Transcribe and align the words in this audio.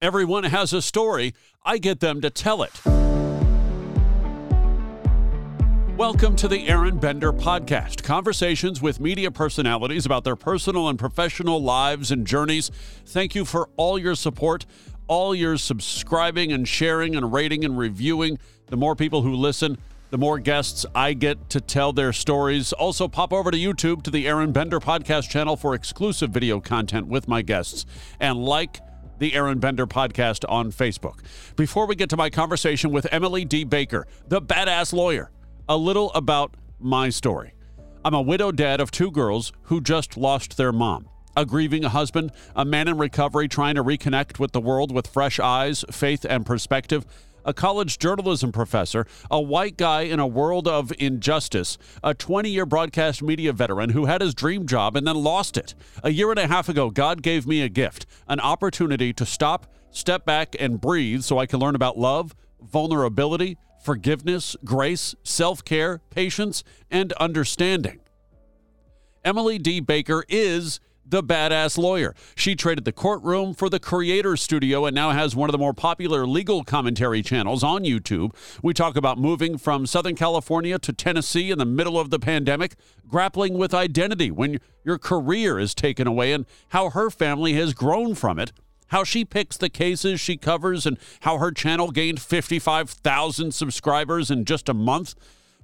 Everyone 0.00 0.44
has 0.44 0.72
a 0.72 0.80
story. 0.80 1.34
I 1.64 1.78
get 1.78 1.98
them 1.98 2.20
to 2.20 2.30
tell 2.30 2.62
it. 2.62 2.70
Welcome 5.96 6.36
to 6.36 6.46
the 6.46 6.68
Aron 6.68 6.98
Bender 6.98 7.32
Podcast 7.32 8.04
conversations 8.04 8.80
with 8.80 9.00
media 9.00 9.32
personalities 9.32 10.06
about 10.06 10.22
their 10.22 10.36
personal 10.36 10.88
and 10.88 11.00
professional 11.00 11.60
lives 11.60 12.12
and 12.12 12.24
journeys. 12.24 12.70
Thank 13.06 13.34
you 13.34 13.44
for 13.44 13.70
all 13.76 13.98
your 13.98 14.14
support, 14.14 14.66
all 15.08 15.34
your 15.34 15.56
subscribing 15.56 16.52
and 16.52 16.68
sharing 16.68 17.16
and 17.16 17.32
rating 17.32 17.64
and 17.64 17.76
reviewing. 17.76 18.38
The 18.66 18.76
more 18.76 18.94
people 18.94 19.22
who 19.22 19.34
listen, 19.34 19.78
the 20.10 20.18
more 20.18 20.38
guests 20.38 20.86
I 20.94 21.12
get 21.12 21.50
to 21.50 21.60
tell 21.60 21.92
their 21.92 22.12
stories. 22.12 22.72
Also, 22.72 23.08
pop 23.08 23.32
over 23.32 23.50
to 23.50 23.58
YouTube 23.58 24.04
to 24.04 24.12
the 24.12 24.28
Aron 24.28 24.52
Bender 24.52 24.78
Podcast 24.78 25.28
channel 25.28 25.56
for 25.56 25.74
exclusive 25.74 26.30
video 26.30 26.60
content 26.60 27.08
with 27.08 27.26
my 27.26 27.42
guests 27.42 27.84
and 28.20 28.38
like 28.38 28.78
the 29.18 29.34
Aron 29.34 29.58
Bender 29.58 29.86
podcast 29.86 30.44
on 30.48 30.72
Facebook. 30.72 31.20
Before 31.56 31.86
we 31.86 31.94
get 31.94 32.10
to 32.10 32.16
my 32.16 32.30
conversation 32.30 32.90
with 32.90 33.06
Emily 33.12 33.44
D. 33.44 33.64
Baker, 33.64 34.06
the 34.28 34.40
badass 34.40 34.92
lawyer, 34.92 35.30
a 35.68 35.76
little 35.76 36.12
about 36.12 36.54
my 36.78 37.10
story. 37.10 37.54
I'm 38.04 38.14
a 38.14 38.22
widowed 38.22 38.56
dad 38.56 38.80
of 38.80 38.90
two 38.90 39.10
girls 39.10 39.52
who 39.62 39.80
just 39.80 40.16
lost 40.16 40.56
their 40.56 40.72
mom. 40.72 41.08
A 41.36 41.44
grieving 41.44 41.82
husband, 41.84 42.32
a 42.56 42.64
man 42.64 42.88
in 42.88 42.98
recovery 42.98 43.48
trying 43.48 43.74
to 43.74 43.84
reconnect 43.84 44.38
with 44.38 44.52
the 44.52 44.60
world 44.60 44.92
with 44.92 45.06
fresh 45.06 45.38
eyes, 45.38 45.84
faith, 45.90 46.24
and 46.28 46.44
perspective 46.46 47.06
a 47.48 47.54
college 47.54 47.98
journalism 47.98 48.52
professor, 48.52 49.06
a 49.30 49.40
white 49.40 49.78
guy 49.78 50.02
in 50.02 50.20
a 50.20 50.26
world 50.26 50.68
of 50.68 50.92
injustice, 50.98 51.78
a 52.04 52.12
20 52.12 52.50
year 52.50 52.66
broadcast 52.66 53.22
media 53.22 53.54
veteran 53.54 53.90
who 53.90 54.04
had 54.04 54.20
his 54.20 54.34
dream 54.34 54.66
job 54.66 54.94
and 54.94 55.06
then 55.06 55.16
lost 55.16 55.56
it. 55.56 55.74
A 56.04 56.10
year 56.10 56.30
and 56.30 56.38
a 56.38 56.46
half 56.46 56.68
ago, 56.68 56.90
God 56.90 57.22
gave 57.22 57.46
me 57.46 57.62
a 57.62 57.70
gift, 57.70 58.04
an 58.28 58.38
opportunity 58.38 59.14
to 59.14 59.24
stop, 59.24 59.66
step 59.90 60.26
back, 60.26 60.54
and 60.60 60.78
breathe 60.78 61.22
so 61.22 61.38
I 61.38 61.46
can 61.46 61.58
learn 61.58 61.74
about 61.74 61.96
love, 61.96 62.36
vulnerability, 62.60 63.56
forgiveness, 63.82 64.54
grace, 64.62 65.14
self 65.22 65.64
care, 65.64 66.02
patience, 66.10 66.62
and 66.90 67.14
understanding. 67.14 68.00
Emily 69.24 69.58
D. 69.58 69.80
Baker 69.80 70.22
is 70.28 70.80
the 71.10 71.22
badass 71.22 71.78
lawyer. 71.78 72.14
She 72.34 72.54
traded 72.54 72.84
the 72.84 72.92
courtroom 72.92 73.54
for 73.54 73.68
the 73.68 73.80
creator 73.80 74.36
studio 74.36 74.84
and 74.84 74.94
now 74.94 75.10
has 75.10 75.34
one 75.34 75.48
of 75.48 75.52
the 75.52 75.58
more 75.58 75.72
popular 75.72 76.26
legal 76.26 76.64
commentary 76.64 77.22
channels 77.22 77.62
on 77.62 77.84
YouTube. 77.84 78.34
We 78.62 78.74
talk 78.74 78.96
about 78.96 79.18
moving 79.18 79.58
from 79.58 79.86
Southern 79.86 80.14
California 80.14 80.78
to 80.78 80.92
Tennessee 80.92 81.50
in 81.50 81.58
the 81.58 81.64
middle 81.64 81.98
of 81.98 82.10
the 82.10 82.18
pandemic, 82.18 82.74
grappling 83.08 83.56
with 83.56 83.74
identity 83.74 84.30
when 84.30 84.58
your 84.84 84.98
career 84.98 85.58
is 85.58 85.74
taken 85.74 86.06
away, 86.06 86.32
and 86.32 86.46
how 86.68 86.90
her 86.90 87.10
family 87.10 87.54
has 87.54 87.74
grown 87.74 88.14
from 88.14 88.38
it. 88.38 88.52
How 88.88 89.04
she 89.04 89.24
picks 89.24 89.56
the 89.56 89.68
cases 89.68 90.18
she 90.18 90.36
covers 90.36 90.86
and 90.86 90.98
how 91.20 91.38
her 91.38 91.50
channel 91.50 91.90
gained 91.90 92.22
55,000 92.22 93.52
subscribers 93.52 94.30
in 94.30 94.46
just 94.46 94.68
a 94.68 94.74
month. 94.74 95.14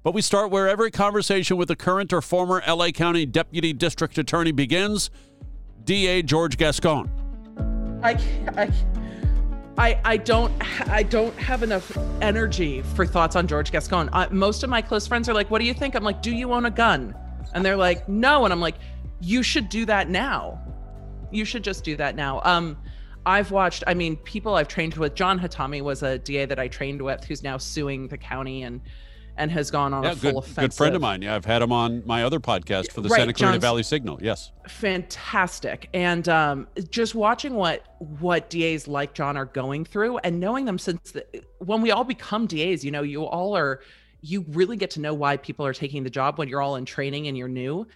But 0.05 0.13
we 0.13 0.21
start 0.21 0.51
where 0.51 0.69
every 0.69 0.91
conversation 0.91 1.57
with 1.57 1.69
the 1.69 1.77
current 1.77 2.13
or 2.13 2.21
former 2.21 2.63
LA 2.69 2.91
County 2.91 3.25
Deputy 3.25 3.73
District 3.73 4.19
Attorney 4.19 4.53
begins 4.53 5.11
DA 5.85 6.21
George 6.21 6.59
Gascón. 6.59 7.09
I, 8.03 8.21
I, 8.55 8.71
I, 9.79 10.01
I 10.05 10.17
don't 10.19 10.53
I 10.91 11.05
don't 11.05 11.35
have 11.39 11.63
enough 11.63 11.97
energy 12.21 12.83
for 12.83 13.07
thoughts 13.07 13.35
on 13.35 13.47
George 13.49 13.73
Gascón. 13.73 14.11
I, 14.13 14.29
most 14.29 14.63
of 14.63 14.69
my 14.69 14.83
close 14.83 15.07
friends 15.07 15.27
are 15.31 15.33
like, 15.33 15.51
"What 15.51 15.61
do 15.61 15.65
you 15.65 15.73
think?" 15.73 15.95
I'm 15.95 16.05
like, 16.05 16.21
"Do 16.21 16.33
you 16.33 16.53
own 16.53 16.67
a 16.67 16.71
gun?" 16.71 17.17
And 17.55 17.65
they're 17.65 17.75
like, 17.75 18.07
"No." 18.07 18.45
And 18.45 18.53
I'm 18.53 18.61
like, 18.61 18.77
"You 19.21 19.43
should 19.43 19.71
do 19.71 19.87
that 19.87 20.11
now. 20.11 20.61
You 21.31 21.47
should 21.47 21.65
just 21.65 21.83
do 21.83 21.97
that 21.97 22.15
now." 22.15 22.43
Um, 22.45 22.77
I've 23.25 23.51
watched. 23.51 23.83
I 23.87 23.95
mean, 23.95 24.17
people 24.17 24.55
I've 24.55 24.69
trained 24.69 24.97
with. 24.97 25.15
John 25.15 25.41
Hatami 25.41 25.81
was 25.81 26.03
a 26.03 26.19
DA 26.19 26.45
that 26.45 26.59
I 26.59 26.69
trained 26.69 27.01
with, 27.01 27.25
who's 27.25 27.43
now 27.43 27.57
suing 27.57 28.09
the 28.09 28.19
county 28.19 28.65
and 28.65 28.83
and 29.37 29.51
has 29.51 29.71
gone 29.71 29.93
on 29.93 30.05
yeah, 30.05 30.13
a 30.13 30.17
full 30.17 30.33
good, 30.33 30.39
offensive. 30.39 30.71
Good 30.71 30.75
friend 30.75 30.95
of 30.95 31.03
mine. 31.03 31.23
Yeah, 31.23 31.35
I've 31.35 31.45
had 31.45 31.61
him 31.63 31.73
on 31.73 32.03
my 32.07 32.23
other 32.25 32.41
podcast 32.41 32.93
for 32.93 33.01
the 33.01 33.09
Right, 33.09 33.19
Santa 33.19 33.33
Clarita 33.33 33.55
John's- 33.55 33.63
Valley 33.63 33.83
Signal. 33.83 34.19
Yes. 34.23 34.53
fantastic 34.69 35.89
and 35.93 36.29
um, 36.29 36.69
just 36.91 37.15
watching 37.15 37.55
what 37.55 37.87
what 37.99 38.49
das 38.51 38.87
like 38.87 39.13
john 39.15 39.37
are 39.37 39.45
going 39.45 39.85
through 39.85 40.19
and 40.19 40.39
knowing 40.41 40.65
them 40.65 40.79
since 40.79 41.11
the, 41.13 41.25
when 41.59 41.83
we 41.83 41.91
all 41.91 42.05
become 42.05 42.47
das 42.47 42.85
you 42.85 42.91
know 42.91 43.03
you 43.03 43.25
all 43.25 43.57
are 43.57 43.81
you 44.21 44.45
really 44.49 44.77
get 44.77 44.91
to 44.91 45.01
know 45.01 45.13
why 45.13 45.37
people 45.37 45.67
are 45.67 45.73
taking 45.75 46.03
the 46.03 46.11
job 46.11 46.39
when 46.39 46.49
you're 46.49 46.63
all 46.63 46.77
in 46.77 46.85
training 46.85 47.27
and 47.29 47.37
you're 47.37 47.49
new 47.49 47.87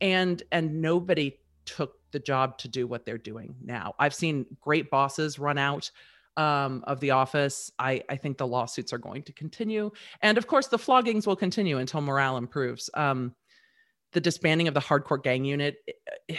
and 0.00 0.42
and 0.52 0.80
nobody 0.80 1.36
took 1.64 1.98
the 2.12 2.18
job 2.18 2.56
to 2.58 2.66
do 2.68 2.86
what 2.86 3.04
they're 3.04 3.18
doing 3.18 3.54
now 3.62 3.94
i've 3.98 4.14
seen 4.14 4.46
great 4.60 4.90
bosses 4.90 5.38
run 5.38 5.58
out 5.58 5.90
um, 6.38 6.84
of 6.86 7.00
the 7.00 7.10
office 7.10 7.70
I, 7.78 8.02
I 8.08 8.16
think 8.16 8.38
the 8.38 8.46
lawsuits 8.46 8.92
are 8.92 8.98
going 8.98 9.24
to 9.24 9.32
continue. 9.32 9.90
And 10.22 10.38
of 10.38 10.46
course 10.46 10.68
the 10.68 10.78
floggings 10.78 11.26
will 11.26 11.36
continue 11.36 11.78
until 11.78 12.00
morale 12.00 12.36
improves. 12.36 12.88
Um, 12.94 13.34
the 14.12 14.20
disbanding 14.20 14.68
of 14.68 14.74
the 14.74 14.80
hardcore 14.80 15.22
gang 15.22 15.44
unit 15.44 15.76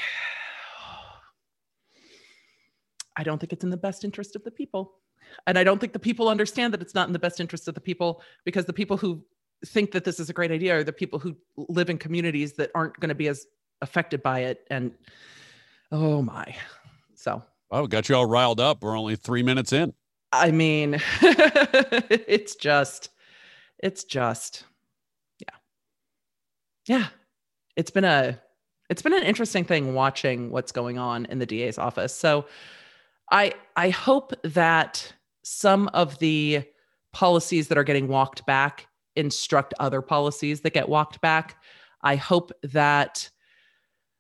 i 3.16 3.24
don't 3.24 3.38
think 3.38 3.54
it's 3.54 3.64
in 3.64 3.70
the 3.70 3.78
best 3.78 4.04
interest 4.04 4.36
of 4.36 4.44
the 4.44 4.52
people. 4.52 4.94
And 5.46 5.60
i 5.60 5.64
don't 5.64 5.80
think 5.80 5.94
the 5.94 6.00
people 6.00 6.30
understand 6.30 6.74
that 6.74 6.82
it's 6.82 6.96
not 6.96 7.08
in 7.08 7.14
the 7.14 7.20
best 7.20 7.40
interest 7.40 7.68
of 7.68 7.76
the 7.76 7.82
people 7.82 8.22
because 8.46 8.66
the 8.66 8.74
people 8.74 8.98
who 8.98 9.24
think 9.66 9.92
that 9.92 10.06
this 10.06 10.20
is 10.20 10.30
a 10.30 10.34
great 10.34 10.52
idea 10.52 10.78
are 10.78 10.84
the 10.86 10.94
people 10.94 11.20
who 11.20 11.36
live 11.58 11.90
in 11.90 11.98
communities 11.98 12.54
that 12.54 12.72
aren't 12.74 12.98
going 13.02 13.10
to 13.10 13.16
be 13.16 13.28
as 13.28 13.46
affected 13.82 14.24
by 14.24 14.40
it 14.40 14.66
and 14.70 14.94
oh 15.92 16.22
my. 16.22 16.56
So 17.16 17.44
We 17.72 17.88
got 17.88 18.10
you 18.10 18.16
all 18.16 18.26
riled 18.26 18.60
up. 18.60 18.84
We're 18.84 18.98
only 18.98 19.16
three 19.16 19.44
minutes 19.44 19.74
in. 19.74 19.94
i 20.32 20.52
mean 20.52 21.00
it's 21.22 22.56
just 22.56 23.10
it's 23.82 24.04
just 24.04 24.64
yeah 25.40 25.56
yeah 26.86 27.08
it's 27.76 27.90
been 27.90 28.04
a 28.04 28.40
it's 28.90 29.02
been 29.02 29.14
an 29.14 29.24
interesting 29.24 29.64
thing 29.64 29.94
watching 29.94 30.50
what's 30.52 30.72
going 30.72 30.98
on 30.98 31.26
in 31.28 31.40
the 31.40 31.46
DA's 31.46 31.78
office. 31.78 32.14
So 32.14 32.46
I 33.32 33.54
I 33.76 33.90
hope 33.90 34.34
that 34.44 35.14
some 35.44 35.88
of 35.94 36.20
the 36.20 36.64
policies 37.14 37.68
that 37.68 37.78
are 37.78 37.84
getting 37.84 38.08
walked 38.08 38.46
back 38.46 38.88
instruct 39.16 39.74
other 39.80 40.02
policies 40.02 40.62
that 40.62 40.74
get 40.74 40.90
walked 40.90 41.22
back. 41.22 41.62
I 42.02 42.16
hope 42.16 42.52
that 42.64 43.30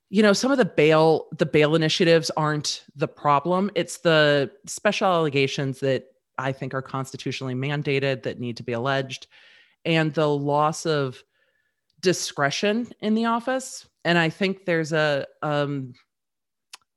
you 0.09 0.23
know 0.23 0.33
some 0.33 0.51
of 0.51 0.57
the 0.57 0.65
bail 0.65 1.27
the 1.37 1.45
bail 1.45 1.75
initiatives 1.75 2.29
aren't 2.31 2.83
the 2.95 3.07
problem. 3.07 3.71
It's 3.75 3.99
the 3.99 4.51
special 4.65 5.07
allegations 5.07 5.79
that 5.81 6.05
I 6.37 6.51
think 6.51 6.73
are 6.73 6.81
constitutionally 6.81 7.55
mandated 7.55 8.23
that 8.23 8.39
need 8.39 8.57
to 8.57 8.63
be 8.63 8.73
alleged 8.73 9.27
and 9.85 10.13
the 10.13 10.27
loss 10.27 10.85
of 10.85 11.23
discretion 12.01 12.87
in 13.01 13.13
the 13.13 13.25
office 13.25 13.87
and 14.05 14.17
i 14.17 14.29
think 14.29 14.65
there's 14.65 14.93
a 14.93 15.25
um 15.41 15.93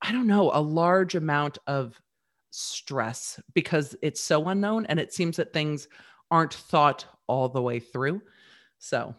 i 0.01 0.13
don't 0.13 0.27
know 0.29 0.51
a 0.55 0.61
large 0.61 1.15
amount 1.15 1.59
of 1.67 2.01
stress 2.51 3.41
because 3.55 3.97
it's 4.03 4.21
so 4.21 4.45
unknown 4.49 4.87
and 4.87 5.01
it 5.01 5.13
seems 5.13 5.37
that 5.37 5.53
things 5.53 5.89
aren't 6.31 6.55
thought 6.55 7.05
all 7.27 7.49
the 7.49 7.63
way 7.63 7.81
through 7.81 8.23
so 8.79 9.15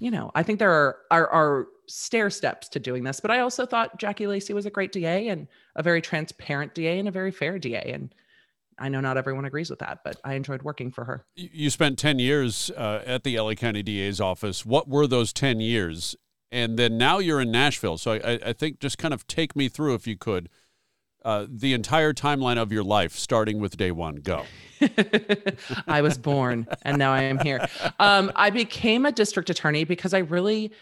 you 0.00 0.10
know 0.10 0.30
i 0.34 0.42
think 0.42 0.58
there 0.58 0.72
are 0.72 0.96
are, 1.10 1.28
are 1.28 1.66
stair 1.86 2.30
steps 2.30 2.68
to 2.68 2.78
doing 2.80 3.04
this 3.04 3.20
but 3.20 3.30
i 3.30 3.38
also 3.40 3.64
thought 3.66 3.96
jackie 3.98 4.26
lacey 4.26 4.52
was 4.52 4.66
a 4.66 4.70
great 4.70 4.90
da 4.92 5.28
and 5.28 5.46
a 5.76 5.82
very 5.82 6.00
transparent 6.00 6.74
da 6.74 6.98
and 6.98 7.08
a 7.08 7.10
very 7.10 7.30
fair 7.30 7.58
da 7.58 7.76
and 7.92 8.14
i 8.78 8.88
know 8.88 9.00
not 9.00 9.16
everyone 9.16 9.44
agrees 9.44 9.70
with 9.70 9.78
that 9.78 10.00
but 10.04 10.20
i 10.24 10.34
enjoyed 10.34 10.62
working 10.62 10.90
for 10.90 11.04
her 11.04 11.24
You 11.36 11.70
spent 11.70 11.98
10 11.98 12.18
years 12.18 12.70
uh, 12.76 13.02
at 13.06 13.22
the 13.24 13.38
LA 13.38 13.54
County 13.54 13.82
DA's 13.82 14.20
office. 14.20 14.64
What 14.66 14.88
were 14.88 15.06
those 15.06 15.32
10 15.32 15.60
years? 15.60 16.16
And 16.50 16.78
then 16.78 16.96
now 16.98 17.18
you're 17.18 17.40
in 17.40 17.50
Nashville. 17.50 17.98
So 17.98 18.12
I- 18.12 18.38
I 18.44 18.52
think 18.52 18.78
just 18.80 18.96
kind 18.98 19.12
of 19.14 19.26
take 19.26 19.54
me 19.56 19.68
through, 19.68 19.94
if 19.94 20.06
you 20.06 20.16
could, 20.16 20.48
uh, 21.24 21.46
the 21.48 21.72
entire 21.72 22.12
timeline 22.12 22.58
of 22.58 22.72
your 22.72 22.84
life, 22.84 23.12
starting 23.12 23.58
with 23.58 23.76
day 23.76 23.90
one. 23.90 24.16
Go. 24.16 24.44
I 25.86 26.02
was 26.02 26.18
born 26.18 26.66
and 26.82 26.98
now 26.98 27.12
I 27.12 27.22
am 27.22 27.38
here. 27.38 27.66
Um, 27.98 28.30
I 28.36 28.50
became 28.50 29.06
a 29.06 29.12
district 29.12 29.48
attorney 29.50 29.84
because 29.84 30.12
I 30.12 30.18
really 30.18 30.72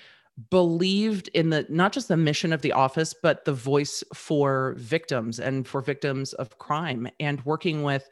believed 0.50 1.28
in 1.34 1.50
the 1.50 1.66
not 1.68 1.92
just 1.92 2.08
the 2.08 2.16
mission 2.16 2.52
of 2.52 2.62
the 2.62 2.72
office, 2.72 3.14
but 3.14 3.44
the 3.44 3.52
voice 3.52 4.02
for 4.14 4.74
victims 4.78 5.38
and 5.38 5.68
for 5.68 5.80
victims 5.80 6.32
of 6.34 6.58
crime 6.58 7.08
and 7.20 7.44
working 7.44 7.82
with 7.82 8.08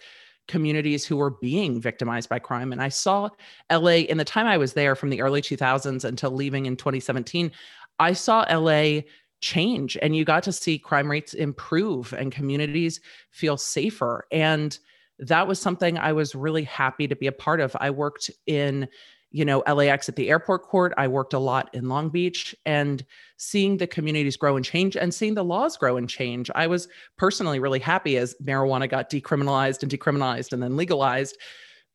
communities 0.46 1.06
who 1.06 1.16
were 1.16 1.30
being 1.30 1.80
victimized 1.80 2.28
by 2.28 2.38
crime. 2.38 2.72
And 2.72 2.82
I 2.82 2.88
saw 2.88 3.30
LA 3.70 4.02
in 4.08 4.18
the 4.18 4.24
time 4.24 4.46
I 4.46 4.58
was 4.58 4.74
there 4.74 4.94
from 4.94 5.10
the 5.10 5.22
early 5.22 5.40
2000s 5.40 6.04
until 6.04 6.30
leaving 6.30 6.66
in 6.66 6.76
2017, 6.76 7.52
I 8.00 8.14
saw 8.14 8.44
LA 8.50 9.02
change 9.40 9.96
and 10.02 10.14
you 10.14 10.24
got 10.24 10.42
to 10.44 10.52
see 10.52 10.78
crime 10.78 11.10
rates 11.10 11.34
improve 11.34 12.12
and 12.12 12.32
communities 12.32 13.00
feel 13.30 13.56
safer. 13.56 14.26
And 14.30 14.78
that 15.18 15.46
was 15.46 15.58
something 15.58 15.98
I 15.98 16.12
was 16.12 16.34
really 16.34 16.64
happy 16.64 17.06
to 17.08 17.16
be 17.16 17.26
a 17.26 17.32
part 17.32 17.60
of. 17.60 17.76
I 17.80 17.90
worked 17.90 18.30
in 18.46 18.88
you 19.32 19.44
know, 19.44 19.60
LAX 19.60 20.08
at 20.08 20.16
the 20.16 20.28
airport 20.28 20.64
court. 20.64 20.92
I 20.96 21.06
worked 21.06 21.34
a 21.34 21.38
lot 21.38 21.70
in 21.72 21.88
Long 21.88 22.08
Beach 22.08 22.54
and 22.66 23.04
seeing 23.36 23.76
the 23.76 23.86
communities 23.86 24.36
grow 24.36 24.56
and 24.56 24.64
change 24.64 24.96
and 24.96 25.14
seeing 25.14 25.34
the 25.34 25.44
laws 25.44 25.76
grow 25.76 25.96
and 25.96 26.08
change. 26.08 26.50
I 26.54 26.66
was 26.66 26.88
personally 27.16 27.60
really 27.60 27.78
happy 27.78 28.16
as 28.16 28.34
marijuana 28.42 28.90
got 28.90 29.08
decriminalized 29.08 29.82
and 29.82 29.92
decriminalized 29.92 30.52
and 30.52 30.62
then 30.62 30.76
legalized 30.76 31.38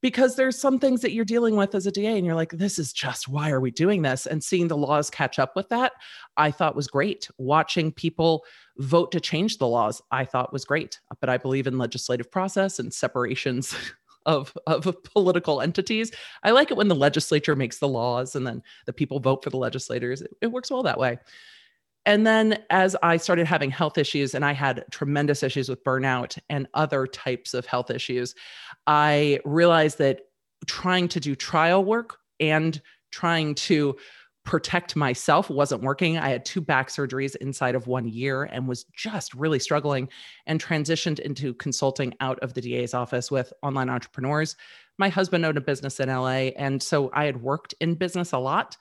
because 0.06 0.36
there's 0.36 0.62
some 0.62 0.78
things 0.78 1.02
that 1.02 1.14
you're 1.14 1.26
dealing 1.26 1.56
with 1.56 1.74
as 1.74 1.88
a 1.88 1.92
DA 1.92 2.16
and 2.16 2.28
you're 2.28 2.36
like, 2.36 2.52
this 2.52 2.78
is 2.78 2.94
just 2.94 3.28
why 3.28 3.50
are 3.50 3.60
we 3.60 3.72
doing 3.72 4.04
this? 4.04 4.28
And 4.28 4.44
seeing 4.44 4.68
the 4.68 4.78
laws 4.78 5.10
catch 5.10 5.40
up 5.40 5.56
with 5.56 5.68
that, 5.70 5.94
I 6.38 6.52
thought 6.52 6.76
was 6.76 6.88
great. 6.88 7.28
Watching 7.40 7.92
people 7.92 8.46
vote 8.78 9.12
to 9.14 9.20
change 9.20 9.58
the 9.58 9.68
laws, 9.68 10.04
I 10.12 10.24
thought 10.24 10.54
was 10.54 10.64
great. 10.64 11.00
But 11.22 11.30
I 11.30 11.38
believe 11.38 11.66
in 11.66 11.80
legislative 11.80 12.30
process 12.30 12.78
and 12.78 12.94
separations 12.94 13.76
of, 14.28 14.56
of 14.68 14.96
political 15.12 15.60
entities. 15.60 16.12
I 16.44 16.52
like 16.52 16.70
it 16.70 16.78
when 16.78 16.88
the 16.88 16.94
legislature 16.94 17.56
makes 17.56 17.80
the 17.80 17.88
laws 17.88 18.36
and 18.36 18.46
then 18.46 18.62
the 18.86 18.94
people 18.94 19.20
vote 19.20 19.44
for 19.44 19.50
the 19.50 19.58
legislators. 19.58 20.22
It, 20.22 20.38
it 20.40 20.52
works 20.52 20.70
well 20.70 20.84
that 20.84 21.00
way. 21.00 21.18
And 22.06 22.26
then 22.26 22.64
as 22.70 22.96
I 23.02 23.18
started 23.18 23.48
having 23.48 23.72
health 23.72 23.98
issues, 23.98 24.36
and 24.36 24.46
I 24.46 24.54
had 24.54 24.86
tremendous 24.92 25.42
issues 25.44 25.70
with 25.70 25.84
burnout 25.84 26.38
and 26.50 26.68
other 26.74 27.08
types 27.08 27.54
of 27.54 27.66
health 27.66 27.90
issues, 27.90 28.36
I 28.86 29.40
realized 29.44 29.98
that 29.98 30.22
trying 30.68 31.08
to 31.10 31.20
do 31.20 31.36
trial 31.36 31.84
work 31.84 32.18
and 32.40 32.80
trying 33.12 33.56
to 33.56 33.96
protect 34.46 34.96
myself 34.96 35.50
wasn't 35.50 35.82
working. 35.82 36.18
I 36.18 36.30
had 36.30 36.46
two 36.46 36.62
back 36.62 36.90
surgeries 36.90 37.36
inside 37.38 37.74
of 37.74 37.88
one 37.88 38.08
year 38.08 38.44
and 38.44 38.68
was 38.68 38.86
just 38.96 39.34
really 39.34 39.58
struggling 39.58 40.08
and 40.46 40.64
transitioned 40.64 41.20
into 41.20 41.56
consulting 41.56 42.14
out 42.22 42.38
of 42.40 42.54
the 42.54 42.62
DA's 42.62 42.94
office 42.94 43.32
with 43.32 43.52
online 43.64 43.90
entrepreneurs. 43.90 44.56
My 45.00 45.10
husband 45.10 45.46
owned 45.46 45.58
a 45.58 45.62
business 45.62 46.00
in 46.00 46.10
LA. 46.10 46.52
And 46.58 46.82
so 46.82 47.10
I 47.14 47.26
had 47.26 47.42
worked 47.42 47.74
in 47.82 47.96
business 47.96 48.34
a 48.34 48.38
lot. 48.38 48.78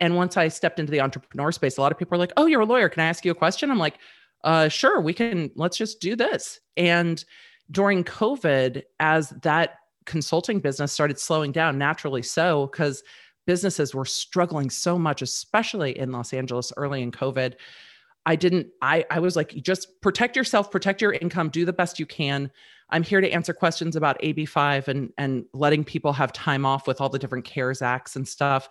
And 0.00 0.16
once 0.16 0.36
I 0.36 0.48
stepped 0.48 0.78
into 0.78 0.90
the 0.90 1.00
entrepreneur 1.00 1.52
space, 1.52 1.76
a 1.76 1.80
lot 1.80 1.92
of 1.92 1.98
people 1.98 2.14
are 2.16 2.18
like, 2.18 2.32
Oh, 2.36 2.46
you're 2.46 2.62
a 2.62 2.66
lawyer. 2.66 2.88
Can 2.88 3.02
I 3.02 3.06
ask 3.06 3.24
you 3.24 3.32
a 3.32 3.34
question? 3.34 3.70
I'm 3.70 3.78
like, 3.78 3.98
uh, 4.42 4.68
Sure, 4.68 5.00
we 5.00 5.12
can, 5.12 5.50
let's 5.54 5.76
just 5.76 6.00
do 6.00 6.16
this. 6.16 6.60
And 6.76 7.24
during 7.70 8.04
COVID, 8.04 8.82
as 9.00 9.30
that 9.42 9.76
consulting 10.06 10.60
business 10.60 10.92
started 10.92 11.18
slowing 11.18 11.52
down, 11.52 11.78
naturally 11.78 12.22
so, 12.22 12.66
because 12.66 13.02
businesses 13.46 13.94
were 13.94 14.04
struggling 14.04 14.70
so 14.70 14.98
much, 14.98 15.22
especially 15.22 15.98
in 15.98 16.12
Los 16.12 16.32
Angeles 16.32 16.72
early 16.76 17.02
in 17.02 17.12
COVID. 17.12 17.54
I 18.26 18.36
didn't, 18.36 18.68
I, 18.80 19.04
I 19.10 19.20
was 19.20 19.36
like, 19.36 19.50
just 19.62 20.00
protect 20.00 20.34
yourself, 20.36 20.70
protect 20.70 21.02
your 21.02 21.12
income, 21.12 21.50
do 21.50 21.64
the 21.64 21.72
best 21.72 21.98
you 21.98 22.06
can. 22.06 22.50
I'm 22.90 23.02
here 23.02 23.20
to 23.20 23.30
answer 23.30 23.52
questions 23.52 23.96
about 23.96 24.20
AB5 24.22 24.88
and, 24.88 25.12
and 25.18 25.44
letting 25.52 25.84
people 25.84 26.12
have 26.14 26.32
time 26.32 26.64
off 26.64 26.86
with 26.86 27.00
all 27.00 27.08
the 27.08 27.18
different 27.18 27.44
CARES 27.44 27.82
Acts 27.82 28.16
and 28.16 28.26
stuff. 28.26 28.68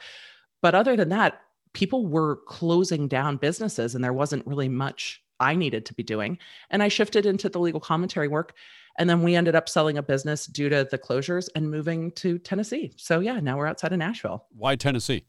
But 0.64 0.74
other 0.74 0.96
than 0.96 1.10
that, 1.10 1.42
people 1.74 2.08
were 2.08 2.38
closing 2.48 3.08
down 3.08 3.36
businesses 3.36 3.94
and 3.94 4.04
there 4.04 4.14
wasn't 4.14 4.48
really 4.48 4.70
much 4.70 5.22
I 5.40 5.56
needed 5.56 5.86
to 5.88 5.94
be 5.94 6.04
doing. 6.04 6.38
And 6.70 6.82
I 6.82 6.88
shifted 6.88 7.26
into 7.26 7.50
the 7.50 7.60
legal 7.60 7.82
commentary 7.82 8.30
work. 8.30 8.56
And 8.98 9.10
then 9.10 9.24
we 9.24 9.36
ended 9.36 9.56
up 9.56 9.68
selling 9.68 9.98
a 9.98 10.04
business 10.04 10.46
due 10.46 10.70
to 10.70 10.88
the 10.90 10.98
closures 10.98 11.50
and 11.54 11.70
moving 11.70 12.12
to 12.14 12.40
Tennessee. 12.40 12.94
So 12.96 13.20
yeah, 13.20 13.42
now 13.42 13.58
we're 13.58 13.68
outside 13.68 13.92
of 13.92 14.00
Nashville. 14.00 14.46
Why 14.56 14.78
Tennessee? 14.78 15.26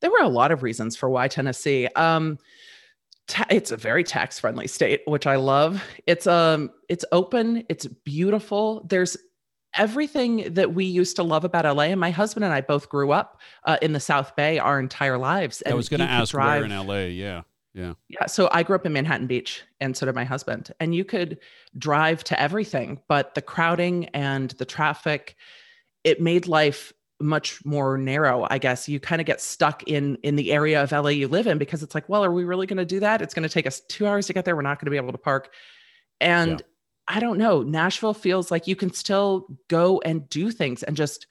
There 0.00 0.10
were 0.10 0.22
a 0.22 0.28
lot 0.28 0.52
of 0.52 0.62
reasons 0.62 0.94
for 0.94 1.10
why 1.10 1.26
Tennessee. 1.26 1.88
Um, 1.96 2.38
ta- 3.26 3.46
it's 3.50 3.72
a 3.72 3.76
very 3.76 4.04
tax 4.04 4.38
friendly 4.38 4.68
state, 4.68 5.00
which 5.06 5.26
I 5.26 5.36
love. 5.36 5.82
It's 6.06 6.26
um, 6.26 6.70
it's 6.88 7.04
open. 7.10 7.64
It's 7.68 7.86
beautiful. 7.86 8.86
There's 8.88 9.16
everything 9.76 10.54
that 10.54 10.74
we 10.74 10.84
used 10.84 11.16
to 11.16 11.22
love 11.22 11.44
about 11.44 11.64
LA. 11.64 11.84
And 11.84 12.00
my 12.00 12.10
husband 12.10 12.44
and 12.44 12.52
I 12.52 12.60
both 12.60 12.88
grew 12.88 13.12
up 13.12 13.40
uh, 13.64 13.76
in 13.82 13.92
the 13.92 14.00
South 14.00 14.34
Bay 14.36 14.58
our 14.58 14.78
entire 14.80 15.18
lives. 15.18 15.62
And 15.62 15.72
I 15.72 15.76
was 15.76 15.88
going 15.88 16.00
to 16.00 16.06
ask 16.06 16.30
drive, 16.30 16.62
where 16.62 16.70
in 16.70 16.86
LA. 16.86 17.00
Yeah. 17.06 17.42
Yeah. 17.74 17.92
Yeah. 18.08 18.26
So 18.26 18.48
I 18.52 18.62
grew 18.62 18.74
up 18.74 18.86
in 18.86 18.94
Manhattan 18.94 19.26
Beach 19.26 19.62
and 19.80 19.94
so 19.96 20.06
did 20.06 20.14
my 20.14 20.24
husband. 20.24 20.72
And 20.80 20.94
you 20.94 21.04
could 21.04 21.38
drive 21.76 22.24
to 22.24 22.40
everything, 22.40 23.00
but 23.06 23.34
the 23.34 23.42
crowding 23.42 24.06
and 24.06 24.50
the 24.52 24.64
traffic, 24.64 25.36
it 26.02 26.20
made 26.20 26.46
life 26.46 26.92
much 27.18 27.64
more 27.64 27.96
narrow 27.96 28.46
i 28.50 28.58
guess 28.58 28.90
you 28.90 29.00
kind 29.00 29.22
of 29.22 29.26
get 29.26 29.40
stuck 29.40 29.82
in 29.84 30.16
in 30.16 30.36
the 30.36 30.52
area 30.52 30.82
of 30.82 30.92
la 30.92 31.08
you 31.08 31.26
live 31.26 31.46
in 31.46 31.56
because 31.56 31.82
it's 31.82 31.94
like 31.94 32.06
well 32.10 32.22
are 32.22 32.30
we 32.30 32.44
really 32.44 32.66
going 32.66 32.76
to 32.76 32.84
do 32.84 33.00
that 33.00 33.22
it's 33.22 33.32
going 33.32 33.42
to 33.42 33.48
take 33.48 33.66
us 33.66 33.80
two 33.88 34.06
hours 34.06 34.26
to 34.26 34.34
get 34.34 34.44
there 34.44 34.54
we're 34.54 34.60
not 34.60 34.78
going 34.78 34.84
to 34.84 34.90
be 34.90 34.98
able 34.98 35.12
to 35.12 35.18
park 35.18 35.50
and 36.20 36.50
yeah. 36.50 36.66
I 37.08 37.20
don't 37.20 37.38
know 37.38 37.62
nashville 37.62 38.14
feels 38.14 38.50
like 38.50 38.66
you 38.66 38.76
can 38.76 38.92
still 38.92 39.46
go 39.68 40.00
and 40.04 40.28
do 40.28 40.50
things 40.50 40.82
and 40.82 40.96
just 40.96 41.26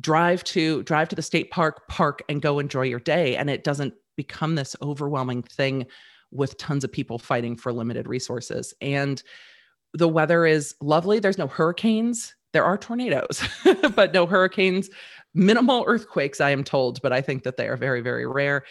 drive 0.00 0.42
to 0.44 0.82
drive 0.84 1.08
to 1.08 1.16
the 1.16 1.22
state 1.22 1.50
park 1.50 1.86
park 1.88 2.22
and 2.28 2.42
go 2.42 2.58
enjoy 2.58 2.82
your 2.82 3.00
day 3.00 3.36
and 3.36 3.50
it 3.50 3.62
doesn't 3.64 3.94
become 4.16 4.54
this 4.54 4.76
overwhelming 4.82 5.42
thing 5.42 5.86
with 6.32 6.56
tons 6.56 6.82
of 6.82 6.90
people 6.90 7.18
fighting 7.18 7.56
for 7.56 7.72
limited 7.72 8.08
resources. 8.08 8.74
And 8.80 9.22
the 9.94 10.08
weather 10.08 10.46
is 10.46 10.74
lovely. 10.80 11.18
There's 11.18 11.38
no 11.38 11.46
hurricanes. 11.46 12.34
There 12.52 12.64
are 12.64 12.78
tornadoes, 12.78 13.42
but 13.94 14.12
no 14.12 14.26
hurricanes, 14.26 14.90
minimal 15.34 15.84
earthquakes, 15.86 16.40
I 16.40 16.50
am 16.50 16.64
told, 16.64 17.00
but 17.00 17.12
I 17.12 17.22
think 17.22 17.44
that 17.44 17.56
they 17.56 17.68
are 17.68 17.76
very, 17.76 18.00
very 18.00 18.26
rare. 18.26 18.64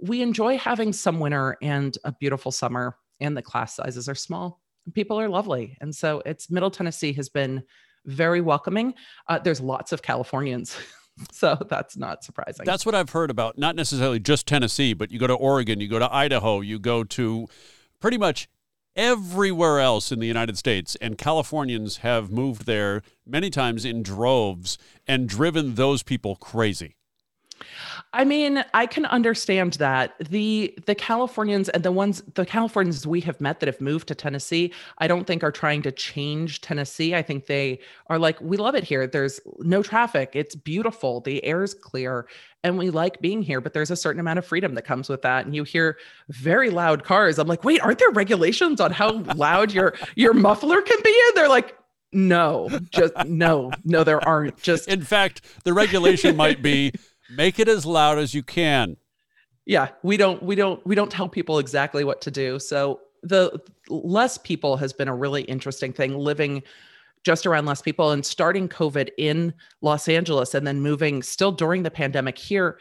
We 0.00 0.22
enjoy 0.22 0.56
having 0.58 0.92
some 0.92 1.20
winter 1.20 1.56
and 1.60 1.96
a 2.04 2.12
beautiful 2.12 2.50
summer, 2.52 2.96
and 3.20 3.36
the 3.36 3.42
class 3.42 3.74
sizes 3.74 4.08
are 4.08 4.14
small. 4.14 4.62
People 4.94 5.20
are 5.20 5.28
lovely. 5.28 5.76
And 5.80 5.94
so 5.94 6.22
it's 6.24 6.50
Middle 6.50 6.70
Tennessee 6.70 7.12
has 7.14 7.28
been 7.28 7.62
very 8.04 8.40
welcoming. 8.40 8.94
Uh, 9.28 9.38
there's 9.38 9.60
lots 9.60 9.92
of 9.92 10.02
Californians 10.02 10.76
so 11.32 11.56
that's 11.68 11.96
not 11.96 12.24
surprising. 12.24 12.64
That's 12.64 12.84
what 12.84 12.94
I've 12.94 13.10
heard 13.10 13.30
about, 13.30 13.58
not 13.58 13.76
necessarily 13.76 14.20
just 14.20 14.46
Tennessee, 14.46 14.92
but 14.92 15.10
you 15.10 15.18
go 15.18 15.26
to 15.26 15.34
Oregon, 15.34 15.80
you 15.80 15.88
go 15.88 15.98
to 15.98 16.12
Idaho, 16.14 16.60
you 16.60 16.78
go 16.78 17.04
to 17.04 17.48
pretty 18.00 18.18
much 18.18 18.48
everywhere 18.94 19.80
else 19.80 20.10
in 20.10 20.20
the 20.20 20.26
United 20.26 20.56
States, 20.56 20.96
and 21.00 21.18
Californians 21.18 21.98
have 21.98 22.30
moved 22.30 22.66
there 22.66 23.02
many 23.26 23.50
times 23.50 23.84
in 23.84 24.02
droves 24.02 24.78
and 25.06 25.28
driven 25.28 25.74
those 25.74 26.02
people 26.02 26.36
crazy. 26.36 26.96
I 28.16 28.24
mean, 28.24 28.64
I 28.72 28.86
can 28.86 29.04
understand 29.04 29.74
that. 29.74 30.14
The 30.30 30.74
the 30.86 30.94
Californians 30.94 31.68
and 31.68 31.82
the 31.82 31.92
ones 31.92 32.22
the 32.34 32.46
Californians 32.46 33.06
we 33.06 33.20
have 33.20 33.42
met 33.42 33.60
that 33.60 33.66
have 33.66 33.80
moved 33.80 34.08
to 34.08 34.14
Tennessee, 34.14 34.72
I 34.98 35.06
don't 35.06 35.26
think 35.26 35.44
are 35.44 35.52
trying 35.52 35.82
to 35.82 35.92
change 35.92 36.62
Tennessee. 36.62 37.14
I 37.14 37.20
think 37.20 37.44
they 37.44 37.78
are 38.06 38.18
like, 38.18 38.40
we 38.40 38.56
love 38.56 38.74
it 38.74 38.84
here. 38.84 39.06
There's 39.06 39.38
no 39.58 39.82
traffic. 39.82 40.30
It's 40.32 40.54
beautiful. 40.54 41.20
The 41.20 41.44
air 41.44 41.62
is 41.62 41.74
clear 41.74 42.26
and 42.64 42.78
we 42.78 42.88
like 42.88 43.20
being 43.20 43.42
here, 43.42 43.60
but 43.60 43.74
there's 43.74 43.90
a 43.90 43.96
certain 43.96 44.18
amount 44.18 44.38
of 44.38 44.46
freedom 44.46 44.74
that 44.76 44.86
comes 44.86 45.10
with 45.10 45.20
that. 45.22 45.44
And 45.44 45.54
you 45.54 45.64
hear 45.64 45.98
very 46.30 46.70
loud 46.70 47.04
cars. 47.04 47.38
I'm 47.38 47.46
like, 47.46 47.64
wait, 47.64 47.82
aren't 47.82 47.98
there 47.98 48.10
regulations 48.10 48.80
on 48.80 48.92
how 48.92 49.18
loud 49.34 49.72
your 49.72 49.94
your 50.14 50.32
muffler 50.32 50.80
can 50.80 50.98
be? 51.04 51.22
And 51.28 51.36
they're 51.36 51.50
like, 51.50 51.76
no, 52.12 52.70
just 52.92 53.12
no, 53.26 53.72
no, 53.84 54.04
there 54.04 54.26
aren't. 54.26 54.56
Just 54.62 54.88
in 54.88 55.02
fact, 55.02 55.42
the 55.64 55.74
regulation 55.74 56.34
might 56.34 56.62
be 56.62 56.92
Make 57.30 57.58
it 57.58 57.68
as 57.68 57.84
loud 57.84 58.18
as 58.18 58.34
you 58.34 58.42
can. 58.42 58.96
Yeah, 59.64 59.88
we 60.02 60.16
don't 60.16 60.42
we 60.42 60.54
don't 60.54 60.84
we 60.86 60.94
don't 60.94 61.10
tell 61.10 61.28
people 61.28 61.58
exactly 61.58 62.04
what 62.04 62.20
to 62.22 62.30
do. 62.30 62.58
So 62.58 63.00
the 63.22 63.60
less 63.88 64.38
people 64.38 64.76
has 64.76 64.92
been 64.92 65.08
a 65.08 65.14
really 65.14 65.42
interesting 65.42 65.92
thing 65.92 66.16
living 66.16 66.62
just 67.24 67.44
around 67.44 67.66
less 67.66 67.82
people 67.82 68.12
and 68.12 68.24
starting 68.24 68.68
COVID 68.68 69.08
in 69.18 69.52
Los 69.82 70.08
Angeles 70.08 70.54
and 70.54 70.64
then 70.64 70.80
moving 70.80 71.24
still 71.24 71.50
during 71.50 71.82
the 71.82 71.90
pandemic 71.90 72.38
here, 72.38 72.78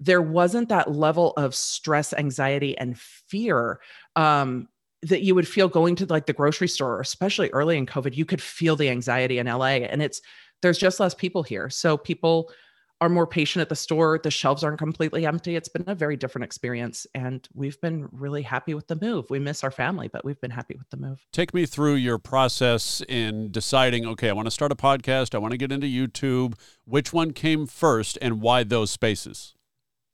there 0.00 0.20
wasn't 0.20 0.68
that 0.68 0.90
level 0.90 1.32
of 1.36 1.54
stress, 1.54 2.12
anxiety, 2.12 2.76
and 2.78 2.98
fear 2.98 3.78
um, 4.16 4.68
that 5.02 5.22
you 5.22 5.36
would 5.36 5.46
feel 5.46 5.68
going 5.68 5.94
to 5.96 6.06
like 6.06 6.26
the 6.26 6.32
grocery 6.32 6.66
store, 6.66 7.00
especially 7.00 7.48
early 7.50 7.78
in 7.78 7.86
COVID. 7.86 8.16
You 8.16 8.24
could 8.24 8.42
feel 8.42 8.74
the 8.74 8.90
anxiety 8.90 9.38
in 9.38 9.46
LA, 9.46 9.76
and 9.86 10.02
it's 10.02 10.20
there's 10.62 10.78
just 10.78 10.98
less 10.98 11.14
people 11.14 11.44
here, 11.44 11.70
so 11.70 11.96
people 11.96 12.50
are 13.00 13.08
more 13.08 13.26
patient 13.26 13.60
at 13.60 13.68
the 13.68 13.76
store. 13.76 14.18
The 14.22 14.30
shelves 14.30 14.64
aren't 14.64 14.78
completely 14.78 15.26
empty. 15.26 15.54
It's 15.54 15.68
been 15.68 15.84
a 15.86 15.94
very 15.94 16.16
different 16.16 16.44
experience. 16.44 17.06
And 17.14 17.46
we've 17.52 17.80
been 17.80 18.08
really 18.10 18.42
happy 18.42 18.72
with 18.74 18.88
the 18.88 18.96
move. 18.96 19.28
We 19.28 19.38
miss 19.38 19.62
our 19.62 19.70
family, 19.70 20.08
but 20.08 20.24
we've 20.24 20.40
been 20.40 20.50
happy 20.50 20.76
with 20.78 20.88
the 20.90 20.96
move. 20.96 21.26
Take 21.32 21.52
me 21.52 21.66
through 21.66 21.96
your 21.96 22.18
process 22.18 23.02
in 23.08 23.50
deciding 23.50 24.06
okay, 24.06 24.30
I 24.30 24.32
want 24.32 24.46
to 24.46 24.50
start 24.50 24.72
a 24.72 24.76
podcast, 24.76 25.34
I 25.34 25.38
want 25.38 25.52
to 25.52 25.58
get 25.58 25.72
into 25.72 25.86
YouTube. 25.86 26.54
Which 26.84 27.12
one 27.12 27.32
came 27.32 27.66
first 27.66 28.16
and 28.22 28.40
why 28.40 28.64
those 28.64 28.90
spaces? 28.90 29.54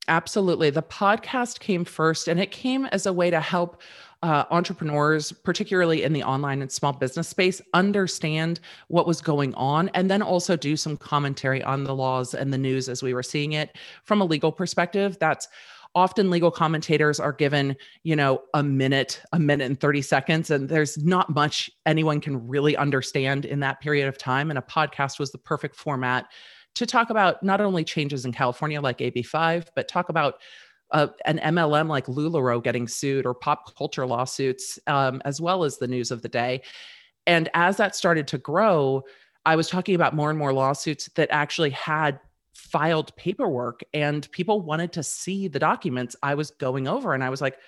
Absolutely. 0.08 0.70
The 0.70 0.82
podcast 0.82 1.60
came 1.60 1.84
first, 1.84 2.26
and 2.26 2.40
it 2.40 2.50
came 2.50 2.86
as 2.86 3.06
a 3.06 3.12
way 3.12 3.30
to 3.30 3.40
help 3.40 3.80
uh, 4.22 4.44
entrepreneurs, 4.50 5.32
particularly 5.32 6.02
in 6.02 6.12
the 6.12 6.22
online 6.22 6.62
and 6.62 6.70
small 6.70 6.92
business 6.92 7.28
space, 7.28 7.60
understand 7.74 8.60
what 8.88 9.06
was 9.06 9.20
going 9.20 9.54
on 9.54 9.88
and 9.90 10.10
then 10.10 10.22
also 10.22 10.56
do 10.56 10.76
some 10.76 10.96
commentary 10.96 11.62
on 11.62 11.84
the 11.84 11.94
laws 11.94 12.34
and 12.34 12.52
the 12.52 12.58
news 12.58 12.88
as 12.88 13.02
we 13.02 13.14
were 13.14 13.22
seeing 13.22 13.52
it 13.52 13.76
from 14.04 14.20
a 14.20 14.24
legal 14.24 14.52
perspective. 14.52 15.16
That's 15.18 15.48
often 15.94 16.30
legal 16.30 16.50
commentators 16.50 17.20
are 17.20 17.34
given 17.34 17.76
you 18.02 18.16
know 18.16 18.40
a 18.54 18.62
minute 18.62 19.20
a 19.32 19.38
minute 19.38 19.66
and 19.66 19.78
30 19.78 20.00
seconds 20.00 20.50
and 20.50 20.70
there's 20.70 20.96
not 21.04 21.28
much 21.28 21.68
anyone 21.84 22.18
can 22.18 22.48
really 22.48 22.74
understand 22.78 23.44
in 23.44 23.60
that 23.60 23.78
period 23.82 24.08
of 24.08 24.16
time 24.16 24.48
and 24.48 24.58
a 24.58 24.62
podcast 24.62 25.18
was 25.18 25.32
the 25.32 25.38
perfect 25.38 25.76
format 25.76 26.28
to 26.74 26.86
talk 26.86 27.10
about 27.10 27.42
not 27.42 27.60
only 27.60 27.84
changes 27.84 28.24
in 28.24 28.32
California 28.32 28.80
like 28.80 28.98
AB5, 28.98 29.68
but 29.74 29.88
talk 29.88 30.08
about 30.08 30.36
uh, 30.92 31.08
an 31.24 31.38
MLM 31.38 31.88
like 31.88 32.06
LuLaRoe 32.06 32.62
getting 32.62 32.86
sued 32.86 33.26
or 33.26 33.34
pop 33.34 33.76
culture 33.76 34.06
lawsuits, 34.06 34.78
um, 34.86 35.20
as 35.24 35.40
well 35.40 35.64
as 35.64 35.78
the 35.78 35.88
news 35.88 36.10
of 36.10 36.22
the 36.22 36.28
day. 36.28 36.62
And 37.26 37.48
as 37.54 37.76
that 37.76 37.96
started 37.96 38.26
to 38.28 38.38
grow, 38.38 39.02
I 39.44 39.56
was 39.56 39.68
talking 39.68 39.94
about 39.94 40.14
more 40.14 40.30
and 40.30 40.38
more 40.38 40.52
lawsuits 40.52 41.08
that 41.14 41.28
actually 41.30 41.70
had 41.70 42.20
filed 42.54 43.14
paperwork 43.16 43.80
and 43.92 44.30
people 44.32 44.60
wanted 44.60 44.92
to 44.92 45.02
see 45.02 45.48
the 45.48 45.58
documents 45.58 46.14
I 46.22 46.34
was 46.34 46.50
going 46.50 46.86
over. 46.86 47.12
And 47.14 47.24
I 47.24 47.30
was 47.30 47.40
like, 47.40 47.58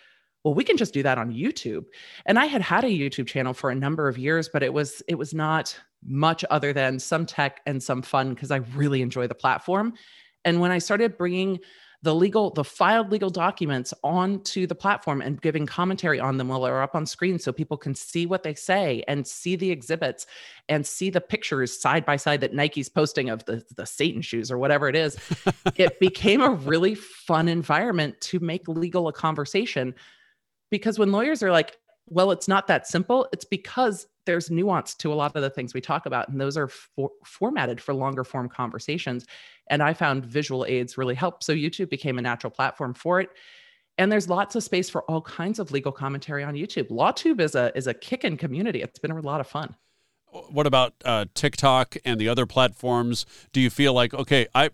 well, 0.45 0.55
we 0.55 0.65
can 0.65 0.77
just 0.77 0.93
do 0.93 1.03
that 1.03 1.19
on 1.19 1.33
YouTube. 1.33 1.85
And 2.27 2.39
I 2.39 2.47
had 2.47 2.61
had 2.61 2.85
a 2.85 2.89
YouTube 2.89 3.27
channel 3.27 3.55
for 3.55 3.71
a 3.71 3.75
number 3.75 4.09
of 4.09 4.19
years, 4.19 4.49
but 4.53 4.63
it 4.63 4.73
was 4.73 5.03
it 5.09 5.15
was 5.17 5.33
not 5.33 5.79
much 6.07 6.45
other 6.51 6.73
than 6.73 6.99
some 6.99 7.25
tech 7.25 7.61
and 7.65 7.83
some 7.83 8.03
fun 8.03 8.35
because 8.35 8.51
I 8.51 8.59
really 8.77 9.01
enjoy 9.01 9.27
the 9.27 9.35
platform. 9.35 9.95
And 10.45 10.61
when 10.61 10.71
I 10.71 10.79
started 10.79 11.17
bringing 11.17 11.61
the 12.05 12.15
legal, 12.15 12.51
the 12.51 12.63
filed 12.63 13.11
legal 13.11 13.31
documents 13.31 13.95
onto 14.05 14.67
the 14.67 14.75
platform 14.75 15.23
and 15.23 15.41
giving 15.41 15.65
commentary 15.65 16.21
on 16.21 16.37
them 16.37 16.49
while 16.49 16.61
they're 16.61 16.83
up 16.83 16.95
on 16.95 17.07
screen 17.07 17.39
so 17.39 17.51
people 17.51 17.79
can 17.79 17.95
see 17.95 18.27
what 18.27 18.43
they 18.43 18.53
say 18.53 19.03
and 19.09 19.27
see 19.27 19.57
the 19.57 19.71
exhibits 19.71 20.27
and 20.69 20.87
see 20.87 21.09
the 21.09 21.21
pictures 21.21 21.81
side 21.81 22.05
by 22.05 22.17
side 22.17 22.43
that 22.43 22.53
Nike's 22.53 22.91
posting 22.91 23.31
of 23.31 23.43
the, 23.47 23.65
the 23.77 23.87
Satan 23.87 24.21
shoes 24.21 24.51
or 24.51 24.59
whatever 24.59 24.87
it 24.87 24.97
is. 24.97 25.17
it 25.77 25.99
became 25.99 26.43
a 26.43 26.51
really 26.51 26.95
fun 26.95 27.49
environment 27.49 28.21
to 28.21 28.39
make 28.39 28.69
legal 28.69 29.09
a 29.09 29.13
conversation 29.13 29.95
because 30.71 30.99
when 30.99 31.11
lawyers 31.11 31.43
are 31.43 31.53
like, 31.53 31.79
well, 32.07 32.31
it's 32.31 32.49
not 32.49 32.67
that 32.67 32.87
simple, 32.87 33.27
it's 33.33 33.45
because 33.45 34.07
there's 34.27 34.51
nuance 34.51 34.95
to 34.97 35.13
a 35.13 35.15
lot 35.15 35.35
of 35.37 35.43
the 35.43 35.51
things 35.51 35.75
we 35.75 35.81
talk 35.81 36.07
about, 36.07 36.29
and 36.29 36.41
those 36.41 36.57
are 36.57 36.69
for, 36.69 37.11
formatted 37.25 37.81
for 37.81 37.95
longer 37.95 38.25
form 38.25 38.49
conversations. 38.49 39.27
And 39.69 39.83
I 39.83 39.95
found 39.95 40.25
visual 40.25 40.65
aids 40.67 40.99
really 40.99 41.15
help. 41.15 41.43
So 41.43 41.55
YouTube 41.55 41.91
became 41.91 42.19
a 42.19 42.23
natural 42.23 42.51
platform 42.51 42.95
for 42.95 43.21
it. 43.21 43.31
And 43.97 44.11
there's 44.11 44.29
lots 44.29 44.57
of 44.57 44.63
space 44.63 44.91
for 44.91 45.03
all 45.05 45.23
kinds 45.23 45.59
of 45.59 45.71
legal 45.71 45.93
commentary 45.93 46.43
on 46.43 46.55
YouTube. 46.55 46.89
LawTube 46.91 47.41
is 47.41 47.55
a 47.55 47.71
is 47.77 47.87
a 47.87 47.95
kicking 47.95 48.37
community. 48.37 48.83
It's 48.83 48.99
been 48.99 49.13
a 49.13 49.21
lot 49.21 49.41
of 49.41 49.47
fun. 49.47 49.77
What 50.51 50.67
about 50.67 50.95
uh, 51.05 51.27
TikTok 51.35 51.97
and 52.05 52.21
the 52.21 52.29
other 52.29 52.45
platforms? 52.45 53.25
Do 53.53 53.61
you 53.61 53.71
feel 53.71 53.93
like 53.93 54.13
okay, 54.13 54.49
I 54.53 54.71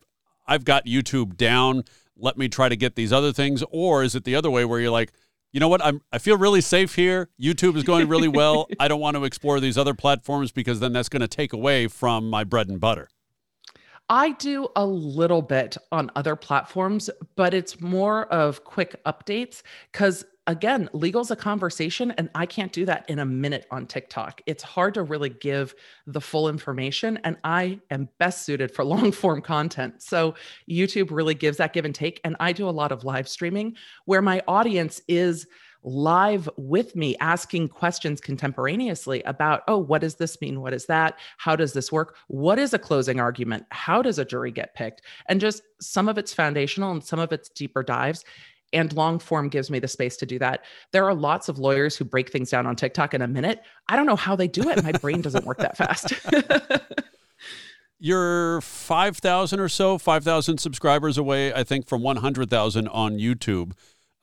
I've 0.47 0.65
got 0.65 0.87
YouTube 0.87 1.37
down. 1.37 1.85
Let 2.17 2.39
me 2.39 2.49
try 2.49 2.69
to 2.71 2.77
get 2.77 2.97
these 2.97 3.13
other 3.13 3.33
things, 3.33 3.63
or 3.71 4.03
is 4.03 4.15
it 4.15 4.25
the 4.25 4.35
other 4.35 4.51
way 4.51 4.65
where 4.65 4.81
you're 4.81 4.91
like, 4.91 5.13
you 5.53 5.61
know 5.61 5.69
what? 5.69 5.85
I'm 5.85 6.01
I 6.13 6.19
feel 6.19 6.37
really 6.37 6.61
safe 6.61 6.95
here. 6.95 7.29
YouTube 7.41 7.77
is 7.77 7.83
going 7.83 8.09
really 8.09 8.29
well. 8.29 8.69
I 8.81 8.89
don't 8.89 9.01
want 9.01 9.17
to 9.17 9.25
explore 9.25 9.61
these 9.61 9.77
other 9.77 9.95
platforms 9.95 10.53
because 10.53 10.81
then 10.81 10.93
that's 10.93 11.09
going 11.09 11.21
to 11.21 11.29
take 11.29 11.53
away 11.53 11.89
from 11.89 12.29
my 12.29 12.45
bread 12.45 12.69
and 12.69 12.81
butter. 12.81 13.09
I 14.09 14.33
do 14.33 14.69
a 14.75 14.85
little 14.85 15.41
bit 15.41 15.77
on 15.93 16.11
other 16.17 16.35
platforms, 16.35 17.11
but 17.37 17.55
it's 17.55 17.81
more 17.81 18.27
of 18.27 18.65
quick 18.65 19.01
updates 19.05 19.63
because 19.93 20.25
again, 20.51 20.91
legal's 20.93 21.31
a 21.31 21.37
conversation 21.37 22.11
and 22.19 22.29
I 22.35 22.45
can't 22.45 22.73
do 22.73 22.85
that 22.87 23.09
in 23.09 23.21
a 23.21 23.25
minute 23.25 23.67
on 23.71 23.87
TikTok. 23.87 24.43
It's 24.47 24.65
hard 24.65 24.95
to 24.95 25.03
really 25.05 25.29
give 25.29 25.75
the 26.09 26.21
full 26.21 26.49
information 26.49 27.19
and 27.23 27.37
I 27.45 27.79
am 27.91 28.09
best 28.19 28.45
suited 28.45 28.73
for 28.73 28.85
long 28.91 29.13
form 29.13 29.43
content. 29.43 30.03
So 30.03 30.35
YouTube 30.69 31.13
really 31.13 31.35
gives 31.35 31.59
that 31.59 31.73
give 31.73 31.85
and 31.85 31.95
take 31.95 32.21
and 32.25 32.37
I 32.41 32.53
do 32.53 32.69
a 32.69 32.71
lot 32.71 32.91
of 32.91 33.05
live 33.05 33.29
streaming 33.29 33.77
where 34.07 34.23
my 34.23 34.43
audience 34.49 35.01
is 35.07 35.47
live 35.83 36.49
with 36.57 36.95
me 36.95 37.17
asking 37.21 37.69
questions 37.69 38.21
contemporaneously 38.21 39.23
about 39.23 39.63
oh 39.67 39.79
what 39.79 40.03
does 40.03 40.17
this 40.17 40.39
mean? 40.41 40.61
What 40.61 40.75
is 40.75 40.87
that? 40.87 41.19
How 41.39 41.57
does 41.57 41.73
this 41.73 41.91
work? 41.91 42.17
What 42.27 42.59
is 42.59 42.75
a 42.75 42.79
closing 42.79 43.21
argument? 43.21 43.65
How 43.71 44.03
does 44.03 44.19
a 44.19 44.25
jury 44.25 44.51
get 44.51 44.75
picked? 44.75 45.03
And 45.29 45.41
just 45.41 45.63
some 45.81 46.09
of 46.09 46.19
it's 46.19 46.35
foundational 46.35 46.91
and 46.91 47.03
some 47.03 47.19
of 47.19 47.33
it's 47.33 47.49
deeper 47.49 47.83
dives 47.83 48.25
and 48.73 48.93
long 48.93 49.19
form 49.19 49.49
gives 49.49 49.71
me 49.71 49.79
the 49.79 49.89
space 49.89 50.17
to 50.17 50.27
do 50.27 50.39
that 50.39 50.65
there 50.93 51.05
are 51.05 51.15
lots 51.15 51.49
of 51.49 51.59
lawyers 51.59 51.97
who 51.97 52.05
break 52.05 52.31
things 52.31 52.51
down 52.51 52.67
on 52.67 52.77
tiktok 52.77 53.15
in 53.15 53.23
a 53.23 53.29
minute 53.29 53.61
i 53.89 53.97
don't 53.97 54.07
know 54.07 54.17
how 54.17 54.37
they 54.37 54.49
do 54.49 54.69
it 54.69 54.83
my 54.83 54.93
brain 54.93 55.21
doesn't 55.21 55.45
work 55.45 55.59
that 55.59 55.77
fast 55.77 56.13
you're 58.01 58.63
5,000 58.63 59.61
or 59.61 59.69
so, 59.69 59.99
5,000 59.99 60.59
subscribers 60.59 61.19
away, 61.19 61.53
I 61.53 61.63
think, 61.63 61.87
from 61.87 62.03
100,000 62.03 62.89
on 62.89 63.19
YouTube. 63.19 63.73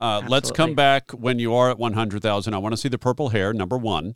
Uh, 0.00 0.22
let's 0.28 0.50
come 0.50 0.74
back 0.74 1.12
when 1.12 1.38
you 1.38 1.54
are 1.54 1.70
at 1.70 1.78
100,000. 1.78 2.54
I 2.54 2.58
want 2.58 2.72
to 2.72 2.76
see 2.76 2.88
the 2.88 2.98
purple 2.98 3.30
hair, 3.30 3.52
number 3.52 3.78
one. 3.78 4.14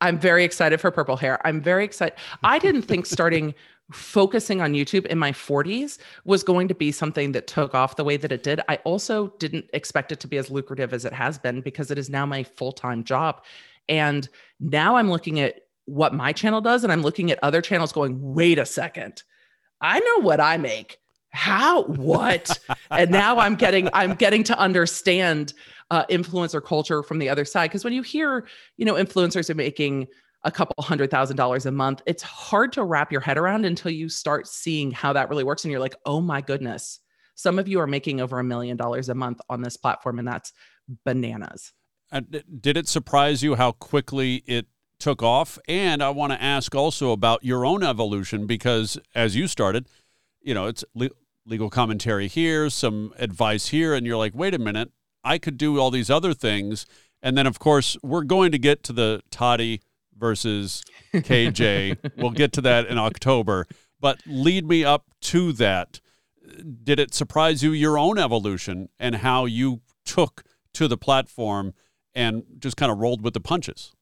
I'm 0.00 0.18
very 0.18 0.44
excited 0.44 0.80
for 0.80 0.90
purple 0.90 1.16
hair. 1.16 1.44
I'm 1.46 1.60
very 1.62 1.84
excited. 1.84 2.18
I 2.42 2.58
didn't 2.58 2.82
think 2.82 3.06
starting 3.06 3.54
focusing 3.92 4.60
on 4.60 4.72
YouTube 4.72 5.06
in 5.06 5.18
my 5.18 5.32
40s 5.32 5.98
was 6.24 6.42
going 6.42 6.68
to 6.68 6.74
be 6.74 6.90
something 6.90 7.32
that 7.32 7.46
took 7.46 7.74
off 7.74 7.96
the 7.96 8.04
way 8.04 8.16
that 8.16 8.32
it 8.32 8.42
did. 8.42 8.60
I 8.68 8.76
also 8.84 9.28
didn't 9.38 9.66
expect 9.72 10.10
it 10.10 10.20
to 10.20 10.28
be 10.28 10.38
as 10.38 10.50
lucrative 10.50 10.92
as 10.94 11.04
it 11.04 11.12
has 11.12 11.38
been 11.38 11.60
because 11.60 11.90
it 11.90 11.98
is 11.98 12.08
now 12.08 12.24
my 12.24 12.42
full 12.42 12.72
time 12.72 13.04
job. 13.04 13.42
And 13.88 14.28
now 14.58 14.96
I'm 14.96 15.10
looking 15.10 15.40
at 15.40 15.60
what 15.84 16.14
my 16.14 16.32
channel 16.32 16.62
does 16.62 16.82
and 16.82 16.92
I'm 16.92 17.02
looking 17.02 17.30
at 17.30 17.38
other 17.42 17.60
channels 17.60 17.92
going, 17.92 18.18
wait 18.20 18.58
a 18.58 18.64
second. 18.64 19.22
I 19.80 20.00
know 20.00 20.20
what 20.20 20.40
I 20.40 20.56
make 20.56 20.98
how 21.34 21.82
what 21.82 22.58
and 22.92 23.10
now 23.10 23.38
i'm 23.38 23.56
getting 23.56 23.88
i'm 23.92 24.14
getting 24.14 24.44
to 24.44 24.56
understand 24.56 25.52
uh, 25.90 26.04
influencer 26.06 26.64
culture 26.64 27.02
from 27.02 27.18
the 27.18 27.28
other 27.28 27.44
side 27.44 27.68
because 27.68 27.84
when 27.84 27.92
you 27.92 28.02
hear 28.02 28.46
you 28.76 28.86
know 28.86 28.94
influencers 28.94 29.50
are 29.50 29.54
making 29.54 30.06
a 30.44 30.50
couple 30.50 30.74
hundred 30.82 31.10
thousand 31.10 31.36
dollars 31.36 31.66
a 31.66 31.72
month 31.72 32.02
it's 32.06 32.22
hard 32.22 32.72
to 32.72 32.84
wrap 32.84 33.10
your 33.10 33.20
head 33.20 33.38
around 33.38 33.64
until 33.64 33.90
you 33.90 34.08
start 34.08 34.46
seeing 34.46 34.90
how 34.90 35.12
that 35.12 35.28
really 35.28 35.44
works 35.44 35.64
and 35.64 35.72
you're 35.72 35.80
like 35.80 35.96
oh 36.06 36.20
my 36.20 36.40
goodness 36.40 37.00
some 37.34 37.58
of 37.58 37.66
you 37.66 37.80
are 37.80 37.86
making 37.86 38.20
over 38.20 38.38
a 38.38 38.44
million 38.44 38.76
dollars 38.76 39.08
a 39.08 39.14
month 39.14 39.40
on 39.48 39.62
this 39.62 39.76
platform 39.76 40.18
and 40.18 40.28
that's 40.28 40.52
bananas 41.04 41.72
uh, 42.12 42.20
did 42.60 42.76
it 42.76 42.86
surprise 42.86 43.42
you 43.42 43.54
how 43.54 43.72
quickly 43.72 44.42
it 44.46 44.66
took 44.98 45.22
off 45.22 45.58
and 45.66 46.02
i 46.02 46.10
want 46.10 46.32
to 46.32 46.42
ask 46.42 46.74
also 46.74 47.10
about 47.12 47.42
your 47.42 47.64
own 47.64 47.82
evolution 47.82 48.46
because 48.46 48.98
as 49.14 49.34
you 49.34 49.48
started 49.48 49.88
you 50.40 50.54
know 50.54 50.66
it's 50.66 50.84
legal 51.46 51.70
commentary 51.70 52.28
here, 52.28 52.70
some 52.70 53.12
advice 53.18 53.68
here, 53.68 53.94
and 53.94 54.06
you're 54.06 54.16
like, 54.16 54.34
wait 54.34 54.54
a 54.54 54.58
minute, 54.58 54.90
I 55.22 55.38
could 55.38 55.56
do 55.56 55.78
all 55.78 55.90
these 55.90 56.10
other 56.10 56.34
things. 56.34 56.86
And 57.22 57.36
then, 57.36 57.46
of 57.46 57.58
course, 57.58 57.96
we're 58.02 58.24
going 58.24 58.52
to 58.52 58.58
get 58.58 58.82
to 58.84 58.92
the 58.92 59.22
Tati 59.30 59.80
versus 60.18 60.82
KJ. 61.12 62.12
we'll 62.16 62.30
get 62.30 62.52
to 62.54 62.60
that 62.62 62.86
in 62.86 62.98
October. 62.98 63.66
But 64.00 64.20
lead 64.26 64.66
me 64.66 64.84
up 64.84 65.06
to 65.22 65.52
that. 65.52 66.00
Did 66.82 67.00
it 67.00 67.14
surprise 67.14 67.62
you 67.62 67.72
your 67.72 67.98
own 67.98 68.18
evolution 68.18 68.88
and 68.98 69.16
how 69.16 69.46
you 69.46 69.80
took 70.04 70.44
to 70.74 70.88
the 70.88 70.98
platform 70.98 71.74
and 72.14 72.44
just 72.58 72.76
kind 72.76 72.92
of 72.92 72.98
rolled 72.98 73.22
with 73.22 73.34
the 73.34 73.40
punches? 73.40 73.92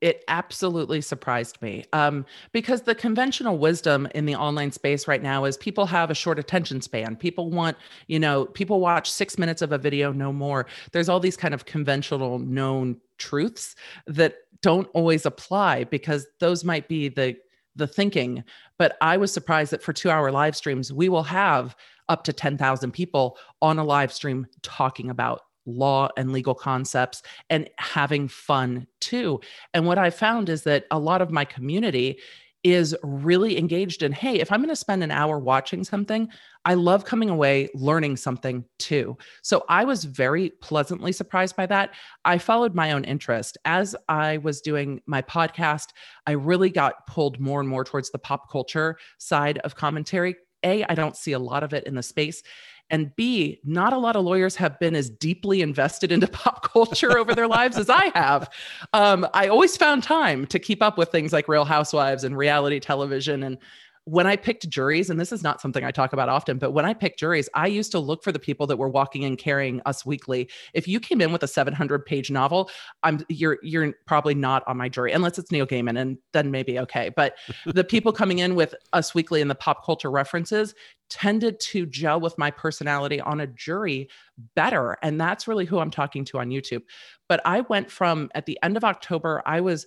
It 0.00 0.24
absolutely 0.28 1.00
surprised 1.00 1.60
me 1.60 1.84
um, 1.92 2.24
because 2.52 2.82
the 2.82 2.94
conventional 2.94 3.58
wisdom 3.58 4.08
in 4.14 4.24
the 4.24 4.34
online 4.34 4.72
space 4.72 5.06
right 5.06 5.22
now 5.22 5.44
is 5.44 5.56
people 5.56 5.86
have 5.86 6.10
a 6.10 6.14
short 6.14 6.38
attention 6.38 6.80
span. 6.80 7.16
People 7.16 7.50
want 7.50 7.76
you 8.06 8.18
know 8.18 8.46
people 8.46 8.80
watch 8.80 9.10
six 9.10 9.38
minutes 9.38 9.62
of 9.62 9.72
a 9.72 9.78
video 9.78 10.12
no 10.12 10.32
more. 10.32 10.66
There's 10.92 11.08
all 11.08 11.20
these 11.20 11.36
kind 11.36 11.54
of 11.54 11.66
conventional 11.66 12.38
known 12.38 12.96
truths 13.18 13.76
that 14.06 14.36
don't 14.62 14.88
always 14.94 15.26
apply 15.26 15.84
because 15.84 16.26
those 16.38 16.64
might 16.64 16.88
be 16.88 17.08
the 17.08 17.36
the 17.76 17.86
thinking. 17.86 18.42
But 18.78 18.96
i 19.00 19.16
was 19.16 19.32
surprised 19.32 19.72
that 19.72 19.82
for 19.82 19.92
two 19.92 20.10
hour 20.10 20.32
live 20.32 20.56
streams 20.56 20.92
we 20.92 21.08
will 21.08 21.22
have 21.22 21.76
up 22.08 22.24
to 22.24 22.32
10,000 22.32 22.90
people 22.90 23.38
on 23.62 23.78
a 23.78 23.84
live 23.84 24.12
stream 24.12 24.46
talking 24.62 25.10
about 25.10 25.42
law 25.66 26.08
and 26.16 26.32
legal 26.32 26.54
concepts 26.54 27.22
and 27.48 27.68
having 27.78 28.28
fun 28.28 28.86
too. 29.00 29.40
And 29.74 29.86
what 29.86 29.98
I 29.98 30.10
found 30.10 30.48
is 30.48 30.62
that 30.64 30.86
a 30.90 30.98
lot 30.98 31.22
of 31.22 31.30
my 31.30 31.44
community 31.44 32.18
is 32.62 32.94
really 33.02 33.58
engaged 33.58 34.02
in 34.02 34.12
hey, 34.12 34.38
if 34.38 34.52
I'm 34.52 34.60
going 34.60 34.68
to 34.68 34.76
spend 34.76 35.02
an 35.02 35.10
hour 35.10 35.38
watching 35.38 35.82
something, 35.82 36.28
I 36.66 36.74
love 36.74 37.06
coming 37.06 37.30
away 37.30 37.70
learning 37.74 38.18
something 38.18 38.64
too. 38.78 39.16
So 39.42 39.64
I 39.68 39.84
was 39.84 40.04
very 40.04 40.50
pleasantly 40.60 41.12
surprised 41.12 41.56
by 41.56 41.66
that. 41.66 41.94
I 42.24 42.36
followed 42.36 42.74
my 42.74 42.92
own 42.92 43.04
interest. 43.04 43.56
As 43.64 43.96
I 44.08 44.38
was 44.38 44.60
doing 44.60 45.00
my 45.06 45.22
podcast, 45.22 45.88
I 46.26 46.32
really 46.32 46.68
got 46.68 47.06
pulled 47.06 47.40
more 47.40 47.60
and 47.60 47.68
more 47.68 47.84
towards 47.84 48.10
the 48.10 48.18
pop 48.18 48.50
culture 48.50 48.98
side 49.18 49.58
of 49.58 49.74
commentary. 49.74 50.36
A, 50.62 50.84
I 50.84 50.94
don't 50.94 51.16
see 51.16 51.32
a 51.32 51.38
lot 51.38 51.62
of 51.62 51.72
it 51.72 51.84
in 51.84 51.94
the 51.94 52.02
space. 52.02 52.42
And 52.90 53.14
B, 53.16 53.60
not 53.64 53.92
a 53.92 53.98
lot 53.98 54.16
of 54.16 54.24
lawyers 54.24 54.56
have 54.56 54.78
been 54.78 54.94
as 54.94 55.08
deeply 55.08 55.62
invested 55.62 56.12
into 56.12 56.26
pop 56.28 56.70
culture 56.72 57.16
over 57.16 57.34
their 57.34 57.48
lives 57.48 57.78
as 57.78 57.88
I 57.88 58.10
have. 58.14 58.50
Um, 58.92 59.26
I 59.32 59.48
always 59.48 59.76
found 59.76 60.02
time 60.02 60.46
to 60.46 60.58
keep 60.58 60.82
up 60.82 60.98
with 60.98 61.10
things 61.10 61.32
like 61.32 61.48
Real 61.48 61.64
Housewives 61.64 62.24
and 62.24 62.36
reality 62.36 62.80
television. 62.80 63.42
And 63.42 63.58
when 64.04 64.26
I 64.26 64.36
picked 64.36 64.68
juries, 64.68 65.10
and 65.10 65.20
this 65.20 65.30
is 65.30 65.42
not 65.42 65.60
something 65.60 65.84
I 65.84 65.90
talk 65.90 66.12
about 66.12 66.28
often, 66.28 66.58
but 66.58 66.72
when 66.72 66.84
I 66.84 66.94
picked 66.94 67.18
juries, 67.18 67.48
I 67.54 67.66
used 67.66 67.92
to 67.92 67.98
look 67.98 68.24
for 68.24 68.32
the 68.32 68.38
people 68.38 68.66
that 68.66 68.76
were 68.76 68.88
walking 68.88 69.22
in 69.22 69.36
carrying 69.36 69.80
Us 69.84 70.06
Weekly. 70.06 70.48
If 70.72 70.88
you 70.88 71.00
came 71.00 71.20
in 71.20 71.32
with 71.32 71.42
a 71.42 71.48
700 71.48 72.06
page 72.06 72.30
novel, 72.30 72.70
I'm 73.02 73.24
you're 73.28 73.58
you're 73.62 73.92
probably 74.06 74.34
not 74.34 74.62
on 74.66 74.76
my 74.76 74.88
jury 74.88 75.12
unless 75.12 75.38
it's 75.38 75.52
Neil 75.52 75.66
Gaiman, 75.66 76.00
and 76.00 76.18
then 76.32 76.50
maybe 76.50 76.78
okay. 76.78 77.10
But 77.14 77.36
the 77.66 77.84
people 77.84 78.12
coming 78.12 78.38
in 78.38 78.54
with 78.54 78.74
Us 78.92 79.14
Weekly 79.14 79.42
and 79.42 79.50
the 79.50 79.54
pop 79.54 79.84
culture 79.84 80.10
references 80.10 80.74
tended 81.10 81.58
to 81.60 81.86
gel 81.86 82.20
with 82.20 82.38
my 82.38 82.50
personality 82.50 83.20
on 83.20 83.40
a 83.40 83.46
jury 83.46 84.08
better, 84.54 84.96
and 85.02 85.20
that's 85.20 85.46
really 85.46 85.66
who 85.66 85.78
I'm 85.78 85.90
talking 85.90 86.24
to 86.26 86.38
on 86.38 86.48
YouTube. 86.48 86.82
But 87.28 87.40
I 87.44 87.60
went 87.62 87.90
from 87.90 88.30
at 88.34 88.46
the 88.46 88.58
end 88.62 88.76
of 88.76 88.84
October, 88.84 89.42
I 89.44 89.60
was 89.60 89.86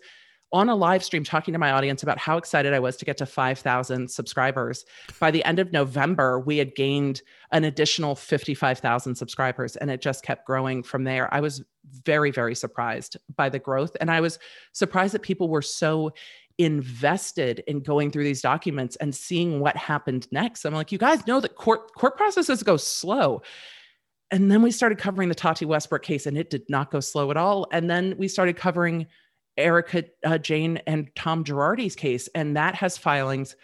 on 0.54 0.70
a 0.70 0.76
live 0.76 1.04
stream 1.04 1.24
talking 1.24 1.52
to 1.52 1.60
my 1.60 1.72
audience 1.72 2.04
about 2.04 2.20
how 2.20 2.38
excited 2.38 2.74
I 2.74 2.80
was 2.80 2.96
to 2.98 3.06
get 3.06 3.18
to 3.18 3.26
5,000 3.26 4.10
subscribers. 4.10 4.86
By 5.20 5.32
the 5.32 5.44
end 5.44 5.60
of 5.60 5.74
November, 5.74 6.40
we 6.40 6.58
had 6.60 6.76
gained 6.76 7.24
an 7.52 7.64
additional 7.64 8.16
55,000 8.16 9.16
subscribers 9.16 9.76
and 9.76 9.90
it 9.90 10.00
just 10.00 10.24
kept 10.24 10.46
growing 10.46 10.84
from 10.84 11.04
there. 11.04 11.34
I 11.34 11.42
was 11.42 11.64
very, 12.06 12.32
very 12.32 12.56
surprised 12.56 13.18
by 13.36 13.50
the 13.50 13.60
growth. 13.60 13.98
And 14.00 14.12
I 14.12 14.22
was 14.22 14.38
surprised 14.72 15.16
that 15.16 15.24
people 15.24 15.50
were 15.50 15.64
so 15.64 16.14
invested 16.60 17.64
in 17.66 17.80
going 17.80 18.12
through 18.12 18.24
these 18.24 18.42
documents 18.42 18.96
and 18.98 19.14
seeing 19.14 19.60
what 19.60 19.76
happened 19.76 20.28
next. 20.32 20.66
I'm 20.66 20.74
like, 20.74 20.92
you 20.92 21.00
guys 21.00 21.26
know 21.26 21.40
that 21.40 21.56
court 21.56 21.94
court 21.96 22.16
processes 22.16 22.62
go 22.62 22.78
slow. 22.78 23.42
And 24.30 24.52
then 24.52 24.62
we 24.62 24.72
started 24.72 24.98
covering 24.98 25.30
the 25.30 25.36
Tati 25.36 25.66
Westbrook 25.66 26.04
case 26.04 26.26
and 26.26 26.38
it 26.38 26.50
did 26.50 26.64
not 26.70 26.92
go 26.92 27.00
slow 27.00 27.32
at 27.32 27.38
all. 27.38 27.68
And 27.72 27.90
then 27.90 28.16
we 28.18 28.28
started 28.28 28.56
covering 28.56 29.08
Erika 29.58 30.04
uh, 30.26 30.38
Jayne 30.38 30.78
and 30.88 31.10
Tom 31.16 31.44
Girardi's 31.44 31.96
case, 31.96 32.28
and 32.34 32.56
that 32.58 32.76
has 32.76 32.98
filings 32.98 33.56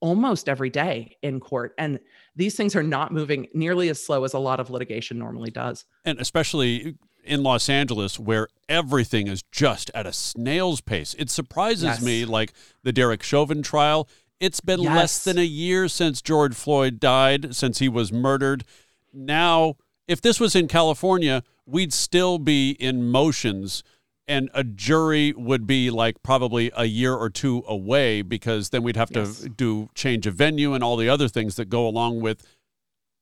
almost 0.00 0.48
every 0.48 0.70
day 0.70 1.16
in 1.22 1.40
court. 1.40 1.74
And 1.78 1.98
these 2.34 2.56
things 2.56 2.76
are 2.76 2.82
not 2.82 3.12
moving 3.12 3.46
nearly 3.54 3.88
as 3.88 4.04
slow 4.04 4.24
as 4.24 4.34
a 4.34 4.38
lot 4.38 4.60
of 4.60 4.70
litigation 4.70 5.18
normally 5.18 5.50
does. 5.50 5.84
And 6.04 6.18
especially 6.20 6.96
in 7.24 7.42
Los 7.42 7.68
Angeles, 7.68 8.18
where 8.18 8.48
everything 8.68 9.26
is 9.26 9.42
just 9.50 9.90
at 9.94 10.06
a 10.06 10.12
snail's 10.12 10.80
pace. 10.80 11.14
It 11.18 11.30
surprises 11.30 11.84
yes. 11.84 12.02
me, 12.02 12.24
like 12.24 12.52
the 12.82 12.92
Derek 12.92 13.22
Chauvin 13.22 13.62
trial. 13.62 14.08
It's 14.38 14.60
been 14.60 14.82
yes. 14.82 14.94
less 14.94 15.24
than 15.24 15.38
a 15.38 15.44
year 15.44 15.88
since 15.88 16.22
George 16.22 16.54
Floyd 16.54 17.00
died, 17.00 17.54
since 17.54 17.78
he 17.78 17.88
was 17.88 18.12
murdered. 18.12 18.64
Now, 19.12 19.76
if 20.06 20.20
this 20.20 20.38
was 20.38 20.54
in 20.54 20.68
California, 20.68 21.42
we'd 21.64 21.92
still 21.92 22.38
be 22.38 22.70
in 22.72 23.10
motions 23.10 23.82
and 24.28 24.50
a 24.54 24.64
jury 24.64 25.32
would 25.36 25.66
be 25.66 25.90
like 25.90 26.22
probably 26.22 26.70
a 26.76 26.84
year 26.84 27.14
or 27.14 27.30
two 27.30 27.62
away 27.66 28.22
because 28.22 28.70
then 28.70 28.82
we'd 28.82 28.96
have 28.96 29.10
yes. 29.12 29.40
to 29.40 29.48
do 29.48 29.88
change 29.94 30.26
of 30.26 30.34
venue 30.34 30.74
and 30.74 30.82
all 30.82 30.96
the 30.96 31.08
other 31.08 31.28
things 31.28 31.56
that 31.56 31.68
go 31.68 31.86
along 31.86 32.20
with 32.20 32.44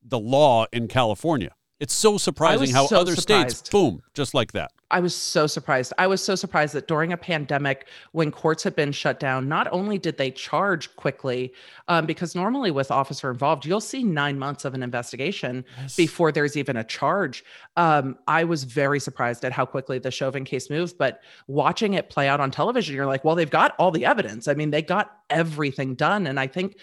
the 0.02 0.18
law 0.18 0.66
in 0.72 0.88
California. 0.88 1.54
It's 1.84 1.92
so 1.92 2.16
surprising 2.16 2.70
how 2.70 2.86
so 2.86 2.98
other 2.98 3.14
surprised. 3.14 3.58
states, 3.58 3.68
boom, 3.68 4.00
just 4.14 4.32
like 4.32 4.52
that. 4.52 4.72
I 4.90 5.00
was 5.00 5.14
so 5.14 5.46
surprised. 5.46 5.92
I 5.98 6.06
was 6.06 6.24
so 6.24 6.34
surprised 6.34 6.72
that 6.72 6.88
during 6.88 7.12
a 7.12 7.16
pandemic, 7.18 7.88
when 8.12 8.30
courts 8.30 8.62
had 8.62 8.74
been 8.74 8.90
shut 8.90 9.20
down, 9.20 9.50
not 9.50 9.70
only 9.70 9.98
did 9.98 10.16
they 10.16 10.30
charge 10.30 10.96
quickly, 10.96 11.52
um, 11.88 12.06
because 12.06 12.34
normally 12.34 12.70
with 12.70 12.90
officer 12.90 13.30
involved, 13.30 13.66
you'll 13.66 13.82
see 13.82 14.02
nine 14.02 14.38
months 14.38 14.64
of 14.64 14.72
an 14.72 14.82
investigation 14.82 15.62
yes. 15.76 15.94
before 15.94 16.32
there's 16.32 16.56
even 16.56 16.78
a 16.78 16.84
charge. 16.84 17.44
Um, 17.76 18.16
I 18.28 18.44
was 18.44 18.64
very 18.64 18.98
surprised 18.98 19.44
at 19.44 19.52
how 19.52 19.66
quickly 19.66 19.98
the 19.98 20.10
Chauvin 20.10 20.46
case 20.46 20.70
moved, 20.70 20.96
but 20.96 21.20
watching 21.48 21.92
it 21.92 22.08
play 22.08 22.28
out 22.28 22.40
on 22.40 22.50
television, 22.50 22.96
you're 22.96 23.04
like, 23.04 23.24
well, 23.24 23.34
they've 23.34 23.50
got 23.50 23.74
all 23.78 23.90
the 23.90 24.06
evidence. 24.06 24.48
I 24.48 24.54
mean, 24.54 24.70
they 24.70 24.80
got 24.80 25.18
everything 25.28 25.96
done. 25.96 26.26
And 26.26 26.40
I 26.40 26.46
think 26.46 26.78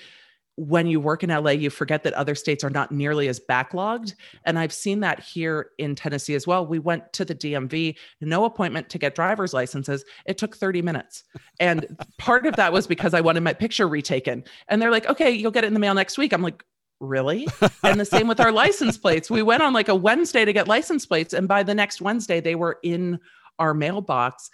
when 0.68 0.86
you 0.86 1.00
work 1.00 1.24
in 1.24 1.32
LA, 1.32 1.52
you 1.52 1.72
forget 1.72 2.04
that 2.04 2.14
other 2.14 2.36
states 2.36 2.64
are 2.64 2.70
not 2.70 2.92
nearly 2.92 3.28
as 3.28 3.40
backlogged. 3.40 4.14
And 4.46 4.60
I've 4.60 4.72
seen 4.72 5.00
that 5.00 5.20
here 5.20 5.72
in 5.80 5.96
Tennessee 5.96 6.36
as 6.36 6.46
well. 6.46 6.68
We 6.68 6.78
went 6.78 7.12
to 7.14 7.26
the 7.26 7.34
DMV, 7.34 7.96
no 8.22 8.46
appointment 8.46 8.88
to 8.90 9.00
get 9.00 9.16
driver's 9.16 9.56
licenses. 9.56 10.06
It 10.28 10.38
took 10.38 10.56
30 10.56 10.84
minutes. 10.84 11.24
And 11.60 11.88
part 12.20 12.46
of 12.46 12.58
that 12.58 12.72
was 12.72 12.86
because 12.86 13.16
I 13.16 13.22
wanted 13.22 13.42
my 13.42 13.54
picture 13.54 13.88
retaken. 13.88 14.44
And 14.68 14.80
they're 14.80 14.92
like, 14.92 15.08
okay, 15.08 15.32
you'll 15.32 15.50
get 15.50 15.64
it 15.64 15.68
in 15.68 15.74
the 15.74 15.80
mail 15.80 15.96
next 15.96 16.20
week. 16.20 16.32
I'm 16.32 16.44
like, 16.44 16.64
really? 17.00 17.48
and 17.84 18.00
the 18.00 18.06
same 18.06 18.28
with 18.28 18.40
our 18.40 18.52
license 18.52 19.00
plates. 19.00 19.32
We 19.32 19.42
went 19.42 19.64
on 19.64 19.74
like 19.74 19.90
a 19.90 19.96
Wednesday 19.96 20.46
to 20.46 20.54
get 20.54 20.68
license 20.68 21.08
plates. 21.08 21.34
And 21.34 21.48
by 21.48 21.64
the 21.64 21.74
next 21.74 22.02
Wednesday, 22.02 22.40
they 22.40 22.54
were 22.54 22.78
in 22.84 23.20
our 23.58 23.74
mailbox. 23.74 24.52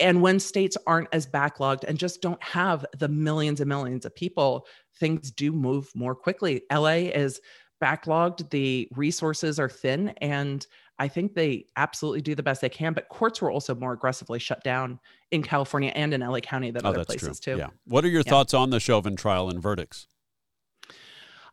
And 0.00 0.22
when 0.22 0.38
states 0.38 0.76
aren't 0.86 1.08
as 1.12 1.26
backlogged 1.26 1.84
and 1.84 1.98
just 1.98 2.22
don't 2.22 2.42
have 2.42 2.84
the 2.96 3.08
millions 3.08 3.60
and 3.60 3.68
millions 3.68 4.04
of 4.04 4.14
people, 4.14 4.66
things 4.98 5.30
do 5.30 5.52
move 5.52 5.90
more 5.94 6.14
quickly. 6.14 6.62
LA 6.72 7.10
is 7.14 7.40
backlogged, 7.82 8.50
the 8.50 8.88
resources 8.94 9.58
are 9.58 9.68
thin, 9.68 10.08
and 10.20 10.66
I 10.98 11.08
think 11.08 11.34
they 11.34 11.66
absolutely 11.76 12.22
do 12.22 12.34
the 12.34 12.42
best 12.42 12.60
they 12.60 12.68
can. 12.68 12.92
But 12.92 13.08
courts 13.08 13.40
were 13.40 13.50
also 13.50 13.74
more 13.74 13.92
aggressively 13.92 14.38
shut 14.38 14.64
down 14.64 14.98
in 15.30 15.42
California 15.42 15.92
and 15.94 16.12
in 16.12 16.20
LA 16.20 16.40
County 16.40 16.70
than 16.70 16.84
oh, 16.84 16.90
other 16.90 17.04
places 17.04 17.38
true. 17.38 17.54
too. 17.54 17.58
Yeah. 17.58 17.68
What 17.86 18.04
are 18.04 18.08
your 18.08 18.22
yeah. 18.26 18.30
thoughts 18.30 18.54
on 18.54 18.70
the 18.70 18.80
Chauvin 18.80 19.16
trial 19.16 19.48
and 19.48 19.62
verdicts? 19.62 20.06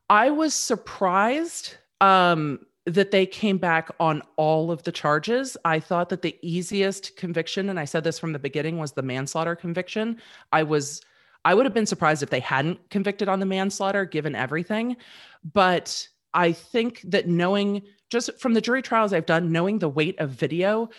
I 0.09 0.31
was 0.31 0.53
surprised. 0.53 1.77
Um, 2.01 2.59
that 2.85 3.11
they 3.11 3.25
came 3.25 3.57
back 3.57 3.89
on 3.99 4.21
all 4.35 4.71
of 4.71 4.83
the 4.83 4.91
charges. 4.91 5.57
I 5.65 5.79
thought 5.79 6.09
that 6.09 6.21
the 6.21 6.37
easiest 6.41 7.17
conviction, 7.17 7.69
and 7.69 7.79
I 7.79 7.85
said 7.85 8.03
this 8.03 8.19
from 8.19 8.31
the 8.31 8.39
beginning, 8.39 8.77
was 8.77 8.91
the 8.91 9.01
manslaughter 9.01 9.55
conviction. 9.55 10.21
I 10.51 10.63
was, 10.63 11.01
I 11.45 11.53
would 11.53 11.65
have 11.65 11.73
been 11.73 11.85
surprised 11.85 12.23
if 12.23 12.29
they 12.31 12.39
hadn't 12.41 12.89
convicted 12.89 13.29
on 13.29 13.39
the 13.39 13.45
manslaughter, 13.45 14.03
given 14.03 14.35
everything. 14.35 14.97
But 15.53 16.07
I 16.33 16.51
think 16.51 17.01
that 17.05 17.27
knowing 17.27 17.83
just 18.09 18.39
from 18.39 18.53
the 18.53 18.61
jury 18.61 18.81
trials 18.81 19.13
I've 19.13 19.25
done, 19.25 19.51
knowing 19.51 19.79
the 19.79 19.87
weight 19.87 20.19
of 20.19 20.31
video, 20.31 20.89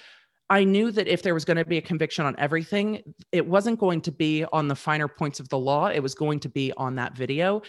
I 0.49 0.63
knew 0.63 0.93
that 0.93 1.09
if 1.09 1.23
there 1.23 1.35
was 1.35 1.45
going 1.45 1.57
to 1.57 1.65
be 1.65 1.79
a 1.79 1.83
conviction 1.83 2.25
on 2.25 2.37
everything, 2.39 3.03
it 3.33 3.47
wasn't 3.47 3.81
going 3.81 4.01
to 4.03 4.13
be 4.13 4.45
on 4.53 4.69
the 4.69 4.77
finer 4.77 5.09
points 5.09 5.41
of 5.41 5.49
the 5.49 5.59
law. 5.59 5.89
It 5.89 6.01
was 6.01 6.15
going 6.15 6.41
to 6.41 6.49
be 6.49 6.73
on 6.77 6.95
that 6.95 7.17
video. 7.17 7.63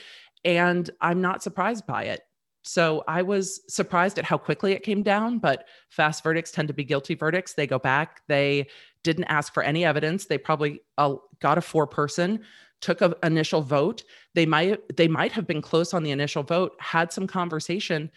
And 0.46 0.90
I'm 1.02 1.20
not 1.20 1.42
surprised 1.42 1.88
by 1.88 2.04
it. 2.04 2.22
So 2.64 3.04
I 3.08 3.22
was 3.22 3.62
surprised 3.74 4.20
at 4.20 4.26
how 4.26 4.38
quickly 4.38 4.74
it 4.74 4.84
came 4.84 5.02
down, 5.02 5.40
but 5.40 5.66
fast 5.90 6.22
verdicts 6.22 6.52
tend 6.52 6.68
to 6.68 6.74
be 6.74 6.84
guilty 6.84 7.16
verdicts. 7.16 7.54
They 7.54 7.66
go 7.66 7.80
back. 7.80 8.22
They 8.28 8.68
didn't 9.04 9.26
ask 9.26 9.54
for 9.54 9.64
any 9.64 9.86
evidence. 9.86 10.26
They 10.26 10.38
probably 10.38 10.82
uh, 10.98 11.16
got 11.40 11.58
a 11.58 11.62
four 11.62 11.88
person, 11.88 12.44
took 12.82 13.02
an 13.02 13.14
initial 13.24 13.62
vote. 13.62 14.04
They 14.36 14.46
might 14.46 14.80
they 14.96 15.08
might 15.08 15.32
have 15.32 15.48
been 15.48 15.62
close 15.62 15.94
on 15.94 16.04
the 16.04 16.12
initial 16.12 16.44
vote, 16.44 16.74
had 16.80 17.12
some 17.12 17.28
conversation, 17.28 18.12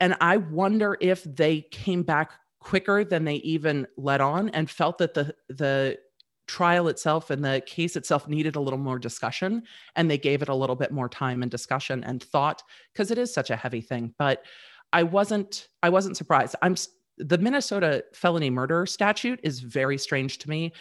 and 0.00 0.16
I 0.20 0.36
wonder 0.36 0.96
if 1.00 1.24
they 1.24 1.62
came 1.70 2.02
back 2.02 2.32
quicker 2.60 3.04
than 3.04 3.24
they 3.24 3.36
even 3.36 3.86
let 3.96 4.20
on 4.20 4.48
and 4.50 4.70
felt 4.70 4.98
that 4.98 5.14
the 5.14 5.34
the 5.48 5.98
trial 6.46 6.88
itself 6.88 7.30
and 7.30 7.44
the 7.44 7.62
case 7.66 7.96
itself 7.96 8.28
needed 8.28 8.56
a 8.56 8.60
little 8.60 8.78
more 8.78 8.98
discussion 8.98 9.62
and 9.96 10.10
they 10.10 10.18
gave 10.18 10.42
it 10.42 10.48
a 10.48 10.54
little 10.54 10.76
bit 10.76 10.92
more 10.92 11.08
time 11.08 11.42
and 11.42 11.50
discussion 11.50 12.04
and 12.04 12.22
thought 12.22 12.62
because 12.92 13.10
it 13.10 13.18
is 13.18 13.34
such 13.34 13.50
a 13.50 13.56
heavy 13.56 13.80
thing 13.80 14.14
but 14.16 14.44
i 14.92 15.02
wasn't 15.02 15.68
i 15.82 15.88
wasn't 15.88 16.16
surprised 16.16 16.54
i'm 16.62 16.76
the 17.18 17.38
minnesota 17.38 18.04
felony 18.14 18.48
murder 18.48 18.86
statute 18.86 19.40
is 19.42 19.58
very 19.58 19.98
strange 19.98 20.38
to 20.38 20.48
me 20.48 20.72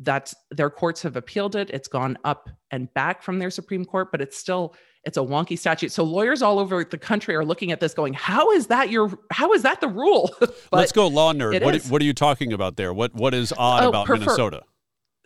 that 0.00 0.32
their 0.50 0.70
courts 0.70 1.02
have 1.02 1.16
appealed 1.16 1.54
it. 1.54 1.70
It's 1.70 1.88
gone 1.88 2.18
up 2.24 2.48
and 2.70 2.92
back 2.94 3.22
from 3.22 3.38
their 3.38 3.50
supreme 3.50 3.84
court 3.84 4.10
but 4.10 4.20
it's 4.20 4.36
still 4.36 4.74
it's 5.04 5.16
a 5.16 5.20
wonky 5.20 5.58
statute. 5.58 5.92
So 5.92 6.04
lawyers 6.04 6.42
all 6.42 6.58
over 6.58 6.84
the 6.84 6.98
country 6.98 7.34
are 7.34 7.44
looking 7.44 7.72
at 7.72 7.80
this 7.80 7.94
going 7.94 8.12
how 8.12 8.50
is 8.50 8.66
that 8.66 8.90
your 8.90 9.18
how 9.30 9.52
is 9.52 9.62
that 9.62 9.80
the 9.80 9.88
rule? 9.88 10.34
Let's 10.72 10.92
go 10.92 11.06
law 11.06 11.32
nerd. 11.32 11.62
what, 11.62 11.82
what, 11.84 12.02
are 12.02 12.04
you 12.04 12.14
talking 12.14 12.52
about 12.52 12.76
there? 12.76 12.92
What 12.92 13.14
what 13.14 13.34
is 13.34 13.52
odd 13.56 13.84
oh, 13.84 13.88
about 13.88 14.06
prefer- 14.06 14.20
minnesota? 14.20 14.62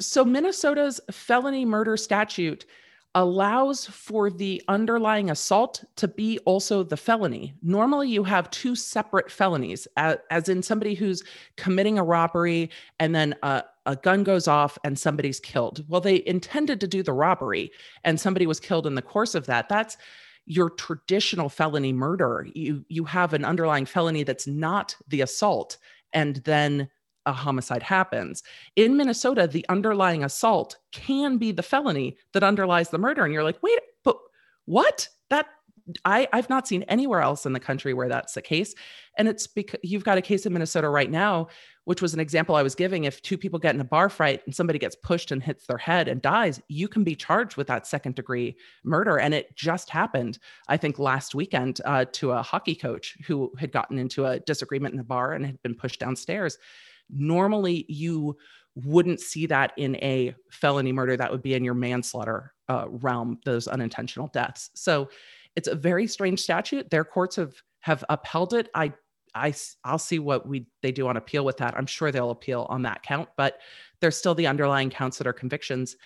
So 0.01 0.25
Minnesota's 0.25 1.01
felony 1.11 1.65
murder 1.65 1.97
statute 1.97 2.67
allows 3.15 3.87
for 3.87 4.29
the 4.29 4.61
underlying 4.67 5.31
assault 5.31 5.85
to 5.97 6.09
be 6.09 6.39
also 6.41 6.83
the 6.83 6.97
felony. 6.97 7.55
Normally, 7.63 8.09
you 8.09 8.25
have 8.25 8.51
two 8.51 8.75
separate 8.75 9.31
felonies, 9.31 9.87
as, 9.97 10.17
as 10.31 10.49
in 10.49 10.63
somebody 10.63 10.95
who's 10.95 11.23
committing 11.57 11.97
a 11.97 12.03
robbery 12.03 12.71
and 12.99 13.15
then 13.15 13.37
a, 13.45 13.63
a, 13.87 13.97
gun 13.97 14.25
goes 14.25 14.49
off 14.49 14.79
and 14.85 14.99
somebody's 14.99 15.40
killed. 15.40 15.85
Well, 15.88 16.01
they 16.01 16.23
intended 16.27 16.81
to 16.81 16.88
do 16.88 17.03
the 17.03 17.12
robbery 17.12 17.70
and 18.05 18.20
somebody 18.20 18.47
was 18.47 18.61
killed 18.61 18.87
in 18.87 18.94
the 18.94 19.03
course 19.03 19.35
of 19.35 19.47
that. 19.47 19.68
That's 19.68 19.97
your 20.47 20.70
traditional 20.70 21.49
felony 21.49 21.92
murder. 21.92 22.47
You 22.55 22.85
you 22.88 23.05
have 23.05 23.33
an 23.33 23.44
underlying 23.44 23.87
felony 23.87 24.25
that's 24.25 24.47
not 24.47 24.94
the 25.09 25.23
assault, 25.23 25.79
and 26.12 26.37
then 26.44 26.88
a 27.27 27.33
homicide 27.33 27.83
happens. 27.83 28.42
In 28.77 28.97
Minnesota, 28.97 29.47
the 29.47 29.64
underlying 29.68 30.25
assault 30.25 30.77
can 30.92 31.38
be 31.38 31.53
the 31.53 31.62
felony 31.62 32.18
that 32.33 32.42
underlies 32.42 32.90
the 32.90 32.99
murder. 32.99 33.25
And 33.25 33.33
you're 33.33 33.44
like, 33.44 33.62
wait, 33.62 33.79
but 34.03 34.18
what? 34.66 35.09
That 35.31 35.47
I, 36.05 36.29
I've 36.33 36.49
not 36.49 36.66
seen 36.66 36.83
anywhere 36.85 37.20
else 37.20 37.44
in 37.44 37.53
the 37.53 37.61
country 37.61 37.92
where 37.92 38.09
that's 38.09 38.35
the 38.35 38.42
case. 38.42 38.75
And 39.18 39.29
it's 39.29 39.47
because 39.47 39.81
you've 39.83 40.05
got 40.05 40.18
a 40.18 40.23
case 40.23 40.47
in 40.47 40.53
Minnesota 40.53 40.88
right 40.88 41.11
now, 41.11 41.49
which 41.85 42.01
was 42.01 42.14
an 42.14 42.20
example 42.20 42.57
I 42.57 42.62
was 42.62 42.75
giving. 42.75 43.05
If 43.05 43.20
two 43.20 43.37
people 43.37 43.59
get 43.59 43.75
in 43.75 43.81
a 43.81 43.85
bar 43.85 44.09
fight 44.09 44.42
and 44.47 44.55
somebody 44.55 44.79
gets 44.79 44.97
pushed 44.97 45.31
and 45.31 45.42
hits 45.42 45.66
their 45.66 45.79
head 45.79 46.09
and 46.09 46.23
dies, 46.23 46.61
you 46.68 46.88
can 46.88 47.05
be 47.05 47.14
charged 47.14 47.57
with 47.57 47.66
that 47.66 47.87
second 47.87 48.14
degree 48.14 48.57
murder. 48.83 49.18
And 49.18 49.35
it 49.35 49.55
just 49.57 49.90
happened, 49.90 50.38
I 50.68 50.79
think, 50.79 50.99
last 50.99 51.35
weekend 51.35 51.81
uh, 51.85 52.07
to 52.12 52.33
a 52.33 52.42
hockey 52.42 52.75
coach 52.75 53.16
who 53.27 53.53
had 53.59 53.70
gotten 53.70 53.99
into 53.99 54.25
a 54.25 54.40
disagreement 54.40 54.94
in 54.94 55.01
a 55.01 55.05
bar 55.05 55.33
and 55.33 55.44
had 55.44 55.62
been 55.62 55.75
pushed 55.75 56.01
downstairs. 56.01 56.59
Normally, 57.11 57.85
you 57.88 58.38
wouldn't 58.75 59.20
see 59.20 59.47
that 59.47 59.73
in 59.77 59.97
a 59.97 60.35
felony 60.51 60.92
murder. 60.92 61.16
That 61.16 61.31
would 61.31 61.42
be 61.42 61.55
in 61.55 61.64
your 61.64 61.75
manslaughter 61.75 62.53
uh, 62.68 62.87
realm, 62.88 63.38
those 63.44 63.68
unintentional 63.68 64.29
deaths. 64.29 64.70
So 64.75 65.09
it's 65.57 65.69
a 65.69 65.75
very 65.75 66.07
strange 66.07 66.40
statute. 66.40 66.90
Their 66.90 67.05
courts 67.05 67.37
have 67.37 67.55
have 67.81 68.05
upheld 68.09 68.55
it. 68.55 68.71
I 68.75 68.93
I 69.35 69.55
I'll 69.85 69.99
see 69.99 70.19
what 70.19 70.47
we 70.47 70.67
they 70.83 70.93
do 70.93 71.09
on 71.09 71.17
appeal 71.17 71.45
with 71.45 71.57
that. 71.59 71.77
I'm 71.77 71.87
sure 71.87 72.11
they'll 72.11 72.31
appeal 72.31 72.67
on 72.69 72.83
that 72.83 73.03
count, 73.03 73.29
but 73.37 73.59
there's 74.01 74.17
still 74.17 74.35
the 74.35 74.47
underlying 74.47 74.90
counts 74.90 75.19
that 75.19 75.27
are 75.27 75.33
convictions. 75.33 75.97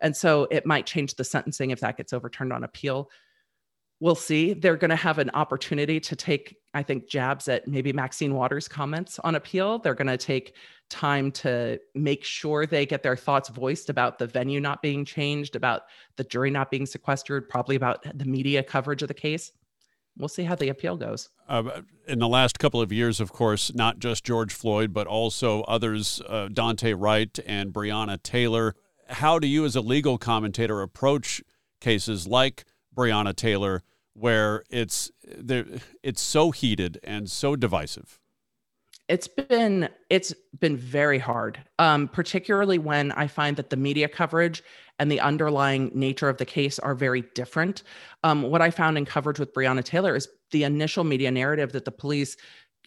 And 0.00 0.14
so 0.16 0.46
it 0.50 0.66
might 0.66 0.86
change 0.86 1.14
the 1.14 1.24
sentencing 1.24 1.70
if 1.70 1.80
that 1.80 1.96
gets 1.96 2.12
overturned 2.12 2.52
on 2.52 2.64
appeal 2.64 3.10
we'll 4.00 4.14
see. 4.14 4.52
They're 4.52 4.76
going 4.76 4.90
to 4.90 4.96
have 4.96 5.18
an 5.18 5.30
opportunity 5.34 6.00
to 6.00 6.16
take, 6.16 6.56
I 6.74 6.82
think, 6.82 7.08
jabs 7.08 7.48
at 7.48 7.66
maybe 7.66 7.92
Maxine 7.92 8.34
Waters' 8.34 8.68
comments 8.68 9.18
on 9.20 9.34
appeal. 9.34 9.78
They're 9.78 9.94
going 9.94 10.06
to 10.06 10.16
take 10.16 10.54
time 10.88 11.32
to 11.32 11.78
make 11.94 12.22
sure 12.24 12.66
they 12.66 12.86
get 12.86 13.02
their 13.02 13.16
thoughts 13.16 13.48
voiced 13.48 13.90
about 13.90 14.18
the 14.18 14.26
venue 14.26 14.60
not 14.60 14.82
being 14.82 15.04
changed, 15.04 15.56
about 15.56 15.82
the 16.16 16.24
jury 16.24 16.50
not 16.50 16.70
being 16.70 16.86
sequestered, 16.86 17.48
probably 17.48 17.76
about 17.76 18.04
the 18.16 18.24
media 18.24 18.62
coverage 18.62 19.02
of 19.02 19.08
the 19.08 19.14
case. 19.14 19.52
We'll 20.18 20.28
see 20.28 20.44
how 20.44 20.54
the 20.54 20.70
appeal 20.70 20.96
goes. 20.96 21.28
Uh, 21.48 21.82
in 22.08 22.20
the 22.20 22.28
last 22.28 22.58
couple 22.58 22.80
of 22.80 22.90
years, 22.90 23.20
of 23.20 23.32
course, 23.32 23.74
not 23.74 23.98
just 23.98 24.24
George 24.24 24.52
Floyd, 24.52 24.94
but 24.94 25.06
also 25.06 25.62
others, 25.62 26.22
uh, 26.26 26.48
Daunte 26.50 26.94
Wright 26.96 27.38
and 27.46 27.72
Breonna 27.72 28.22
Taylor. 28.22 28.74
How 29.08 29.38
do 29.38 29.46
you, 29.46 29.64
as 29.64 29.76
a 29.76 29.80
legal 29.80 30.16
commentator, 30.16 30.80
approach 30.80 31.42
cases 31.80 32.26
like? 32.26 32.64
Breonna 32.96 33.34
Taylor, 33.34 33.82
where 34.14 34.64
it's 34.70 35.10
there 35.24 35.66
it's 36.02 36.22
so 36.22 36.50
heated 36.50 36.98
and 37.04 37.30
so 37.30 37.56
divisive? 37.56 38.20
It's 39.08 39.28
been 39.28 39.88
it's 40.10 40.34
been 40.58 40.76
very 40.76 41.18
hard, 41.18 41.60
um, 41.78 42.08
particularly 42.08 42.78
when 42.78 43.12
I 43.12 43.28
find 43.28 43.56
that 43.56 43.70
the 43.70 43.76
media 43.76 44.08
coverage 44.08 44.64
and 44.98 45.12
the 45.12 45.20
underlying 45.20 45.92
nature 45.94 46.28
of 46.28 46.38
the 46.38 46.44
case 46.44 46.78
are 46.78 46.94
very 46.94 47.22
different. 47.34 47.82
Um, 48.24 48.42
what 48.42 48.62
I 48.62 48.70
found 48.70 48.98
in 48.98 49.04
coverage 49.04 49.38
with 49.38 49.52
Breonna 49.52 49.84
Taylor 49.84 50.16
is 50.16 50.28
the 50.50 50.64
initial 50.64 51.04
media 51.04 51.30
narrative 51.30 51.72
that 51.72 51.84
the 51.84 51.92
police 51.92 52.36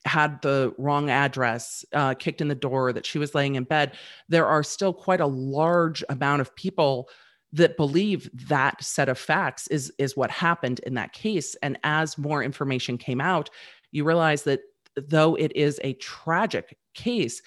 had 0.05 0.41
the 0.41 0.73
wrong 0.77 1.09
address, 1.09 1.85
uh, 1.93 2.13
kicked 2.13 2.41
in 2.41 2.47
the 2.47 2.55
door, 2.55 2.93
that 2.93 3.05
she 3.05 3.19
was 3.19 3.35
laying 3.35 3.55
in 3.55 3.63
bed. 3.65 3.93
There 4.29 4.47
are 4.47 4.63
still 4.63 4.93
quite 4.93 5.19
a 5.19 5.27
large 5.27 6.03
amount 6.09 6.41
of 6.41 6.55
people 6.55 7.09
that 7.51 7.77
believe 7.77 8.29
that 8.47 8.83
set 8.83 9.09
of 9.09 9.17
facts 9.17 9.67
is 9.67 9.91
is 9.97 10.15
what 10.15 10.29
happened 10.29 10.79
in 10.85 10.93
that 10.93 11.13
case. 11.13 11.55
And 11.63 11.77
as 11.83 12.17
more 12.17 12.43
information 12.43 12.97
came 12.97 13.21
out 13.21 13.49
you 13.91 14.03
realize 14.03 14.43
that 14.43 14.61
though 14.95 15.35
it 15.35 15.55
is 15.55 15.79
a 15.83 15.93
tragic 15.93 16.77
case 16.93 17.41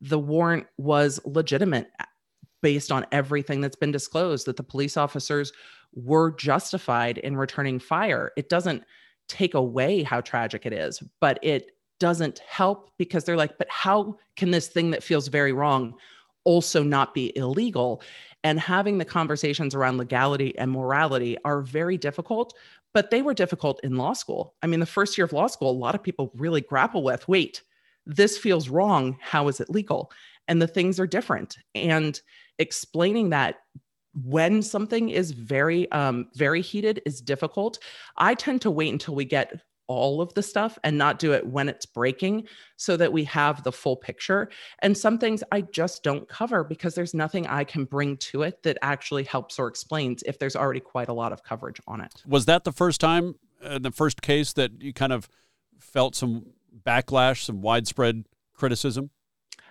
the 0.00 0.18
warrant 0.18 0.66
was 0.78 1.20
legitimate 1.24 1.88
uh, 2.00 2.04
based 2.62 2.92
on 2.92 3.06
everything 3.12 3.60
that's 3.60 3.76
been 3.76 3.92
disclosed 3.92 4.46
that 4.46 4.56
the 4.56 4.62
police 4.62 4.96
officers 4.96 5.52
were 5.94 6.32
justified 6.32 7.18
in 7.18 7.36
returning 7.36 7.78
fire. 7.78 8.32
It 8.36 8.48
doesn't 8.48 8.84
take 9.28 9.54
away 9.54 10.02
how 10.02 10.20
tragic 10.20 10.66
it 10.66 10.72
is 10.72 11.02
but 11.20 11.38
it 11.42 11.72
doesn't 11.98 12.40
help 12.40 12.90
because 12.98 13.24
they're 13.24 13.36
like 13.36 13.56
but 13.58 13.68
how 13.70 14.16
can 14.36 14.50
this 14.50 14.68
thing 14.68 14.90
that 14.90 15.02
feels 15.02 15.28
very 15.28 15.52
wrong 15.52 15.94
also 16.50 16.82
not 16.82 17.14
be 17.14 17.36
illegal. 17.36 18.02
And 18.42 18.58
having 18.58 18.98
the 18.98 19.04
conversations 19.04 19.74
around 19.74 19.98
legality 19.98 20.56
and 20.58 20.72
morality 20.72 21.36
are 21.44 21.62
very 21.62 21.96
difficult 21.96 22.54
but 22.92 23.10
they 23.12 23.22
were 23.22 23.34
difficult 23.34 23.78
in 23.84 23.96
law 23.96 24.12
school. 24.12 24.56
I 24.64 24.66
mean 24.66 24.80
the 24.80 24.86
first 24.86 25.16
year 25.16 25.24
of 25.24 25.32
law 25.32 25.46
school 25.46 25.70
a 25.70 25.82
lot 25.84 25.94
of 25.94 26.02
people 26.02 26.32
really 26.34 26.60
grapple 26.60 27.04
with 27.04 27.28
wait 27.28 27.62
this 28.06 28.36
feels 28.38 28.68
wrong. 28.68 29.16
How 29.20 29.48
is 29.48 29.60
it 29.60 29.70
legal? 29.70 30.10
And 30.48 30.60
the 30.60 30.66
things 30.66 30.98
are 30.98 31.06
different. 31.06 31.58
And 31.74 32.20
explaining 32.58 33.30
that 33.30 33.56
when 34.24 34.62
something 34.62 35.10
is 35.10 35.30
very 35.30 35.90
um, 35.92 36.28
very 36.34 36.62
heated 36.62 37.00
is 37.06 37.20
difficult. 37.20 37.78
I 38.16 38.34
tend 38.34 38.60
to 38.62 38.70
wait 38.70 38.92
until 38.92 39.14
we 39.14 39.24
get 39.24 39.60
all 39.90 40.20
of 40.22 40.32
the 40.34 40.42
stuff 40.42 40.78
and 40.84 40.96
not 40.96 41.18
do 41.18 41.32
it 41.32 41.44
when 41.44 41.68
it's 41.68 41.84
breaking 41.84 42.46
so 42.76 42.96
that 42.96 43.12
we 43.12 43.24
have 43.24 43.64
the 43.64 43.72
full 43.72 43.96
picture. 43.96 44.48
And 44.82 44.96
some 44.96 45.18
things 45.18 45.42
I 45.50 45.62
just 45.62 46.04
don't 46.04 46.28
cover 46.28 46.62
because 46.62 46.94
there's 46.94 47.12
nothing 47.12 47.48
I 47.48 47.64
can 47.64 47.86
bring 47.86 48.16
to 48.18 48.42
it 48.42 48.62
that 48.62 48.78
actually 48.82 49.24
helps 49.24 49.58
or 49.58 49.66
explains 49.66 50.22
if 50.22 50.38
there's 50.38 50.54
already 50.54 50.78
quite 50.78 51.08
a 51.08 51.12
lot 51.12 51.32
of 51.32 51.42
coverage 51.42 51.80
on 51.88 52.00
it. 52.00 52.22
Was 52.24 52.44
that 52.44 52.62
the 52.62 52.70
first 52.70 53.00
time, 53.00 53.34
uh, 53.64 53.80
the 53.80 53.90
first 53.90 54.22
case 54.22 54.52
that 54.52 54.80
you 54.80 54.92
kind 54.92 55.12
of 55.12 55.28
felt 55.80 56.14
some 56.14 56.46
backlash, 56.86 57.42
some 57.42 57.60
widespread 57.60 58.26
criticism? 58.54 59.10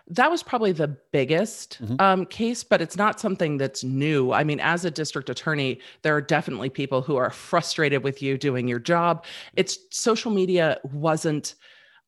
That 0.09 0.31
was 0.31 0.41
probably 0.41 0.71
the 0.71 0.87
biggest 0.87 1.77
mm-hmm. 1.81 1.95
um, 1.99 2.25
case, 2.25 2.63
but 2.63 2.81
it's 2.81 2.97
not 2.97 3.19
something 3.19 3.57
that's 3.57 3.83
new. 3.83 4.31
I 4.31 4.43
mean, 4.43 4.59
as 4.59 4.83
a 4.83 4.91
district 4.91 5.29
attorney, 5.29 5.79
there 6.01 6.15
are 6.15 6.21
definitely 6.21 6.69
people 6.69 7.01
who 7.01 7.15
are 7.15 7.29
frustrated 7.29 8.03
with 8.03 8.21
you 8.21 8.37
doing 8.37 8.67
your 8.67 8.79
job. 8.79 9.25
It's 9.55 9.77
social 9.91 10.31
media 10.31 10.79
wasn't 10.83 11.55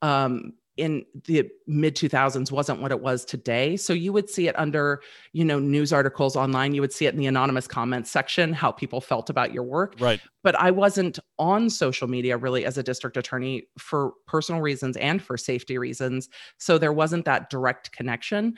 um, 0.01 0.53
in 0.77 1.05
the 1.25 1.49
mid 1.67 1.95
2000s 1.95 2.51
wasn't 2.51 2.81
what 2.81 2.91
it 2.91 3.01
was 3.01 3.25
today. 3.25 3.75
So 3.75 3.93
you 3.93 4.13
would 4.13 4.29
see 4.29 4.47
it 4.47 4.57
under 4.57 5.01
you 5.33 5.43
know 5.43 5.59
news 5.59 5.91
articles 5.91 6.35
online. 6.35 6.73
You 6.73 6.81
would 6.81 6.93
see 6.93 7.05
it 7.05 7.13
in 7.13 7.19
the 7.19 7.27
anonymous 7.27 7.67
comments 7.67 8.09
section 8.09 8.53
how 8.53 8.71
people 8.71 9.01
felt 9.01 9.29
about 9.29 9.53
your 9.53 9.63
work. 9.63 9.95
Right. 9.99 10.21
But 10.43 10.59
i 10.59 10.71
wasn't 10.71 11.19
on 11.37 11.69
social 11.69 12.07
media 12.07 12.37
really 12.37 12.65
as 12.65 12.77
a 12.77 12.83
district 12.83 13.17
attorney 13.17 13.63
for 13.77 14.13
personal 14.27 14.61
reasons 14.61 14.97
and 14.97 15.21
for 15.21 15.37
safety 15.37 15.77
reasons. 15.77 16.29
So 16.57 16.77
there 16.77 16.93
wasn't 16.93 17.25
that 17.25 17.49
direct 17.49 17.91
connection. 17.91 18.55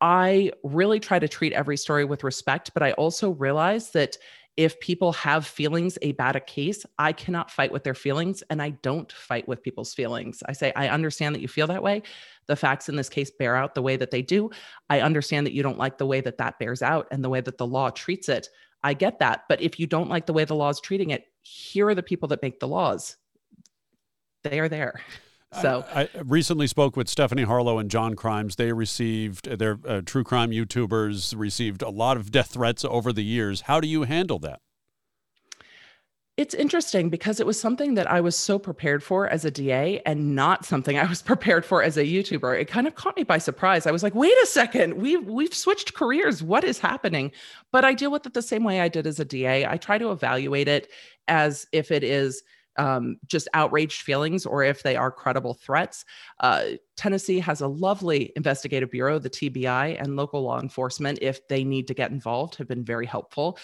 I 0.00 0.52
really 0.64 0.98
try 0.98 1.18
to 1.18 1.28
treat 1.28 1.52
every 1.52 1.76
story 1.76 2.04
with 2.06 2.24
respect, 2.24 2.70
but 2.72 2.82
I 2.82 2.92
also 2.92 3.30
realize 3.30 3.90
that 3.90 4.16
if 4.60 4.78
people 4.78 5.14
have 5.14 5.46
feelings 5.46 5.96
about 6.02 6.36
a 6.36 6.40
case, 6.40 6.84
I 6.98 7.14
cannot 7.14 7.50
fight 7.50 7.72
with 7.72 7.82
their 7.82 7.94
feelings 7.94 8.42
and 8.50 8.60
I 8.60 8.68
don't 8.82 9.10
fight 9.10 9.48
with 9.48 9.62
people's 9.62 9.94
feelings. 9.94 10.42
I 10.44 10.52
say, 10.52 10.70
I 10.76 10.88
understand 10.88 11.34
that 11.34 11.40
you 11.40 11.48
feel 11.48 11.66
that 11.68 11.82
way. 11.82 12.02
The 12.44 12.56
facts 12.56 12.90
in 12.90 12.94
this 12.94 13.08
case 13.08 13.30
bear 13.30 13.56
out 13.56 13.74
the 13.74 13.80
way 13.80 13.96
that 13.96 14.10
they 14.10 14.20
do. 14.20 14.50
I 14.90 15.00
understand 15.00 15.46
that 15.46 15.54
you 15.54 15.62
don't 15.62 15.78
like 15.78 15.96
the 15.96 16.04
way 16.04 16.20
that 16.20 16.36
that 16.36 16.58
bears 16.58 16.82
out 16.82 17.08
and 17.10 17.24
the 17.24 17.30
way 17.30 17.40
that 17.40 17.56
the 17.56 17.66
law 17.66 17.88
treats 17.88 18.28
it. 18.28 18.50
I 18.84 18.92
get 18.92 19.18
that. 19.20 19.44
But 19.48 19.62
if 19.62 19.80
you 19.80 19.86
don't 19.86 20.10
like 20.10 20.26
the 20.26 20.34
way 20.34 20.44
the 20.44 20.54
law 20.54 20.68
is 20.68 20.78
treating 20.78 21.08
it, 21.08 21.24
here 21.40 21.88
are 21.88 21.94
the 21.94 22.02
people 22.02 22.28
that 22.28 22.42
make 22.42 22.60
the 22.60 22.68
laws. 22.68 23.16
They 24.44 24.60
are 24.60 24.68
there. 24.68 25.00
So 25.52 25.84
I, 25.92 26.02
I, 26.02 26.08
recently 26.24 26.68
spoke 26.68 26.96
with 26.96 27.08
Stephanie 27.08 27.42
Harlowe 27.42 27.78
and 27.78 27.90
John 27.90 28.14
Crimes. 28.14 28.54
They 28.54 28.72
received 28.72 29.46
their 29.58 29.78
uh, 29.86 30.00
true 30.04 30.22
crime 30.22 30.52
YouTubers 30.52 31.36
received 31.36 31.82
a 31.82 31.90
lot 31.90 32.16
of 32.16 32.30
death 32.30 32.52
threats 32.52 32.84
over 32.84 33.12
the 33.12 33.24
years. 33.24 33.62
How 33.62 33.80
do 33.80 33.88
you 33.88 34.04
handle 34.04 34.38
that? 34.40 34.60
It's 36.36 36.54
interesting 36.54 37.10
because 37.10 37.40
it 37.40 37.46
was 37.46 37.60
something 37.60 37.94
that 37.94 38.08
I 38.08 38.20
was 38.20 38.36
so 38.36 38.60
prepared 38.60 39.02
for 39.02 39.28
as 39.28 39.44
a 39.44 39.50
DA 39.50 40.00
and 40.06 40.36
not 40.36 40.64
something 40.64 40.96
I 40.96 41.04
was 41.04 41.20
prepared 41.30 41.66
for 41.66 41.82
as 41.82 41.96
a 41.96 42.04
YouTuber. 42.04 42.58
It 42.58 42.66
kind 42.66 42.86
of 42.86 42.94
caught 42.94 43.16
me 43.16 43.24
by 43.24 43.38
surprise. 43.38 43.86
I 43.86 43.90
was 43.90 44.04
like, 44.04 44.14
"Wait 44.14 44.32
a 44.42 44.46
second, 44.46 44.94
we've 44.94 45.26
we've 45.26 45.52
switched 45.52 45.94
careers. 45.94 46.44
What 46.44 46.62
is 46.62 46.78
happening?" 46.78 47.32
But 47.72 47.84
I 47.84 47.94
deal 47.94 48.12
with 48.12 48.24
it 48.24 48.34
the 48.34 48.40
same 48.40 48.62
way 48.62 48.80
I 48.80 48.88
did 48.88 49.06
as 49.06 49.18
a 49.18 49.24
DA. 49.24 49.66
I 49.66 49.76
try 49.76 49.98
to 49.98 50.12
evaluate 50.12 50.68
it 50.68 50.88
as 51.26 51.66
if 51.72 51.90
it 51.90 52.04
is 52.04 52.42
um, 52.80 53.18
just 53.26 53.46
outraged 53.52 54.00
feelings 54.00 54.46
or 54.46 54.64
if 54.64 54.82
they 54.82 54.96
are 54.96 55.10
credible 55.10 55.52
threats. 55.52 56.06
Uh, 56.40 56.62
Tennessee 56.96 57.38
has 57.38 57.60
a 57.60 57.68
lovely 57.68 58.32
investigative 58.36 58.90
bureau, 58.90 59.18
the 59.18 59.28
TBI, 59.28 60.00
and 60.00 60.16
local 60.16 60.42
law 60.42 60.58
enforcement, 60.58 61.18
if 61.20 61.46
they 61.46 61.62
need 61.62 61.86
to 61.88 61.94
get 61.94 62.10
involved, 62.10 62.56
have 62.56 62.68
been 62.68 62.84
very 62.84 63.04
helpful. 63.04 63.58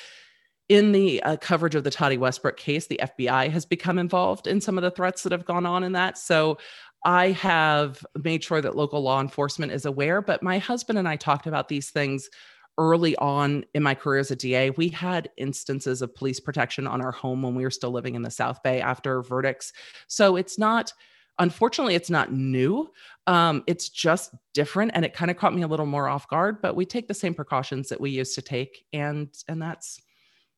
In 0.69 0.93
the 0.93 1.23
uh, 1.23 1.37
coverage 1.39 1.75
of 1.75 1.85
the 1.85 1.91
Tati 1.91 2.19
Westbrook 2.19 2.59
case, 2.59 2.89
the 2.89 3.01
FBI 3.03 3.51
has 3.51 3.65
become 3.65 3.99
involved 3.99 4.47
in 4.47 4.61
some 4.61 4.77
of 4.77 4.83
the 4.83 4.91
threats 4.91 5.23
that 5.23 5.33
have 5.33 5.47
gone 5.47 5.65
on 5.65 5.83
in 5.83 5.93
that. 5.93 6.19
So 6.19 6.59
I 7.05 7.31
have 7.31 8.05
made 8.23 8.45
sure 8.45 8.61
that 8.61 8.77
local 8.77 9.01
law 9.01 9.21
enforcement 9.21 9.73
is 9.73 9.87
aware, 9.87 10.21
but 10.21 10.43
my 10.43 10.59
husband 10.59 10.99
and 10.99 11.09
I 11.09 11.17
talked 11.17 11.47
about 11.47 11.69
these 11.69 11.91
things 11.91 12.29
early 12.79 13.17
on 13.17 13.65
in 13.75 13.83
my 13.83 13.95
career 13.95 14.21
as 14.21 14.31
a 14.31 14.37
DA, 14.37 14.71
we 14.71 14.89
had 14.89 15.31
instances 15.37 16.03
of 16.03 16.15
police 16.15 16.41
protection 16.41 16.87
on 16.87 17.01
our 17.01 17.13
home 17.13 17.43
when 17.43 17.55
we 17.55 17.63
were 17.63 17.71
still 17.71 17.91
living 17.91 18.15
in 18.15 18.23
the 18.23 18.31
South 18.31 18.63
Bay 18.63 18.81
after 18.81 19.23
verdicts. 19.23 19.73
So 20.09 20.37
it's 20.37 20.59
not, 20.59 20.93
unfortunately, 21.39 21.95
it's 21.95 22.11
not 22.11 22.33
new. 22.33 22.91
Um, 23.27 23.65
it's 23.67 23.89
just 23.89 24.35
different, 24.55 24.93
and 24.95 25.05
it 25.05 25.15
kind 25.15 25.31
of 25.31 25.37
caught 25.37 25.55
me 25.55 25.63
a 25.63 25.69
little 25.69 25.87
more 25.87 26.09
off 26.09 26.29
guard. 26.29 26.63
But 26.63 26.77
we 26.77 26.85
take 26.85 27.09
the 27.09 27.15
same 27.15 27.35
precautions 27.35 27.89
that 27.89 28.01
we 28.01 28.11
used 28.11 28.35
to 28.37 28.43
take, 28.43 28.85
and 28.93 29.29
and 29.49 29.61
that's 29.61 30.01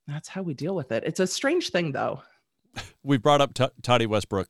that's 0.07 0.29
how 0.29 0.43
we 0.43 0.55
deal 0.55 0.75
with 0.75 0.93
it. 0.93 1.05
It's 1.07 1.21
a 1.21 1.27
strange 1.27 1.71
thing, 1.71 1.93
though. 1.93 2.23
we've 3.03 3.23
brought 3.23 3.41
up 3.41 3.55
T- 3.55 3.69
Tati 3.83 4.07
Westbrook 4.07 4.49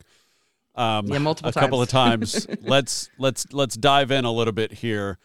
um, 0.78 1.07
yeah, 1.09 1.18
multiple 1.18 1.48
a 1.48 1.52
times. 1.52 1.62
couple 1.64 1.83
of 1.83 1.88
times. 1.88 2.46
let's 2.62 3.11
let's 3.18 3.52
let's 3.52 3.76
dive 3.76 4.12
in 4.12 4.24
a 4.24 4.33
little 4.33 4.52
bit 4.52 4.72
here. 4.72 5.18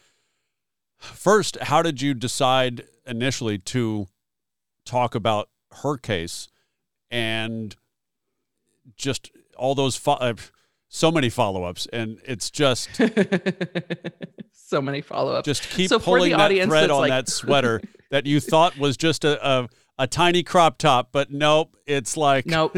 First, 0.98 1.58
how 1.60 1.82
did 1.82 2.00
you 2.00 2.14
decide 2.14 2.84
initially 3.06 3.58
to 3.58 4.06
talk 4.84 5.14
about 5.14 5.48
her 5.82 5.96
case 5.96 6.48
and 7.10 7.76
just 8.96 9.30
all 9.56 9.74
those 9.74 9.96
fo- 9.96 10.12
uh, 10.12 10.34
so 10.88 11.10
many 11.10 11.28
follow-ups 11.28 11.86
and 11.92 12.20
it's 12.24 12.50
just 12.50 12.88
so 14.52 14.80
many 14.80 15.00
follow-ups. 15.00 15.44
Just 15.44 15.68
keep 15.70 15.88
so 15.88 15.98
pulling 15.98 16.32
that 16.32 16.50
thread 16.50 16.90
on 16.90 17.00
like... 17.00 17.10
that 17.10 17.28
sweater 17.28 17.80
that 18.10 18.26
you 18.26 18.40
thought 18.40 18.78
was 18.78 18.96
just 18.96 19.24
a, 19.24 19.46
a 19.46 19.68
a 19.98 20.06
tiny 20.06 20.42
crop 20.42 20.78
top, 20.78 21.10
but 21.12 21.30
nope, 21.30 21.76
it's 21.86 22.16
like 22.16 22.46
nope. 22.46 22.76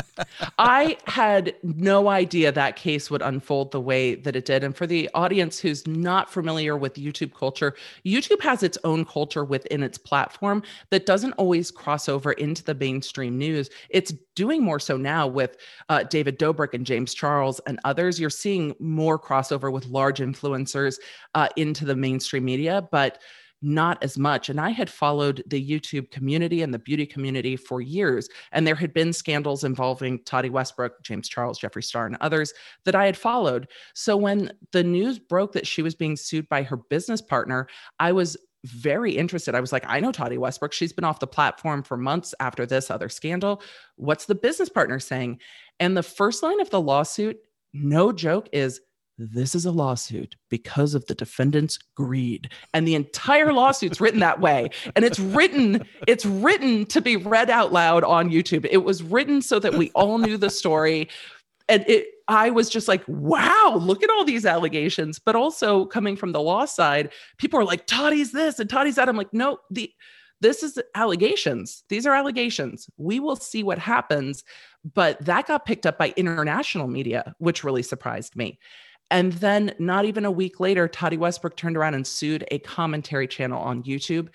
I 0.58 0.96
had 1.04 1.54
no 1.62 2.08
idea 2.08 2.50
that 2.50 2.76
case 2.76 3.10
would 3.10 3.20
unfold 3.20 3.72
the 3.72 3.80
way 3.80 4.14
that 4.14 4.34
it 4.34 4.46
did. 4.46 4.64
And 4.64 4.74
for 4.74 4.86
the 4.86 5.10
audience 5.12 5.58
who's 5.58 5.86
not 5.86 6.30
familiar 6.30 6.76
with 6.76 6.94
YouTube 6.94 7.34
culture, 7.34 7.74
YouTube 8.06 8.40
has 8.40 8.62
its 8.62 8.78
own 8.84 9.04
culture 9.04 9.44
within 9.44 9.82
its 9.82 9.98
platform 9.98 10.62
that 10.90 11.04
doesn't 11.04 11.32
always 11.32 11.70
cross 11.70 12.08
over 12.08 12.32
into 12.32 12.64
the 12.64 12.74
mainstream 12.74 13.36
news. 13.36 13.68
It's 13.90 14.14
doing 14.34 14.62
more 14.62 14.80
so 14.80 14.96
now 14.96 15.26
with 15.26 15.56
uh, 15.90 16.04
David 16.04 16.38
Dobrik 16.38 16.72
and 16.72 16.86
James 16.86 17.12
Charles 17.12 17.60
and 17.66 17.78
others. 17.84 18.18
You're 18.18 18.30
seeing 18.30 18.74
more 18.78 19.18
crossover 19.18 19.70
with 19.70 19.86
large 19.86 20.20
influencers 20.20 20.96
uh, 21.34 21.48
into 21.56 21.84
the 21.84 21.96
mainstream 21.96 22.46
media, 22.46 22.88
but 22.90 23.18
not 23.62 24.02
as 24.02 24.18
much. 24.18 24.48
And 24.48 24.60
I 24.60 24.70
had 24.70 24.90
followed 24.90 25.42
the 25.46 25.64
YouTube 25.64 26.10
community 26.10 26.62
and 26.62 26.72
the 26.72 26.78
beauty 26.78 27.06
community 27.06 27.56
for 27.56 27.80
years. 27.80 28.28
And 28.52 28.66
there 28.66 28.74
had 28.74 28.92
been 28.92 29.12
scandals 29.12 29.64
involving 29.64 30.22
Tati 30.24 30.50
Westbrook, 30.50 31.02
James 31.02 31.28
Charles, 31.28 31.58
Jeffree 31.58 31.84
Star, 31.84 32.06
and 32.06 32.16
others 32.20 32.52
that 32.84 32.94
I 32.94 33.06
had 33.06 33.16
followed. 33.16 33.68
So 33.94 34.16
when 34.16 34.52
the 34.72 34.84
news 34.84 35.18
broke 35.18 35.52
that 35.52 35.66
she 35.66 35.82
was 35.82 35.94
being 35.94 36.16
sued 36.16 36.48
by 36.48 36.62
her 36.62 36.76
business 36.76 37.22
partner, 37.22 37.66
I 37.98 38.12
was 38.12 38.36
very 38.64 39.16
interested. 39.16 39.54
I 39.54 39.60
was 39.60 39.72
like, 39.72 39.84
I 39.86 40.00
know 40.00 40.12
Tati 40.12 40.38
Westbrook. 40.38 40.72
She's 40.72 40.92
been 40.92 41.04
off 41.04 41.20
the 41.20 41.26
platform 41.26 41.82
for 41.82 41.96
months 41.96 42.34
after 42.40 42.66
this 42.66 42.90
other 42.90 43.08
scandal. 43.08 43.62
What's 43.96 44.26
the 44.26 44.34
business 44.34 44.68
partner 44.68 44.98
saying? 44.98 45.40
And 45.78 45.96
the 45.96 46.02
first 46.02 46.42
line 46.42 46.60
of 46.60 46.70
the 46.70 46.80
lawsuit, 46.80 47.38
no 47.72 48.12
joke, 48.12 48.48
is 48.52 48.80
this 49.18 49.54
is 49.54 49.64
a 49.64 49.70
lawsuit 49.70 50.36
because 50.50 50.94
of 50.94 51.06
the 51.06 51.14
defendant's 51.14 51.78
greed. 51.94 52.50
And 52.74 52.86
the 52.86 52.94
entire 52.94 53.52
lawsuit's 53.52 54.00
written 54.00 54.20
that 54.20 54.40
way. 54.40 54.70
And 54.94 55.04
it's 55.04 55.18
written 55.18 55.86
it's 56.06 56.26
written 56.26 56.84
to 56.86 57.00
be 57.00 57.16
read 57.16 57.50
out 57.50 57.72
loud 57.72 58.04
on 58.04 58.30
youtube. 58.30 58.66
It 58.70 58.84
was 58.84 59.02
written 59.02 59.40
so 59.42 59.58
that 59.58 59.74
we 59.74 59.90
all 59.94 60.18
knew 60.18 60.36
the 60.36 60.50
story. 60.50 61.08
And 61.68 61.84
it 61.88 62.08
i 62.28 62.50
was 62.50 62.68
just 62.68 62.88
like 62.88 63.04
wow 63.06 63.78
look 63.80 64.02
at 64.02 64.10
all 64.10 64.24
these 64.24 64.44
allegations. 64.44 65.18
But 65.18 65.36
also 65.36 65.86
coming 65.86 66.16
from 66.16 66.32
the 66.32 66.42
law 66.42 66.66
side 66.66 67.10
people 67.38 67.58
are 67.58 67.64
like 67.64 67.86
tati's 67.86 68.32
this 68.32 68.58
and 68.58 68.68
tati's 68.68 68.96
that. 68.96 69.08
I'm 69.08 69.16
like 69.16 69.32
no 69.32 69.58
the 69.70 69.90
this 70.42 70.62
is 70.62 70.78
allegations. 70.94 71.82
These 71.88 72.04
are 72.06 72.14
allegations. 72.14 72.90
We 72.98 73.20
will 73.20 73.36
see 73.36 73.62
what 73.62 73.78
happens. 73.78 74.44
But 74.84 75.24
that 75.24 75.46
got 75.46 75.64
picked 75.64 75.86
up 75.86 75.96
by 75.96 76.12
international 76.14 76.88
media 76.88 77.34
which 77.38 77.64
really 77.64 77.82
surprised 77.82 78.36
me 78.36 78.58
and 79.10 79.32
then, 79.34 79.74
not 79.78 80.04
even 80.04 80.24
a 80.24 80.30
week 80.30 80.58
later, 80.58 80.88
Tati 80.88 81.16
Westbrook 81.16 81.56
turned 81.56 81.76
around 81.76 81.94
and 81.94 82.06
sued 82.06 82.44
a 82.50 82.58
commentary 82.60 83.28
channel 83.28 83.62
on 83.62 83.82
YouTube. 83.84 84.28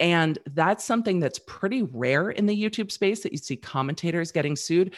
And 0.00 0.38
that's 0.52 0.84
something 0.84 1.20
that's 1.20 1.38
pretty 1.46 1.82
rare 1.82 2.30
in 2.30 2.46
the 2.46 2.60
YouTube 2.60 2.90
space 2.90 3.22
that 3.22 3.32
you 3.32 3.38
see 3.38 3.56
commentators 3.56 4.32
getting 4.32 4.56
sued. 4.56 4.94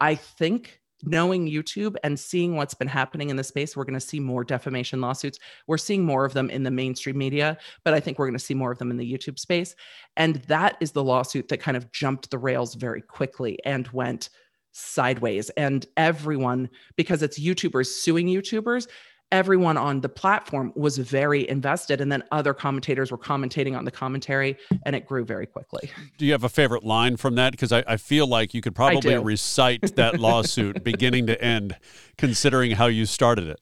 I 0.00 0.14
think 0.14 0.80
knowing 1.04 1.48
YouTube 1.48 1.96
and 2.04 2.18
seeing 2.18 2.56
what's 2.56 2.74
been 2.74 2.88
happening 2.88 3.30
in 3.30 3.36
the 3.36 3.44
space, 3.44 3.76
we're 3.76 3.84
going 3.84 3.94
to 3.94 4.00
see 4.00 4.20
more 4.20 4.44
defamation 4.44 5.00
lawsuits. 5.00 5.38
We're 5.66 5.78
seeing 5.78 6.04
more 6.04 6.24
of 6.24 6.32
them 6.32 6.50
in 6.50 6.62
the 6.62 6.70
mainstream 6.70 7.18
media, 7.18 7.58
but 7.84 7.94
I 7.94 8.00
think 8.00 8.18
we're 8.18 8.26
going 8.26 8.38
to 8.38 8.44
see 8.44 8.54
more 8.54 8.72
of 8.72 8.78
them 8.78 8.90
in 8.90 8.96
the 8.96 9.10
YouTube 9.10 9.38
space. 9.38 9.74
And 10.16 10.36
that 10.46 10.76
is 10.80 10.92
the 10.92 11.02
lawsuit 11.02 11.48
that 11.48 11.60
kind 11.60 11.76
of 11.76 11.90
jumped 11.92 12.30
the 12.30 12.38
rails 12.38 12.74
very 12.74 13.02
quickly 13.02 13.58
and 13.64 13.88
went 13.88 14.28
sideways. 14.72 15.50
And 15.50 15.86
everyone, 15.96 16.68
because 16.96 17.22
it's 17.22 17.38
YouTubers 17.38 17.86
suing 17.86 18.26
YouTubers, 18.26 18.88
everyone 19.32 19.78
on 19.78 20.00
the 20.00 20.08
platform 20.08 20.72
was 20.76 20.98
very 20.98 21.48
invested. 21.48 22.00
And 22.00 22.12
then 22.12 22.22
other 22.30 22.52
commentators 22.54 23.10
were 23.10 23.18
commentating 23.18 23.76
on 23.76 23.84
the 23.84 23.90
commentary, 23.90 24.56
and 24.84 24.94
it 24.94 25.06
grew 25.06 25.24
very 25.24 25.46
quickly. 25.46 25.90
Do 26.18 26.26
you 26.26 26.32
have 26.32 26.44
a 26.44 26.48
favorite 26.48 26.84
line 26.84 27.16
from 27.16 27.34
that? 27.36 27.52
Because 27.52 27.72
I, 27.72 27.82
I, 27.86 27.96
feel 27.96 28.26
like 28.26 28.52
you 28.52 28.60
could 28.60 28.74
probably 28.74 29.16
recite 29.16 29.96
that 29.96 30.20
lawsuit 30.20 30.84
beginning 30.84 31.26
to 31.28 31.42
end, 31.42 31.76
considering 32.18 32.72
how 32.72 32.86
you 32.86 33.06
started 33.06 33.48
it. 33.48 33.60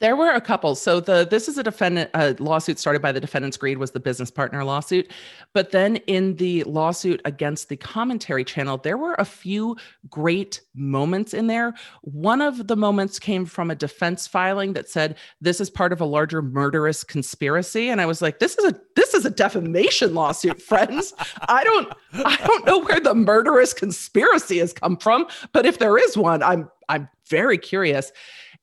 There 0.00 0.16
were 0.16 0.30
a 0.30 0.40
couple. 0.40 0.74
So 0.74 1.00
the 1.00 1.26
this 1.28 1.48
is 1.48 1.58
a 1.58 1.62
defendant 1.62 2.10
a 2.14 2.36
lawsuit 2.38 2.78
started 2.78 3.02
by 3.02 3.12
the 3.12 3.20
defendant's 3.20 3.56
greed 3.56 3.78
was 3.78 3.90
the 3.90 4.00
business 4.00 4.30
partner 4.30 4.62
lawsuit, 4.64 5.10
but 5.52 5.72
then 5.72 5.96
in 6.06 6.36
the 6.36 6.62
lawsuit 6.64 7.20
against 7.24 7.68
the 7.68 7.76
commentary 7.76 8.44
channel, 8.44 8.78
there 8.78 8.96
were 8.96 9.14
a 9.14 9.24
few 9.24 9.76
great 10.08 10.60
moments 10.74 11.34
in 11.34 11.48
there. 11.48 11.74
One 12.02 12.40
of 12.40 12.68
the 12.68 12.76
moments 12.76 13.18
came 13.18 13.44
from 13.44 13.70
a 13.70 13.74
defense 13.74 14.26
filing 14.26 14.72
that 14.74 14.88
said 14.88 15.16
this 15.40 15.60
is 15.60 15.70
part 15.70 15.92
of 15.92 16.00
a 16.00 16.04
larger 16.06 16.42
murderous 16.42 17.02
conspiracy, 17.02 17.88
and 17.88 18.00
I 18.00 18.06
was 18.06 18.22
like, 18.22 18.38
this 18.38 18.56
is 18.56 18.64
a 18.64 18.80
this 18.94 19.14
is 19.14 19.24
a 19.24 19.30
defamation 19.30 20.14
lawsuit, 20.14 20.62
friends. 20.62 21.12
I 21.48 21.64
don't 21.64 21.92
I 22.12 22.36
don't 22.46 22.66
know 22.66 22.78
where 22.78 23.00
the 23.00 23.14
murderous 23.14 23.74
conspiracy 23.74 24.58
has 24.58 24.72
come 24.72 24.96
from, 24.96 25.26
but 25.52 25.66
if 25.66 25.78
there 25.78 25.98
is 25.98 26.16
one, 26.16 26.42
I'm 26.42 26.70
I'm 26.88 27.08
very 27.28 27.58
curious. 27.58 28.12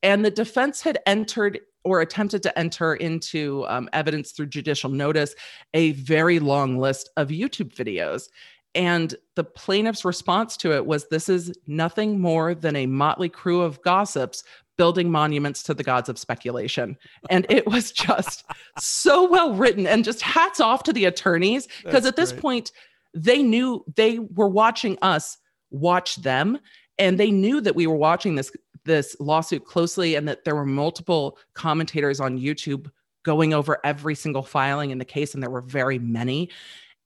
And 0.03 0.23
the 0.23 0.31
defense 0.31 0.81
had 0.81 0.99
entered 1.05 1.59
or 1.83 2.01
attempted 2.01 2.41
to 2.43 2.57
enter 2.57 2.95
into 2.95 3.65
um, 3.67 3.87
evidence 3.93 4.31
through 4.31 4.47
judicial 4.47 4.89
notice 4.89 5.35
a 5.73 5.91
very 5.91 6.39
long 6.39 6.77
list 6.77 7.09
of 7.15 7.29
YouTube 7.29 7.73
videos. 7.73 8.27
And 8.73 9.15
the 9.35 9.43
plaintiff's 9.43 10.03
response 10.03 10.57
to 10.57 10.73
it 10.73 10.85
was 10.85 11.07
this 11.07 11.29
is 11.29 11.53
nothing 11.67 12.19
more 12.19 12.53
than 12.53 12.75
a 12.75 12.87
motley 12.87 13.29
crew 13.29 13.61
of 13.61 13.81
gossips 13.83 14.43
building 14.77 15.09
monuments 15.09 15.63
to 15.63 15.73
the 15.73 15.83
gods 15.83 16.09
of 16.09 16.19
speculation. 16.19 16.97
And 17.29 17.45
it 17.49 17.65
was 17.71 17.91
just 17.91 18.43
so 18.77 19.29
well 19.29 19.53
written. 19.53 19.87
And 19.87 20.03
just 20.03 20.21
hats 20.21 20.59
off 20.59 20.83
to 20.83 20.93
the 20.93 21.05
attorneys, 21.05 21.67
because 21.83 22.05
at 22.05 22.15
this 22.15 22.31
great. 22.31 22.41
point, 22.41 22.71
they 23.13 23.41
knew 23.41 23.85
they 23.95 24.19
were 24.19 24.49
watching 24.49 24.97
us 25.01 25.37
watch 25.71 26.17
them 26.17 26.59
and 26.97 27.19
they 27.19 27.31
knew 27.31 27.61
that 27.61 27.75
we 27.75 27.87
were 27.87 27.95
watching 27.95 28.35
this 28.35 28.51
this 28.85 29.15
lawsuit 29.19 29.65
closely 29.65 30.15
and 30.15 30.27
that 30.27 30.45
there 30.45 30.55
were 30.55 30.65
multiple 30.65 31.37
commentators 31.53 32.19
on 32.19 32.39
YouTube 32.39 32.89
going 33.23 33.53
over 33.53 33.79
every 33.83 34.15
single 34.15 34.43
filing 34.43 34.91
in 34.91 34.99
the 34.99 35.05
case 35.05 35.33
and 35.33 35.43
there 35.43 35.49
were 35.49 35.61
very 35.61 35.99
many. 35.99 36.49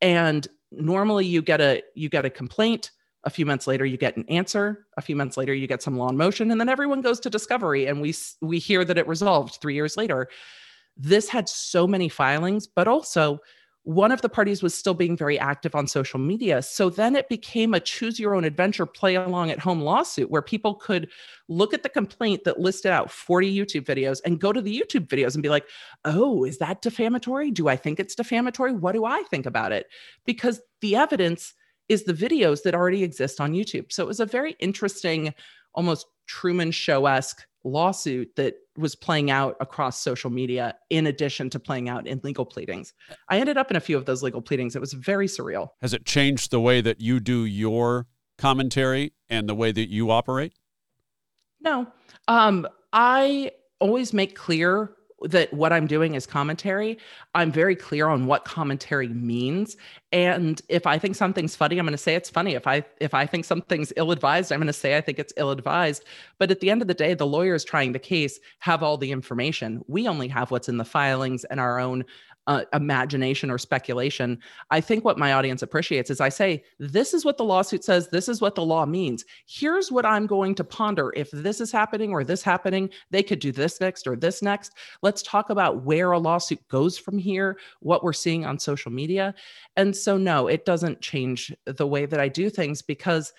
And 0.02 0.48
normally 0.72 1.26
you 1.26 1.42
get 1.42 1.62
a 1.62 1.82
you 1.96 2.10
get 2.10 2.26
a 2.26 2.30
complaint 2.30 2.92
a 3.24 3.30
few 3.30 3.46
months 3.46 3.66
later 3.66 3.86
you 3.86 3.98
get 3.98 4.16
an 4.16 4.26
answer 4.30 4.86
a 4.98 5.02
few 5.02 5.16
months 5.16 5.36
later 5.36 5.54
you 5.54 5.66
get 5.66 5.82
some 5.82 5.98
law 5.98 6.08
in 6.10 6.16
motion 6.16 6.52
and 6.52 6.62
then 6.62 6.70
everyone 6.70 7.02
goes 7.02 7.20
to 7.20 7.30
discovery 7.30 7.88
and 7.88 8.00
we 8.00 8.14
we 8.42 8.60
hear 8.60 8.86
that 8.86 8.98
it 8.98 9.08
resolved 9.08 9.58
3 9.62 9.74
years 9.74 9.98
later. 9.98 10.30
This 10.96 11.28
had 11.28 11.50
so 11.50 11.88
many 11.88 12.08
filings 12.10 12.68
but 12.68 12.88
also 12.88 13.40
one 13.90 14.12
of 14.12 14.22
the 14.22 14.30
parties 14.30 14.62
was 14.62 14.76
still 14.76 14.94
being 14.94 15.18
very 15.18 15.40
active 15.40 15.74
on 15.74 15.88
social 15.88 16.20
media. 16.20 16.62
So 16.62 16.92
then 16.92 17.16
it 17.16 17.28
became 17.28 17.74
a 17.74 17.80
choose 17.80 18.20
your 18.20 18.36
own 18.36 18.44
adventure, 18.44 18.86
play 18.86 19.16
along 19.16 19.50
at 19.50 19.58
home 19.58 19.82
lawsuit 19.82 20.30
where 20.30 20.44
people 20.44 20.76
could 20.76 21.10
look 21.48 21.74
at 21.74 21.82
the 21.82 21.90
complaint 21.90 22.44
that 22.44 22.60
listed 22.60 22.92
out 22.92 23.10
40 23.10 23.52
YouTube 23.52 23.86
videos 23.86 24.22
and 24.24 24.40
go 24.40 24.54
to 24.54 24.62
the 24.62 24.80
YouTube 24.80 25.08
videos 25.08 25.34
and 25.34 25.42
be 25.42 25.50
like, 25.50 25.66
oh, 26.06 26.44
is 26.44 26.60
that 26.60 26.84
defamatory? 26.84 27.50
Do 27.50 27.68
I 27.68 27.76
think 27.76 28.00
it's 28.00 28.14
defamatory? 28.14 28.74
What 28.74 28.92
do 28.92 29.06
I 29.06 29.24
think 29.24 29.48
about 29.48 29.72
it? 29.72 29.88
Because 30.24 30.62
the 30.82 30.96
evidence 30.96 31.56
is 31.88 32.04
the 32.04 32.14
videos 32.14 32.62
that 32.62 32.76
already 32.76 33.04
exist 33.04 33.42
on 33.42 33.54
YouTube. 33.54 33.92
So 33.92 34.04
it 34.04 34.08
was 34.08 34.20
a 34.20 34.26
very 34.28 34.56
interesting, 34.60 35.34
almost 35.74 36.06
Truman 36.28 36.70
Show 36.70 37.08
esque 37.08 37.44
lawsuit 37.64 38.36
that 38.36 38.56
was 38.78 38.96
playing 38.96 39.30
out 39.30 39.56
across 39.60 40.00
social 40.00 40.30
media 40.30 40.76
in 40.90 41.08
addition 41.08 41.50
to 41.50 41.60
playing 41.60 41.90
out 41.90 42.08
in 42.08 42.22
legal 42.24 42.46
pleadings. 42.46 42.94
I 43.28 43.40
ended 43.40 43.58
up 43.58 43.70
in 43.70 43.78
a 43.78 43.82
few 43.82 43.98
of 43.98 44.06
those 44.06 44.24
legal 44.24 44.42
pleadings. 44.42 44.76
It 44.76 44.80
was 44.80 44.94
very 44.94 45.28
surreal. 45.28 45.70
Has 45.82 45.94
it 45.94 46.06
changed 46.06 46.52
the 46.52 46.62
way 46.62 46.82
that 46.82 47.02
you 47.02 47.20
do 47.20 47.46
your 47.46 48.08
commentary 48.38 49.14
and 49.30 49.50
the 49.50 49.56
way 49.56 49.72
that 49.72 49.90
you 49.90 50.12
operate? 50.12 50.54
No. 51.62 51.88
Um, 52.28 52.68
I 52.94 53.52
always 53.80 54.14
make 54.14 54.36
clear 54.36 54.92
that 55.24 55.54
what 55.54 55.74
I'm 55.74 55.88
doing 55.88 56.16
is 56.16 56.26
commentary. 56.26 56.98
I'm 57.36 57.52
very 57.52 57.76
clear 57.76 58.08
on 58.08 58.26
what 58.26 58.46
commentary 58.46 59.10
means. 59.10 59.78
And 60.12 60.62
if 60.70 60.88
I 60.88 60.98
think 60.98 61.16
something's 61.16 61.56
funny, 61.56 61.78
I'm 61.78 61.86
going 61.86 61.92
to 61.92 61.98
say 61.98 62.16
it's 62.16 62.30
funny. 62.30 62.56
If 62.56 62.68
I 62.68 62.84
if 63.00 63.14
I 63.14 63.26
think 63.26 63.46
something's 63.46 63.94
ill-advised, 63.96 64.52
I'm 64.52 64.60
going 64.60 64.68
to 64.68 64.74
say 64.74 64.98
I 64.98 65.02
think 65.02 65.20
it's 65.20 65.34
ill-advised. 65.38 66.04
But 66.38 66.52
at 66.52 66.60
the 66.60 66.70
end 66.70 66.82
of 66.82 66.88
the 66.88 66.94
day, 66.94 67.14
the 67.14 67.28
lawyers 67.28 67.64
trying 67.64 67.92
the 67.92 68.00
case 68.00 68.40
have 68.60 68.82
all 68.84 68.98
the 68.98 69.12
information. 69.12 69.84
We 69.88 70.08
only 70.08 70.28
have 70.30 70.52
what's 70.52 70.70
in 70.70 70.78
the 70.78 70.86
filings 70.86 71.44
and 71.46 71.60
our 71.60 71.80
own 71.80 72.06
uh, 72.48 72.64
imagination 72.74 73.52
or 73.52 73.58
speculation. 73.58 74.40
I 74.72 74.82
think 74.82 75.06
what 75.06 75.20
my 75.20 75.34
audience 75.34 75.62
appreciates 75.62 76.10
is 76.10 76.20
I 76.20 76.30
say, 76.30 76.64
this 76.80 77.14
is 77.14 77.24
what 77.24 77.38
the 77.38 77.44
lawsuit 77.44 77.84
says, 77.84 78.10
this 78.10 78.28
is 78.28 78.42
what 78.42 78.56
the 78.56 78.66
law 78.66 78.86
means. 78.86 79.26
Here's 79.46 79.92
what 79.92 80.06
I'm 80.06 80.26
going 80.26 80.56
to 80.56 80.64
ponder. 80.64 81.14
If 81.16 81.30
this 81.32 81.62
is 81.62 81.72
happening 81.72 82.12
or 82.12 82.24
this 82.24 82.42
happening, 82.42 82.90
they 83.12 83.22
could 83.22 83.40
do 83.40 83.52
this 83.52 83.80
next 83.80 84.08
or 84.08 84.16
this 84.16 84.42
next. 84.42 84.74
Let's 85.02 85.22
talk 85.22 85.50
about 85.50 85.84
where 85.84 86.12
a 86.12 86.20
lawsuit 86.20 86.66
goes 86.70 86.98
from 86.98 87.18
here, 87.18 87.60
what 87.82 88.04
we're 88.04 88.14
seeing 88.14 88.46
on 88.46 88.58
social 88.58 88.92
media. 88.92 89.36
And 89.76 89.96
so, 89.96 90.18
no, 90.18 90.48
it 90.48 90.66
doesn't 90.66 91.02
change 91.02 91.54
the 91.66 91.88
way 91.88 92.06
that 92.06 92.20
I 92.20 92.30
do 92.30 92.50
things 92.50 92.82
because 92.82 93.32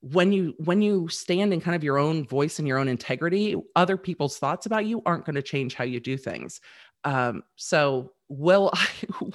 when 0.00 0.32
you 0.32 0.54
when 0.58 0.82
you 0.82 1.08
stand 1.08 1.52
in 1.52 1.62
kind 1.62 1.74
of 1.74 1.82
your 1.82 1.96
own 1.96 2.26
voice 2.26 2.58
and 2.58 2.68
your 2.68 2.76
own 2.76 2.88
integrity 2.88 3.56
other 3.74 3.96
people's 3.96 4.36
thoughts 4.36 4.66
about 4.66 4.84
you 4.84 5.00
aren't 5.06 5.24
going 5.24 5.34
to 5.34 5.40
change 5.40 5.72
how 5.72 5.84
you 5.84 5.98
do 5.98 6.18
things 6.18 6.60
um, 7.04 7.42
so 7.56 8.12
will 8.28 8.70
I 8.72 8.88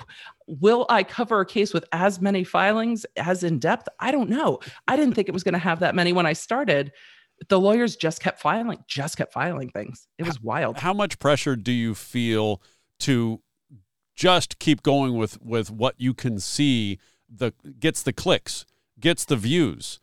will 0.47 0.86
I 0.89 1.04
cover 1.04 1.39
a 1.39 1.45
case 1.45 1.73
with 1.73 1.86
as 1.91 2.19
many 2.21 2.43
filings 2.43 3.06
as 3.17 3.43
in 3.43 3.60
depth? 3.60 3.88
I 3.99 4.12
don't 4.12 4.30
know. 4.30 4.60
I 4.88 4.95
didn't 4.95 5.15
think 5.15 5.28
it 5.28 5.34
was 5.34 5.43
going 5.43 5.54
to 5.54 5.60
have 5.60 5.80
that 5.80 5.95
many 5.95 6.13
when 6.13 6.25
I 6.25 6.34
started. 6.34 6.91
The 7.47 7.60
lawyers 7.60 7.95
just 7.95 8.21
kept 8.21 8.41
filing, 8.41 8.84
just 8.88 9.15
kept 9.15 9.32
filing 9.32 9.69
things. 9.69 10.08
It 10.17 10.25
was 10.25 10.41
wild. 10.41 10.78
How 10.78 10.93
much 10.93 11.19
pressure 11.19 11.56
do 11.56 11.71
you 11.71 11.95
feel 11.95 12.62
to 12.99 13.41
just 14.15 14.60
keep 14.60 14.84
going 14.84 15.17
with 15.17 15.41
with 15.41 15.71
what 15.71 15.95
you 15.97 16.13
can 16.13 16.39
see 16.39 16.99
the 17.30 17.54
gets 17.80 18.04
the 18.04 18.12
clicks, 18.12 18.65
gets 18.99 19.23
the 19.23 19.38
views, 19.38 19.99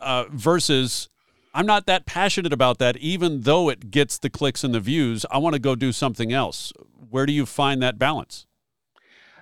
uh, 0.00 0.24
versus 0.30 1.08
I'm 1.52 1.66
not 1.66 1.86
that 1.86 2.06
passionate 2.06 2.52
about 2.52 2.78
that, 2.78 2.96
even 2.98 3.40
though 3.40 3.68
it 3.68 3.90
gets 3.90 4.18
the 4.18 4.30
clicks 4.30 4.62
and 4.62 4.72
the 4.72 4.80
views. 4.80 5.26
I 5.30 5.38
want 5.38 5.54
to 5.54 5.60
go 5.60 5.74
do 5.74 5.90
something 5.90 6.32
else. 6.32 6.72
Where 7.10 7.26
do 7.26 7.32
you 7.32 7.44
find 7.44 7.82
that 7.82 7.98
balance? 7.98 8.46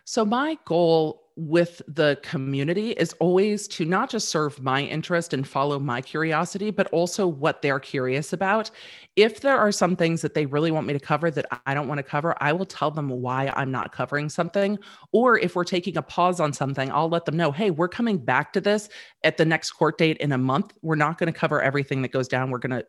So, 0.04 0.24
my 0.24 0.58
goal 0.64 1.27
with 1.38 1.80
the 1.86 2.18
community 2.22 2.90
is 2.90 3.12
always 3.20 3.68
to 3.68 3.84
not 3.84 4.10
just 4.10 4.28
serve 4.28 4.60
my 4.60 4.82
interest 4.82 5.32
and 5.32 5.46
follow 5.46 5.78
my 5.78 6.00
curiosity, 6.00 6.72
but 6.72 6.88
also 6.88 7.28
what 7.28 7.62
they're 7.62 7.78
curious 7.78 8.32
about. 8.32 8.72
If 9.14 9.40
there 9.40 9.56
are 9.56 9.70
some 9.70 9.94
things 9.94 10.20
that 10.22 10.34
they 10.34 10.46
really 10.46 10.72
want 10.72 10.88
me 10.88 10.94
to 10.94 10.98
cover 10.98 11.30
that 11.30 11.46
I 11.64 11.74
don't 11.74 11.86
want 11.86 11.98
to 11.98 12.02
cover, 12.02 12.34
I 12.40 12.52
will 12.52 12.66
tell 12.66 12.90
them 12.90 13.08
why 13.08 13.52
I'm 13.54 13.70
not 13.70 13.92
covering 13.92 14.28
something. 14.28 14.80
Or 15.12 15.38
if 15.38 15.54
we're 15.54 15.62
taking 15.62 15.96
a 15.96 16.02
pause 16.02 16.40
on 16.40 16.52
something, 16.52 16.90
I'll 16.90 17.08
let 17.08 17.24
them 17.24 17.36
know, 17.36 17.52
hey, 17.52 17.70
we're 17.70 17.86
coming 17.86 18.18
back 18.18 18.52
to 18.54 18.60
this 18.60 18.88
at 19.22 19.36
the 19.36 19.44
next 19.44 19.70
court 19.70 19.96
date 19.96 20.16
in 20.16 20.32
a 20.32 20.38
month. 20.38 20.72
We're 20.82 20.96
not 20.96 21.18
going 21.18 21.32
to 21.32 21.38
cover 21.38 21.62
everything 21.62 22.02
that 22.02 22.10
goes 22.10 22.26
down, 22.26 22.50
we're 22.50 22.58
going 22.58 22.80
to 22.80 22.86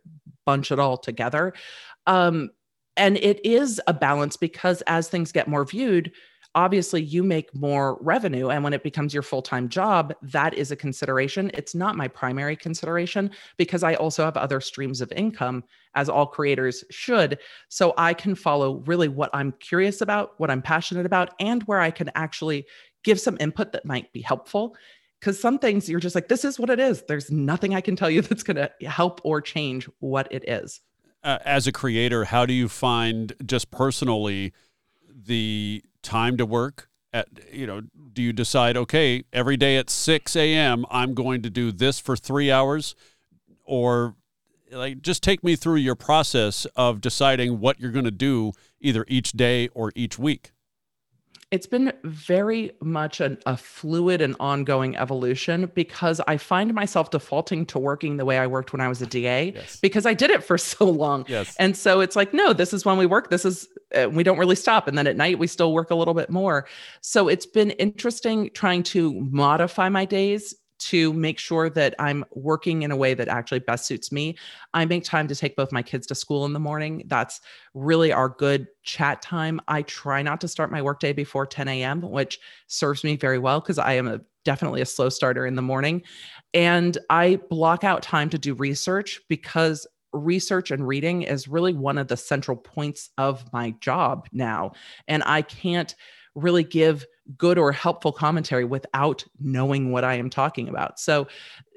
bunch 0.48 0.72
it 0.72 0.80
all 0.80 0.98
together. 0.98 1.54
Um, 2.08 2.50
and 2.98 3.16
it 3.18 3.46
is 3.46 3.80
a 3.86 3.94
balance 3.94 4.38
because 4.38 4.82
as 4.88 5.08
things 5.08 5.32
get 5.32 5.48
more 5.48 5.66
viewed, 5.66 6.12
obviously 6.56 7.02
you 7.02 7.24
make 7.24 7.54
more 7.54 7.98
revenue 8.02 8.50
and 8.50 8.64
when 8.64 8.74
it 8.74 8.84
becomes 8.84 9.14
your 9.14 9.24
full-time 9.24 9.70
job 9.70 10.14
that 10.22 10.54
is 10.54 10.72
a 10.72 10.76
consideration. 10.76 11.52
It's 11.54 11.76
not 11.76 11.96
my 11.96 12.08
primary 12.08 12.56
consideration 12.56 13.32
because 13.58 13.84
i 13.84 13.94
also 13.96 14.24
have 14.26 14.38
other 14.38 14.60
streams 14.60 15.02
of 15.02 15.12
income 15.12 15.64
as 15.96 16.10
all 16.10 16.26
creators 16.26 16.84
should. 16.90 17.40
So 17.70 17.94
i 17.98 18.14
can 18.14 18.36
follow 18.36 18.78
really 18.86 19.08
what 19.08 19.30
i'm 19.34 19.52
curious 19.60 20.02
about 20.02 20.40
what 20.40 20.50
i'm 20.50 20.62
passionate 20.62 21.06
about 21.06 21.34
and 21.40 21.64
where 21.64 21.80
i 21.80 21.92
can 21.92 22.10
actually 22.16 22.66
give 23.04 23.20
some 23.20 23.38
input 23.40 23.72
that 23.72 23.86
might 23.86 24.12
be 24.12 24.22
helpful. 24.22 24.76
Because 25.20 25.40
some 25.40 25.60
things 25.60 25.90
you're 25.90 26.00
just 26.00 26.16
like 26.16 26.30
this 26.30 26.46
is 26.46 26.58
what 26.60 26.70
it 26.70 26.80
is. 26.80 27.04
There's 27.08 27.30
nothing 27.30 27.76
i 27.76 27.82
can 27.82 27.96
tell 27.96 28.10
you 28.10 28.22
that's 28.24 28.44
going 28.44 28.58
to 28.58 28.72
help 28.88 29.22
or 29.24 29.42
change 29.42 29.88
what 30.00 30.28
it 30.32 30.48
is. 30.50 30.82
Uh, 31.24 31.38
as 31.46 31.68
a 31.68 31.72
creator 31.72 32.24
how 32.24 32.46
do 32.46 32.54
you 32.54 32.68
find 32.68 33.34
just 33.46 33.70
personally 33.72 34.54
the 35.14 35.84
time 36.02 36.38
to 36.38 36.46
work 36.46 36.90
at 37.12 37.28
you 37.52 37.66
know 37.66 37.82
do 38.14 38.22
you 38.22 38.32
decide 38.32 38.78
okay 38.78 39.24
every 39.34 39.58
day 39.58 39.78
at 39.78 39.90
6 39.90 40.36
a.m 40.36 40.86
i'm 40.92 41.14
going 41.14 41.42
to 41.42 41.50
do 41.50 41.72
this 41.72 42.00
for 42.00 42.16
three 42.16 42.52
hours? 42.52 42.96
Or 43.66 44.16
like 44.72 45.02
just 45.02 45.24
take 45.24 45.44
me 45.44 45.56
through 45.56 45.78
your 45.78 45.96
process 45.96 46.66
of 46.76 47.02
deciding 47.02 47.60
what 47.60 47.80
you're 47.80 47.92
going 47.92 48.06
to 48.06 48.12
do 48.12 48.54
either 48.80 49.06
each 49.08 49.32
day 49.34 49.68
or 49.70 49.92
each 49.96 50.18
week 50.20 50.52
it's 51.52 51.66
been 51.66 51.92
very 52.04 52.72
much 52.82 53.20
an, 53.20 53.40
a 53.46 53.58
fluid 53.58 54.22
and 54.22 54.36
ongoing 54.40 54.96
evolution 54.96 55.72
because 55.74 56.22
I 56.28 56.38
find 56.38 56.74
myself 56.76 57.10
defaulting 57.10 57.66
to 57.68 57.80
working 57.80 58.18
the 58.18 58.26
way 58.26 58.38
I 58.38 58.46
worked 58.46 58.72
when 58.72 58.82
I 58.82 58.88
was 58.88 59.02
a 59.02 59.08
DA 59.08 59.54
yes. 59.56 59.80
because 59.80 60.06
I 60.06 60.14
did 60.14 60.30
it 60.30 60.44
for 60.44 60.58
so 60.70 60.86
long. 60.86 61.26
Yes. 61.28 61.56
And 61.58 61.76
so 61.76 62.02
it's 62.02 62.16
like, 62.16 62.34
no, 62.34 62.54
this 62.54 62.74
is 62.74 62.86
when 62.86 62.98
we 62.98 63.08
work. 63.08 63.32
This 63.32 63.46
is, 63.46 63.68
uh, 63.96 64.10
we 64.10 64.24
don't 64.24 64.38
really 64.38 64.56
stop. 64.56 64.88
And 64.88 64.98
then 64.98 65.08
at 65.08 65.18
night, 65.18 65.40
we 65.40 65.48
still 65.48 65.74
work 65.74 65.90
a 65.90 65.96
little 65.96 66.14
bit 66.14 66.30
more. 66.30 66.68
So 67.02 67.28
it's 67.28 67.48
been 67.48 67.72
interesting 67.72 68.52
trying 68.54 68.84
to 68.84 69.20
modify 69.20 69.90
my 69.90 70.06
days 70.06 70.54
to 70.80 71.14
make 71.14 71.40
sure 71.40 71.70
that 71.70 71.94
I'm 72.00 72.26
working 72.32 72.82
in 72.82 72.92
a 72.92 72.96
way 72.96 73.14
that 73.14 73.28
actually 73.28 73.60
best 73.60 73.86
suits 73.86 74.12
me. 74.12 74.38
I 74.74 74.86
make 74.86 75.04
time 75.04 75.28
to 75.28 75.36
take 75.36 75.56
both 75.56 75.72
my 75.72 75.82
kids 75.82 76.08
to 76.08 76.16
school 76.16 76.46
in 76.46 76.54
the 76.54 76.60
morning. 76.60 77.04
That's 77.08 77.42
really 77.74 78.12
our 78.12 78.30
good 78.30 78.68
chat 78.84 79.22
time. 79.22 79.60
I 79.68 79.82
try 79.84 80.22
not 80.22 80.42
to 80.42 80.48
start 80.48 80.72
my 80.72 80.82
workday 80.82 81.14
before 81.14 81.46
10 81.46 81.68
a.m., 81.68 82.02
which 82.02 82.40
serves 82.68 83.04
me 83.04 83.16
very 83.16 83.40
well 83.40 83.60
because 83.60 83.78
I 83.78 83.94
am 83.94 84.08
a, 84.08 84.22
definitely 84.46 84.82
a 84.82 84.86
slow 84.86 85.10
starter 85.10 85.46
in 85.46 85.56
the 85.56 85.62
morning. 85.62 86.02
And 86.54 86.98
I 87.10 87.40
block 87.50 87.84
out 87.84 88.02
time 88.02 88.30
to 88.30 88.38
do 88.38 88.54
research 88.54 89.20
because 89.28 89.86
research 90.14 90.72
and 90.72 90.88
reading 90.88 91.22
is 91.22 91.48
really 91.48 91.74
one 91.74 91.98
of 91.98 92.08
the 92.08 92.18
central 92.18 92.58
points 92.58 93.10
of 93.18 93.44
my 93.54 93.72
job 93.80 94.28
now. 94.32 94.72
And 95.08 95.24
I 95.26 95.42
can't 95.42 95.94
really 96.36 96.64
give 96.64 97.06
good 97.38 97.58
or 97.58 97.72
helpful 97.72 98.12
commentary 98.12 98.66
without 98.66 99.24
knowing 99.40 99.92
what 99.92 100.04
I 100.04 100.16
am 100.16 100.30
talking 100.30 100.68
about. 100.68 101.00
So, 101.00 101.28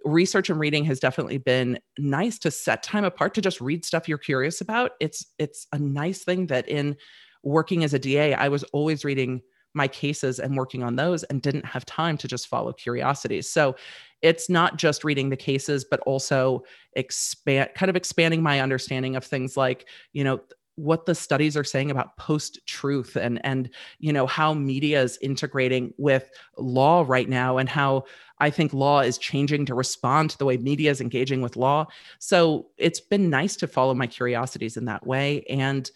research 0.04 0.50
and 0.50 0.58
reading 0.58 0.84
has 0.84 0.98
definitely 0.98 1.38
been 1.38 1.78
nice 1.98 2.38
to 2.40 2.50
set 2.50 2.82
time 2.82 3.04
apart 3.04 3.34
to 3.34 3.40
just 3.40 3.60
read 3.60 3.84
stuff 3.84 4.08
you're 4.08 4.18
curious 4.18 4.60
about. 4.60 4.92
It's 5.00 5.26
it's 5.38 5.66
a 5.72 5.78
nice 5.78 6.24
thing 6.24 6.46
that 6.48 6.68
in 6.68 6.96
working 7.42 7.84
as 7.84 7.94
a 7.94 7.98
DA, 7.98 8.34
I 8.34 8.48
was 8.48 8.62
always 8.72 9.04
reading 9.04 9.42
my 9.74 9.88
cases 9.88 10.38
and 10.38 10.56
working 10.56 10.82
on 10.82 10.96
those 10.96 11.22
and 11.24 11.40
didn't 11.40 11.64
have 11.64 11.86
time 11.86 12.18
to 12.18 12.28
just 12.28 12.48
follow 12.48 12.72
curiosities. 12.72 13.50
So, 13.50 13.76
it's 14.22 14.48
not 14.48 14.78
just 14.78 15.02
reading 15.02 15.30
the 15.30 15.36
cases 15.36 15.84
but 15.84 16.00
also 16.00 16.62
expand 16.94 17.68
kind 17.74 17.90
of 17.90 17.96
expanding 17.96 18.42
my 18.42 18.60
understanding 18.60 19.16
of 19.16 19.24
things 19.24 19.56
like, 19.56 19.88
you 20.12 20.24
know, 20.24 20.40
what 20.76 21.04
the 21.04 21.14
studies 21.14 21.56
are 21.56 21.64
saying 21.64 21.90
about 21.90 22.16
post 22.16 22.58
truth 22.66 23.16
and 23.16 23.44
and 23.44 23.68
you 23.98 24.12
know 24.12 24.26
how 24.26 24.54
media 24.54 25.02
is 25.02 25.18
integrating 25.20 25.92
with 25.98 26.30
law 26.56 27.04
right 27.06 27.28
now 27.28 27.58
and 27.58 27.68
how 27.68 28.02
i 28.38 28.48
think 28.48 28.72
law 28.72 29.00
is 29.00 29.18
changing 29.18 29.66
to 29.66 29.74
respond 29.74 30.30
to 30.30 30.38
the 30.38 30.44
way 30.44 30.56
media 30.56 30.90
is 30.90 31.00
engaging 31.00 31.42
with 31.42 31.56
law. 31.56 31.86
So 32.18 32.68
it's 32.78 33.00
been 33.00 33.28
nice 33.28 33.56
to 33.56 33.66
follow 33.66 33.94
my 33.94 34.06
curiosities 34.06 34.76
in 34.76 34.86
that 34.86 35.06
way 35.06 35.44
and 35.48 35.90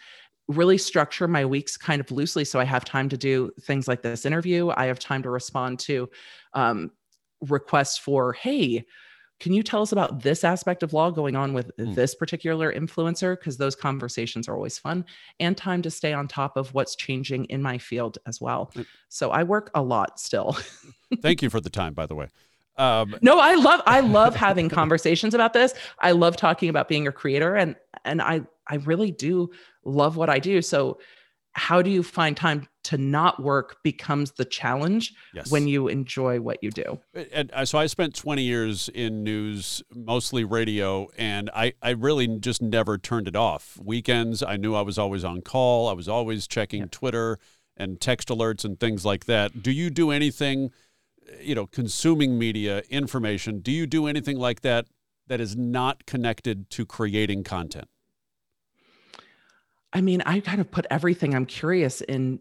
really 0.48 0.78
structure 0.78 1.26
my 1.26 1.44
weeks 1.44 1.76
kind 1.76 2.00
of 2.00 2.10
loosely 2.12 2.44
so 2.44 2.60
i 2.60 2.64
have 2.64 2.84
time 2.84 3.08
to 3.08 3.16
do 3.16 3.50
things 3.62 3.88
like 3.88 4.02
this 4.02 4.24
interview. 4.26 4.70
I 4.76 4.86
have 4.86 4.98
time 4.98 5.22
to 5.22 5.30
respond 5.30 5.80
to 5.80 6.08
um, 6.52 6.90
requests 7.40 7.98
for 7.98 8.32
hey 8.34 8.84
can 9.38 9.52
you 9.52 9.62
tell 9.62 9.82
us 9.82 9.92
about 9.92 10.22
this 10.22 10.44
aspect 10.44 10.82
of 10.82 10.92
law 10.92 11.10
going 11.10 11.36
on 11.36 11.52
with 11.52 11.70
mm. 11.76 11.94
this 11.94 12.14
particular 12.14 12.72
influencer? 12.72 13.38
Because 13.38 13.58
those 13.58 13.74
conversations 13.74 14.48
are 14.48 14.54
always 14.54 14.78
fun 14.78 15.04
and 15.40 15.56
time 15.56 15.82
to 15.82 15.90
stay 15.90 16.12
on 16.12 16.26
top 16.26 16.56
of 16.56 16.72
what's 16.72 16.96
changing 16.96 17.44
in 17.46 17.62
my 17.62 17.76
field 17.76 18.18
as 18.26 18.40
well. 18.40 18.72
So 19.08 19.30
I 19.30 19.42
work 19.42 19.70
a 19.74 19.82
lot 19.82 20.18
still. 20.18 20.56
Thank 21.20 21.42
you 21.42 21.50
for 21.50 21.60
the 21.60 21.70
time, 21.70 21.92
by 21.92 22.06
the 22.06 22.14
way. 22.14 22.28
Um, 22.78 23.16
no, 23.22 23.38
I 23.38 23.54
love 23.54 23.80
I 23.86 24.00
love 24.00 24.36
having 24.36 24.68
conversations 24.70 25.34
about 25.34 25.52
this. 25.52 25.74
I 25.98 26.12
love 26.12 26.36
talking 26.36 26.68
about 26.68 26.88
being 26.88 27.06
a 27.06 27.12
creator, 27.12 27.56
and 27.56 27.74
and 28.04 28.20
I 28.20 28.42
I 28.68 28.76
really 28.76 29.10
do 29.10 29.50
love 29.84 30.16
what 30.16 30.28
I 30.28 30.38
do. 30.38 30.60
So 30.60 30.98
how 31.52 31.80
do 31.80 31.90
you 31.90 32.02
find 32.02 32.36
time 32.36 32.68
to 32.86 32.96
not 32.96 33.42
work 33.42 33.82
becomes 33.82 34.30
the 34.32 34.44
challenge 34.44 35.12
yes. 35.34 35.50
when 35.50 35.66
you 35.66 35.88
enjoy 35.88 36.40
what 36.40 36.62
you 36.62 36.70
do. 36.70 37.00
And 37.32 37.50
uh, 37.52 37.64
so 37.64 37.78
I 37.78 37.86
spent 37.86 38.14
20 38.14 38.42
years 38.42 38.88
in 38.90 39.24
news, 39.24 39.82
mostly 39.92 40.44
radio, 40.44 41.08
and 41.18 41.50
I, 41.52 41.72
I 41.82 41.90
really 41.90 42.28
just 42.38 42.62
never 42.62 42.96
turned 42.96 43.26
it 43.26 43.34
off. 43.34 43.76
Weekends, 43.82 44.40
I 44.40 44.56
knew 44.56 44.76
I 44.76 44.82
was 44.82 44.98
always 44.98 45.24
on 45.24 45.42
call. 45.42 45.88
I 45.88 45.94
was 45.94 46.08
always 46.08 46.46
checking 46.46 46.82
yeah. 46.82 46.88
Twitter 46.92 47.40
and 47.76 48.00
text 48.00 48.28
alerts 48.28 48.64
and 48.64 48.78
things 48.78 49.04
like 49.04 49.24
that. 49.24 49.64
Do 49.64 49.72
you 49.72 49.90
do 49.90 50.12
anything, 50.12 50.70
uh, 51.28 51.34
you 51.40 51.56
know, 51.56 51.66
consuming 51.66 52.38
media, 52.38 52.84
information, 52.88 53.58
do 53.58 53.72
you 53.72 53.88
do 53.88 54.06
anything 54.06 54.38
like 54.38 54.60
that 54.60 54.86
that 55.26 55.40
is 55.40 55.56
not 55.56 56.06
connected 56.06 56.70
to 56.70 56.86
creating 56.86 57.42
content? 57.42 57.88
I 59.92 60.02
mean, 60.02 60.22
I 60.24 60.38
kind 60.38 60.60
of 60.60 60.70
put 60.70 60.86
everything 60.88 61.34
I'm 61.34 61.46
curious 61.46 62.00
in 62.00 62.38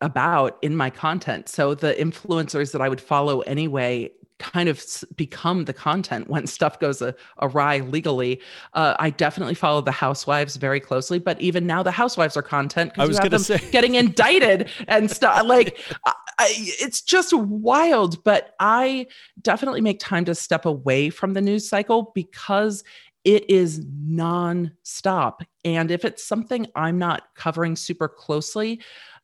about 0.00 0.58
in 0.62 0.76
my 0.76 0.90
content. 0.90 1.48
So 1.48 1.74
the 1.74 1.94
influencers 1.94 2.72
that 2.72 2.80
I 2.80 2.88
would 2.88 3.00
follow 3.00 3.40
anyway 3.40 4.10
kind 4.40 4.68
of 4.68 4.82
become 5.16 5.66
the 5.66 5.72
content 5.72 6.28
when 6.28 6.46
stuff 6.56 6.80
goes 6.80 7.00
a, 7.00 7.14
awry 7.40 7.78
legally. 7.78 8.40
Uh, 8.74 8.94
I 8.98 9.10
definitely 9.10 9.54
follow 9.54 9.80
the 9.82 9.92
housewives 9.92 10.56
very 10.56 10.80
closely, 10.80 11.18
but 11.18 11.40
even 11.40 11.66
now 11.66 11.82
the 11.82 11.92
housewives 11.92 12.36
are 12.36 12.42
content 12.42 12.94
because 12.94 13.10
you 13.10 13.16
have 13.16 13.30
them 13.30 13.40
say. 13.40 13.60
getting 13.70 13.94
indicted 13.94 14.70
and 14.88 15.10
stuff. 15.10 15.46
Like 15.46 15.78
I, 16.06 16.48
it's 16.48 17.02
just 17.02 17.32
wild. 17.34 18.24
But 18.24 18.54
I 18.58 19.06
definitely 19.40 19.82
make 19.82 20.00
time 20.00 20.24
to 20.24 20.34
step 20.34 20.64
away 20.64 21.10
from 21.10 21.34
the 21.34 21.40
news 21.40 21.68
cycle 21.68 22.10
because 22.14 22.82
it 23.22 23.50
is 23.50 23.84
non-stop 24.06 25.42
and 25.62 25.90
if 25.90 26.06
it's 26.06 26.24
something 26.24 26.66
i'm 26.74 26.98
not 26.98 27.24
covering 27.34 27.76
super 27.76 28.08
closely 28.08 28.80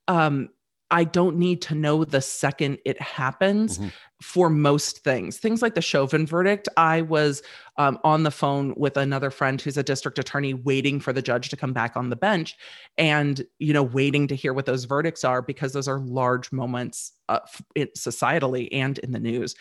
um, 0.08 0.50
I 0.90 1.04
don't 1.04 1.36
need 1.36 1.62
to 1.62 1.74
know 1.74 2.04
the 2.04 2.20
second 2.20 2.78
it 2.84 3.00
happens 3.00 3.78
mm-hmm. 3.78 3.88
for 4.22 4.48
most 4.48 5.02
things. 5.02 5.38
Things 5.38 5.60
like 5.60 5.74
the 5.74 5.82
Chauvin 5.82 6.26
verdict, 6.26 6.68
I 6.76 7.02
was 7.02 7.42
um, 7.76 7.98
on 8.04 8.22
the 8.22 8.30
phone 8.30 8.72
with 8.76 8.96
another 8.96 9.30
friend 9.30 9.60
who's 9.60 9.76
a 9.76 9.82
district 9.82 10.18
attorney 10.18 10.54
waiting 10.54 11.00
for 11.00 11.12
the 11.12 11.22
judge 11.22 11.48
to 11.48 11.56
come 11.56 11.72
back 11.72 11.96
on 11.96 12.10
the 12.10 12.16
bench 12.16 12.56
and, 12.96 13.44
you 13.58 13.72
know, 13.72 13.82
waiting 13.82 14.28
to 14.28 14.36
hear 14.36 14.52
what 14.52 14.66
those 14.66 14.84
verdicts 14.84 15.24
are 15.24 15.42
because 15.42 15.72
those 15.72 15.88
are 15.88 15.98
large 15.98 16.52
moments 16.52 17.12
uh, 17.28 17.40
societally 17.76 18.68
and 18.70 18.98
in 18.98 19.12
the 19.12 19.20
news 19.20 19.56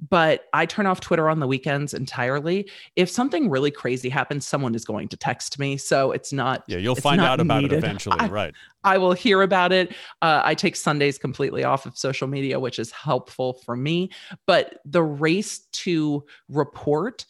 but 0.00 0.44
I 0.52 0.66
turn 0.66 0.86
off 0.86 1.00
Twitter 1.00 1.28
on 1.28 1.40
the 1.40 1.46
weekends 1.46 1.94
entirely. 1.94 2.70
If 2.96 3.08
something 3.08 3.48
really 3.48 3.70
crazy 3.70 4.08
happens, 4.08 4.46
someone 4.46 4.74
is 4.74 4.84
going 4.84 5.08
to 5.08 5.16
text 5.16 5.58
me. 5.58 5.76
So 5.76 6.12
it's 6.12 6.32
not. 6.32 6.64
Yeah, 6.66 6.78
you'll 6.78 6.94
find 6.94 7.20
out 7.20 7.40
about 7.40 7.62
needed. 7.62 7.76
it 7.76 7.78
eventually, 7.78 8.18
I, 8.20 8.28
right? 8.28 8.54
I 8.84 8.98
will 8.98 9.14
hear 9.14 9.42
about 9.42 9.72
it. 9.72 9.90
Uh, 10.22 10.42
I 10.44 10.54
take 10.54 10.76
Sundays 10.76 11.18
completely 11.18 11.64
off 11.64 11.86
of 11.86 11.96
social 11.96 12.28
media, 12.28 12.60
which 12.60 12.78
is 12.78 12.90
helpful 12.90 13.54
for 13.64 13.76
me. 13.76 14.10
But 14.46 14.80
the 14.84 15.02
race 15.02 15.60
to 15.72 16.24
report 16.48 17.26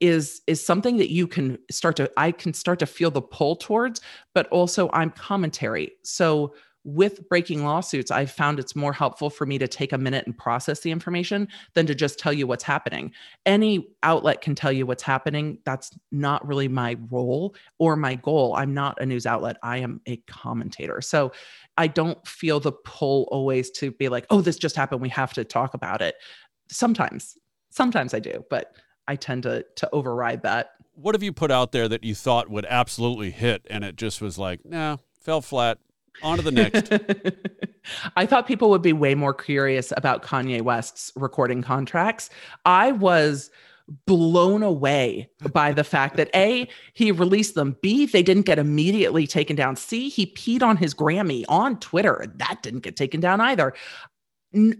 is 0.00 0.42
is 0.46 0.64
something 0.64 0.96
that 0.98 1.10
you 1.10 1.26
can 1.26 1.58
start 1.70 1.96
to 1.96 2.10
I 2.16 2.30
can 2.30 2.54
start 2.54 2.78
to 2.80 2.86
feel 2.86 3.10
the 3.10 3.22
pull 3.22 3.56
towards, 3.56 4.00
but 4.34 4.46
also 4.48 4.90
I'm 4.92 5.10
commentary. 5.10 5.92
So 6.02 6.54
with 6.84 7.28
breaking 7.28 7.64
lawsuits, 7.64 8.10
I've 8.10 8.30
found 8.30 8.58
it's 8.58 8.74
more 8.74 8.92
helpful 8.92 9.30
for 9.30 9.46
me 9.46 9.58
to 9.58 9.68
take 9.68 9.92
a 9.92 9.98
minute 9.98 10.26
and 10.26 10.36
process 10.36 10.80
the 10.80 10.90
information 10.90 11.48
than 11.74 11.86
to 11.86 11.94
just 11.94 12.18
tell 12.18 12.32
you 12.32 12.46
what's 12.46 12.64
happening. 12.64 13.12
Any 13.44 13.88
outlet 14.02 14.40
can 14.40 14.54
tell 14.54 14.72
you 14.72 14.86
what's 14.86 15.02
happening. 15.02 15.58
That's 15.64 15.90
not 16.12 16.46
really 16.46 16.68
my 16.68 16.96
role 17.10 17.54
or 17.78 17.96
my 17.96 18.14
goal. 18.14 18.54
I'm 18.56 18.74
not 18.74 19.00
a 19.00 19.06
news 19.06 19.26
outlet, 19.26 19.56
I 19.62 19.78
am 19.78 20.00
a 20.06 20.16
commentator. 20.28 21.00
So 21.00 21.32
I 21.76 21.88
don't 21.88 22.26
feel 22.26 22.60
the 22.60 22.72
pull 22.72 23.28
always 23.30 23.70
to 23.72 23.90
be 23.90 24.08
like, 24.08 24.26
oh, 24.30 24.40
this 24.40 24.56
just 24.56 24.76
happened. 24.76 25.00
We 25.00 25.08
have 25.10 25.32
to 25.34 25.44
talk 25.44 25.74
about 25.74 26.00
it. 26.00 26.14
Sometimes, 26.70 27.36
sometimes 27.70 28.14
I 28.14 28.20
do, 28.20 28.44
but 28.50 28.72
I 29.08 29.16
tend 29.16 29.44
to 29.44 29.64
to 29.76 29.88
override 29.92 30.42
that. 30.42 30.72
What 30.94 31.14
have 31.14 31.22
you 31.22 31.32
put 31.32 31.50
out 31.50 31.72
there 31.72 31.88
that 31.88 32.04
you 32.04 32.14
thought 32.14 32.50
would 32.50 32.66
absolutely 32.68 33.30
hit 33.30 33.66
and 33.70 33.84
it 33.84 33.96
just 33.96 34.20
was 34.20 34.38
like, 34.38 34.64
nah, 34.64 34.98
fell 35.20 35.40
flat, 35.40 35.78
on 36.22 36.38
to 36.38 36.42
the 36.42 36.50
next. 36.50 36.92
I 38.16 38.26
thought 38.26 38.46
people 38.46 38.70
would 38.70 38.82
be 38.82 38.92
way 38.92 39.14
more 39.14 39.34
curious 39.34 39.92
about 39.96 40.22
Kanye 40.22 40.62
West's 40.62 41.12
recording 41.16 41.62
contracts. 41.62 42.30
I 42.64 42.92
was 42.92 43.50
blown 44.06 44.62
away 44.62 45.30
by 45.52 45.72
the 45.72 45.84
fact 45.84 46.16
that 46.16 46.28
A, 46.34 46.68
he 46.92 47.10
released 47.10 47.54
them. 47.54 47.76
B, 47.82 48.06
they 48.06 48.22
didn't 48.22 48.44
get 48.46 48.58
immediately 48.58 49.26
taken 49.26 49.56
down. 49.56 49.76
C, 49.76 50.08
he 50.08 50.26
peed 50.26 50.62
on 50.62 50.76
his 50.76 50.94
Grammy 50.94 51.44
on 51.48 51.78
Twitter. 51.80 52.26
That 52.36 52.62
didn't 52.62 52.80
get 52.80 52.96
taken 52.96 53.20
down 53.20 53.40
either. 53.40 53.72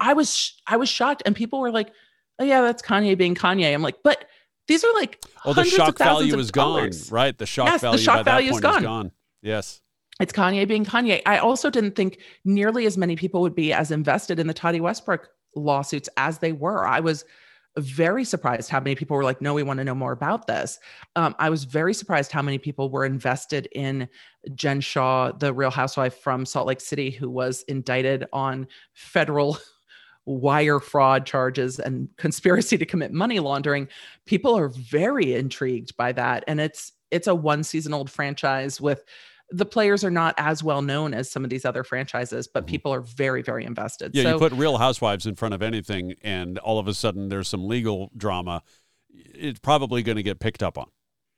I 0.01 0.12
was 0.12 0.61
I 0.66 0.76
was 0.76 0.89
shocked 0.89 1.22
and 1.26 1.36
people 1.36 1.61
were 1.61 1.70
like, 1.70 1.91
"Oh 2.39 2.45
yeah, 2.45 2.62
that's 2.62 2.82
Kanye 2.82 3.16
being 3.18 3.34
Kanye." 3.34 3.72
I'm 3.72 3.82
like, 3.82 3.99
"But 4.03 4.24
these 4.66 4.82
are 4.82 4.95
like 4.95 5.22
Oh, 5.45 5.53
the 5.53 5.64
shock 5.64 5.99
value 5.99 6.39
is 6.39 6.51
gone, 6.51 6.91
right? 7.11 7.36
The 7.36 7.45
shock 7.45 7.66
yes, 7.66 7.82
value 7.82 7.99
the 7.99 8.03
shock 8.03 8.24
value 8.24 8.51
is 8.51 8.61
gone. 8.61 8.76
is 8.78 8.82
gone. 8.82 9.12
Yes 9.43 9.82
it's 10.21 10.33
Kanye 10.33 10.66
being 10.66 10.85
Kanye. 10.85 11.23
I 11.27 11.39
also 11.39 11.71
didn't 11.71 11.95
think 11.95 12.19
nearly 12.45 12.87
as 12.87 12.99
many 12.99 13.16
people 13.16 13.41
would 13.43 13.55
be 13.55 13.73
as 13.73 13.91
invested 13.91 14.39
in 14.39 14.47
the 14.47 14.55
Tati 14.55 14.81
Westbrook 14.81 15.29
lawsuits 15.55 16.09
as 16.16 16.39
they 16.39 16.53
were. 16.53 16.87
I 16.87 17.01
was 17.01 17.25
very 17.77 18.25
surprised 18.25 18.71
how 18.71 18.81
many 18.81 18.95
people 18.95 19.16
were 19.16 19.25
like, 19.25 19.41
no, 19.41 19.55
we 19.55 19.62
want 19.62 19.79
to 19.79 19.85
know 19.85 19.95
more 19.95 20.12
about 20.12 20.47
this. 20.47 20.81
Um, 21.16 21.35
I 21.39 21.51
was 21.51 21.64
very 21.64 21.95
surprised 21.95 22.33
how 22.33 22.43
many 22.43 22.59
people 22.59 22.91
were 22.91 23.05
invested 23.05 23.69
in 23.73 24.09
Jen 24.55 24.81
Shah, 24.81 25.33
the 25.33 25.53
real 25.53 25.71
housewife 25.71 26.19
from 26.19 26.45
Salt 26.45 26.66
Lake 26.66 26.81
City, 26.81 27.11
who 27.11 27.31
was 27.31 27.62
indicted 27.62 28.27
on 28.33 28.66
federal 28.95 29.59
wire 30.27 30.81
fraud 30.81 31.25
charges 31.25 31.79
and 31.79 32.09
conspiracy 32.16 32.77
to 32.77 32.85
commit 32.85 33.12
money 33.12 33.39
laundering. 33.39 33.89
People 34.27 34.57
are 34.57 34.69
very 34.69 35.35
intrigued 35.35 35.97
by 35.97 36.12
that. 36.12 36.45
And 36.47 36.61
it's 36.61 36.93
it's 37.11 37.27
a 37.27 37.35
one 37.35 37.62
season 37.62 37.95
old 37.95 38.11
franchise 38.11 38.81
with 38.81 39.03
the 39.51 39.64
players 39.64 40.05
are 40.05 40.11
not 40.11 40.34
as 40.36 40.62
well 40.62 40.82
known 40.82 41.14
as 41.14 41.30
some 41.30 41.44
of 41.44 41.51
these 41.51 41.64
other 41.64 41.82
franchises, 41.82 42.46
but 42.46 42.64
mm-hmm. 42.64 42.70
people 42.70 42.94
are 42.94 43.01
very, 43.01 43.42
very 43.42 43.64
invested. 43.64 44.14
Yeah, 44.14 44.24
so, 44.24 44.32
you 44.34 44.38
put 44.38 44.53
Real 44.53 44.78
Housewives 44.78 45.26
in 45.26 45.36
front 45.36 45.55
of 45.55 45.62
anything, 45.62 46.14
and 46.22 46.59
all 46.59 46.78
of 46.78 46.88
a 46.88 46.94
sudden 46.94 47.28
there's 47.28 47.49
some 47.49 47.66
legal 47.66 48.11
drama. 48.16 48.62
It's 49.11 49.59
probably 49.61 50.03
going 50.03 50.16
to 50.16 50.22
get 50.22 50.38
picked 50.38 50.62
up 50.62 50.76
on. 50.76 50.86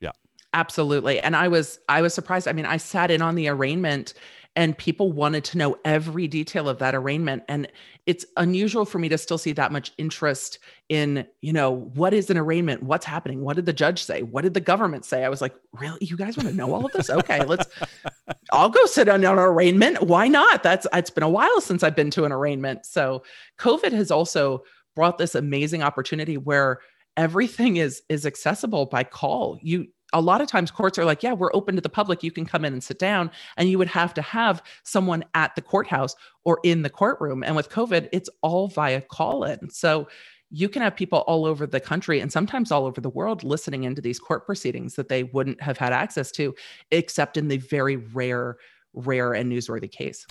Yeah, 0.01 0.13
absolutely. 0.53 1.21
And 1.21 1.37
I 1.37 1.49
was, 1.49 1.79
I 1.89 2.03
was 2.03 2.13
surprised. 2.13 2.49
I 2.49 2.53
mean, 2.53 2.67
I 2.67 2.79
sat 2.79 3.11
in 3.11 3.23
on 3.23 3.37
the 3.37 3.49
arraignment 3.49 4.15
and 4.57 4.77
people 4.77 5.13
wanted 5.13 5.45
to 5.45 5.59
know 5.59 5.77
every 5.85 6.27
detail 6.27 6.69
of 6.69 6.79
that 6.79 6.95
arraignment 6.95 7.43
and 7.49 7.69
it's 8.07 8.25
unusual 8.37 8.85
for 8.85 8.99
me 8.99 9.09
to 9.09 9.17
still 9.17 9.39
see 9.39 9.53
that 9.53 9.71
much 9.71 9.93
interest 9.97 10.59
in 10.89 11.25
you 11.41 11.53
know 11.53 11.71
what 11.71 12.13
is 12.13 12.31
an 12.31 12.37
arraignment? 12.37 12.83
What's 12.83 13.07
happening? 13.07 13.43
What 13.43 13.57
did 13.57 13.67
the 13.67 13.73
judge 13.73 14.03
say? 14.03 14.23
What 14.23 14.43
did 14.43 14.55
the 14.55 14.61
government 14.61 15.05
say? 15.05 15.25
I 15.25 15.29
was 15.29 15.41
like 15.41 15.55
really? 15.73 15.99
You 16.01 16.17
guys 16.17 16.37
want 16.37 16.49
to 16.49 16.55
know 16.55 16.73
all 16.75 16.85
of 16.85 16.93
this? 16.93 17.11
Okay 17.11 17.45
let's 17.45 17.67
i'll 18.53 18.69
go 18.69 18.85
sit 18.87 19.09
on 19.09 19.25
an 19.25 19.39
arraignment. 19.39 20.03
Why 20.03 20.29
not? 20.29 20.63
That's 20.63 20.87
it's 20.93 21.11
been 21.11 21.23
a 21.23 21.29
while 21.29 21.61
since 21.61 21.83
i've 21.83 21.97
been 21.97 22.11
to 22.11 22.25
an 22.25 22.33
arraignment. 22.33 22.87
So 22.87 23.23
covid 23.59 23.93
has 23.93 24.11
also 24.11 24.65
brought 24.97 25.19
this 25.19 25.35
amazing 25.35 25.83
opportunity 25.83 26.37
where 26.37 26.81
everything 27.17 27.77
is 27.77 28.03
is 28.09 28.27
accessible 28.27 28.87
by 28.87 29.05
call. 29.05 29.59
You 29.63 29.89
a 30.13 30.21
lot 30.21 30.41
of 30.41 30.49
times 30.49 30.71
courts 30.71 30.99
are 30.99 31.05
like, 31.05 31.23
yeah, 31.23 31.33
we're 31.33 31.55
open 31.55 31.77
to 31.77 31.81
the 31.81 31.89
public. 31.89 32.23
You 32.23 32.31
can 32.31 32.45
come 32.45 32.65
in 32.65 32.73
and 32.73 32.83
sit 32.83 32.99
down. 32.99 33.31
And 33.57 33.69
you 33.69 33.79
would 33.79 33.89
have 33.89 34.15
to 34.15 34.23
have 34.23 34.63
someone 34.83 35.25
at 35.35 35.55
the 35.55 35.63
courthouse 35.63 36.15
or 36.45 36.59
in 36.65 36.83
the 36.83 36.91
courtroom. 36.91 37.43
And 37.43 37.57
with 37.57 37.71
COVID, 37.71 38.09
it's 38.13 38.31
all 38.43 38.69
via 38.69 39.01
call 39.01 39.45
in. 39.45 39.71
So 39.71 40.09
you 40.51 40.69
can 40.69 40.83
have 40.83 40.97
people 40.97 41.21
all 41.21 41.47
over 41.47 41.67
the 41.67 41.81
country 41.81 42.21
and 42.21 42.33
sometimes 42.33 42.73
all 42.73 42.85
over 42.85 43.01
the 43.01 43.11
world 43.11 43.45
listening 43.45 43.85
into 43.85 44.03
these 44.03 44.19
court 44.19 44.45
proceedings 44.45 44.97
that 44.97 45.09
they 45.09 45.23
wouldn't 45.23 45.63
have 45.63 45.79
had 45.79 45.93
access 45.93 46.33
to, 46.33 46.55
except 46.91 47.37
in 47.37 47.49
the 47.49 47.59
very 47.59 47.97
rare, 47.97 48.57
rare 48.93 49.33
and 49.33 49.51
newsworthy 49.51 49.91
case. 49.91 50.27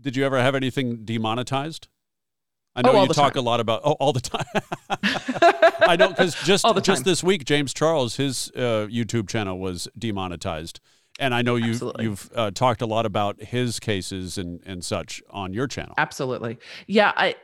Did 0.00 0.16
you 0.16 0.24
ever 0.24 0.40
have 0.40 0.56
anything 0.56 1.04
demonetized? 1.04 1.86
I 2.76 2.82
know 2.82 2.92
oh, 2.92 3.02
you 3.02 3.08
talk 3.08 3.34
time. 3.34 3.40
a 3.40 3.44
lot 3.44 3.60
about 3.60 3.82
oh, 3.84 3.92
all 3.92 4.12
the 4.12 4.20
time. 4.20 4.44
I 5.82 5.96
know 5.96 6.08
because 6.08 6.34
just 6.44 6.64
just 6.82 7.04
this 7.04 7.22
week, 7.22 7.44
James 7.44 7.74
Charles, 7.74 8.16
his 8.16 8.50
uh, 8.54 8.86
YouTube 8.90 9.28
channel 9.28 9.58
was 9.58 9.88
demonetized, 9.98 10.80
and 11.18 11.34
I 11.34 11.42
know 11.42 11.56
you 11.56 11.70
Absolutely. 11.70 12.04
you've 12.04 12.30
uh, 12.34 12.50
talked 12.52 12.80
a 12.80 12.86
lot 12.86 13.06
about 13.06 13.42
his 13.42 13.80
cases 13.80 14.38
and 14.38 14.60
and 14.64 14.84
such 14.84 15.20
on 15.30 15.52
your 15.52 15.66
channel. 15.66 15.94
Absolutely, 15.98 16.58
yeah. 16.86 17.12
I 17.16 17.34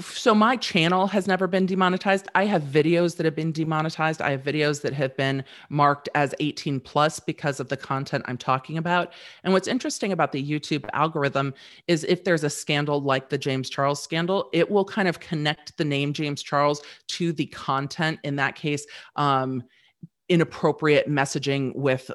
so 0.00 0.34
my 0.34 0.56
channel 0.56 1.06
has 1.06 1.26
never 1.26 1.46
been 1.46 1.66
demonetized. 1.66 2.28
I 2.34 2.46
have 2.46 2.62
videos 2.62 3.16
that 3.16 3.24
have 3.24 3.34
been 3.34 3.52
demonetized. 3.52 4.20
I 4.20 4.30
have 4.30 4.42
videos 4.42 4.82
that 4.82 4.92
have 4.92 5.16
been 5.16 5.44
marked 5.68 6.08
as 6.14 6.34
18 6.40 6.80
plus 6.80 7.20
because 7.20 7.60
of 7.60 7.68
the 7.68 7.76
content 7.76 8.24
I'm 8.26 8.38
talking 8.38 8.78
about. 8.78 9.12
And 9.42 9.52
what's 9.52 9.68
interesting 9.68 10.12
about 10.12 10.32
the 10.32 10.42
YouTube 10.42 10.88
algorithm 10.92 11.54
is 11.88 12.04
if 12.04 12.24
there's 12.24 12.44
a 12.44 12.50
scandal 12.50 13.00
like 13.00 13.28
the 13.28 13.38
James 13.38 13.70
Charles 13.70 14.02
scandal, 14.02 14.48
it 14.52 14.70
will 14.70 14.84
kind 14.84 15.08
of 15.08 15.20
connect 15.20 15.76
the 15.76 15.84
name 15.84 16.12
James 16.12 16.42
Charles 16.42 16.82
to 17.08 17.32
the 17.32 17.46
content. 17.46 18.18
In 18.24 18.36
that 18.36 18.54
case, 18.54 18.86
um, 19.16 19.62
inappropriate 20.28 21.08
messaging 21.08 21.74
with 21.74 22.10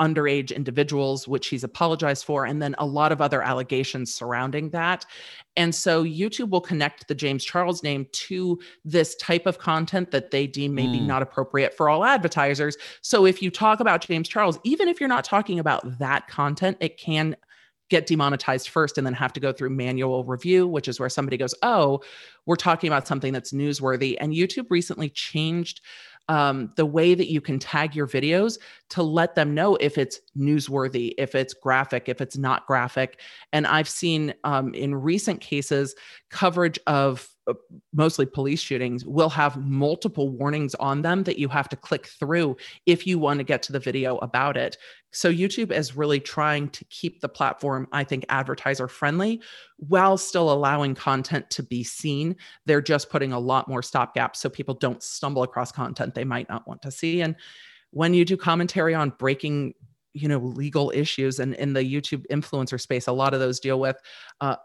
underage 0.00 0.54
individuals, 0.54 1.28
which 1.28 1.48
he's 1.48 1.62
apologized 1.62 2.24
for, 2.24 2.44
and 2.44 2.60
then 2.62 2.74
a 2.78 2.86
lot 2.86 3.12
of 3.12 3.20
other 3.20 3.42
allegations 3.42 4.12
surrounding 4.12 4.70
that. 4.70 5.04
And 5.56 5.74
so 5.74 6.04
YouTube 6.04 6.50
will 6.50 6.60
connect 6.60 7.08
the 7.08 7.14
James 7.14 7.44
Charles 7.44 7.82
name 7.82 8.06
to 8.12 8.58
this 8.84 9.14
type 9.16 9.46
of 9.46 9.58
content 9.58 10.10
that 10.10 10.30
they 10.30 10.46
deem 10.46 10.74
maybe 10.74 10.98
mm. 10.98 11.06
not 11.06 11.22
appropriate 11.22 11.74
for 11.76 11.88
all 11.88 12.04
advertisers. 12.04 12.76
So 13.02 13.26
if 13.26 13.42
you 13.42 13.50
talk 13.50 13.80
about 13.80 14.00
James 14.00 14.28
Charles, 14.28 14.58
even 14.64 14.88
if 14.88 15.00
you're 15.00 15.08
not 15.08 15.24
talking 15.24 15.58
about 15.58 15.98
that 15.98 16.28
content, 16.28 16.78
it 16.80 16.96
can 16.96 17.36
get 17.90 18.06
demonetized 18.06 18.68
first 18.68 18.96
and 18.96 19.06
then 19.06 19.14
have 19.14 19.32
to 19.32 19.40
go 19.40 19.52
through 19.52 19.70
manual 19.70 20.24
review, 20.24 20.66
which 20.66 20.88
is 20.88 20.98
where 20.98 21.08
somebody 21.08 21.36
goes, 21.36 21.54
Oh, 21.62 22.00
we're 22.46 22.56
talking 22.56 22.88
about 22.88 23.06
something 23.06 23.32
that's 23.32 23.52
newsworthy. 23.52 24.16
And 24.18 24.32
YouTube 24.32 24.66
recently 24.70 25.10
changed 25.10 25.80
um, 26.28 26.72
the 26.76 26.86
way 26.86 27.14
that 27.14 27.30
you 27.30 27.40
can 27.40 27.58
tag 27.58 27.96
your 27.96 28.06
videos 28.06 28.58
to 28.90 29.02
let 29.02 29.34
them 29.34 29.54
know 29.54 29.76
if 29.76 29.98
it's 29.98 30.20
newsworthy, 30.36 31.12
if 31.18 31.34
it's 31.34 31.54
graphic, 31.54 32.08
if 32.08 32.20
it's 32.20 32.36
not 32.36 32.66
graphic. 32.66 33.20
And 33.52 33.66
I've 33.66 33.88
seen 33.88 34.34
um, 34.44 34.74
in 34.74 34.94
recent 34.94 35.40
cases 35.40 35.94
coverage 36.28 36.78
of 36.86 37.28
mostly 37.92 38.26
police 38.26 38.60
shootings 38.60 39.04
will 39.04 39.28
have 39.28 39.56
multiple 39.56 40.28
warnings 40.28 40.74
on 40.76 41.02
them 41.02 41.24
that 41.24 41.38
you 41.38 41.48
have 41.48 41.68
to 41.68 41.76
click 41.76 42.06
through 42.06 42.56
if 42.86 43.06
you 43.06 43.18
want 43.18 43.38
to 43.38 43.44
get 43.44 43.62
to 43.62 43.72
the 43.72 43.80
video 43.80 44.18
about 44.18 44.56
it. 44.56 44.76
So 45.12 45.32
YouTube 45.32 45.72
is 45.72 45.96
really 45.96 46.20
trying 46.20 46.68
to 46.70 46.84
keep 46.86 47.20
the 47.20 47.28
platform, 47.28 47.88
I 47.92 48.04
think, 48.04 48.24
advertiser 48.28 48.88
friendly 48.88 49.42
while 49.78 50.16
still 50.16 50.52
allowing 50.52 50.94
content 50.94 51.50
to 51.50 51.62
be 51.62 51.82
seen. 51.82 52.36
They're 52.66 52.82
just 52.82 53.10
putting 53.10 53.32
a 53.32 53.40
lot 53.40 53.68
more 53.68 53.80
stopgaps 53.80 54.36
so 54.36 54.48
people 54.48 54.74
don't 54.74 55.02
stumble 55.02 55.42
across 55.42 55.72
content 55.72 56.14
they 56.14 56.24
might 56.24 56.48
not 56.48 56.66
want 56.68 56.82
to 56.82 56.90
see. 56.90 57.22
And 57.22 57.34
when 57.90 58.14
you 58.14 58.24
do 58.24 58.36
commentary 58.36 58.94
on 58.94 59.10
breaking 59.18 59.74
you 60.12 60.28
know 60.28 60.38
legal 60.38 60.90
issues 60.92 61.38
and 61.38 61.54
in 61.54 61.72
the 61.72 61.84
youtube 61.84 62.24
influencer 62.32 62.80
space 62.80 63.06
a 63.06 63.12
lot 63.12 63.32
of 63.32 63.38
those 63.38 63.60
deal 63.60 63.78
with 63.78 63.96
uh, 64.40 64.56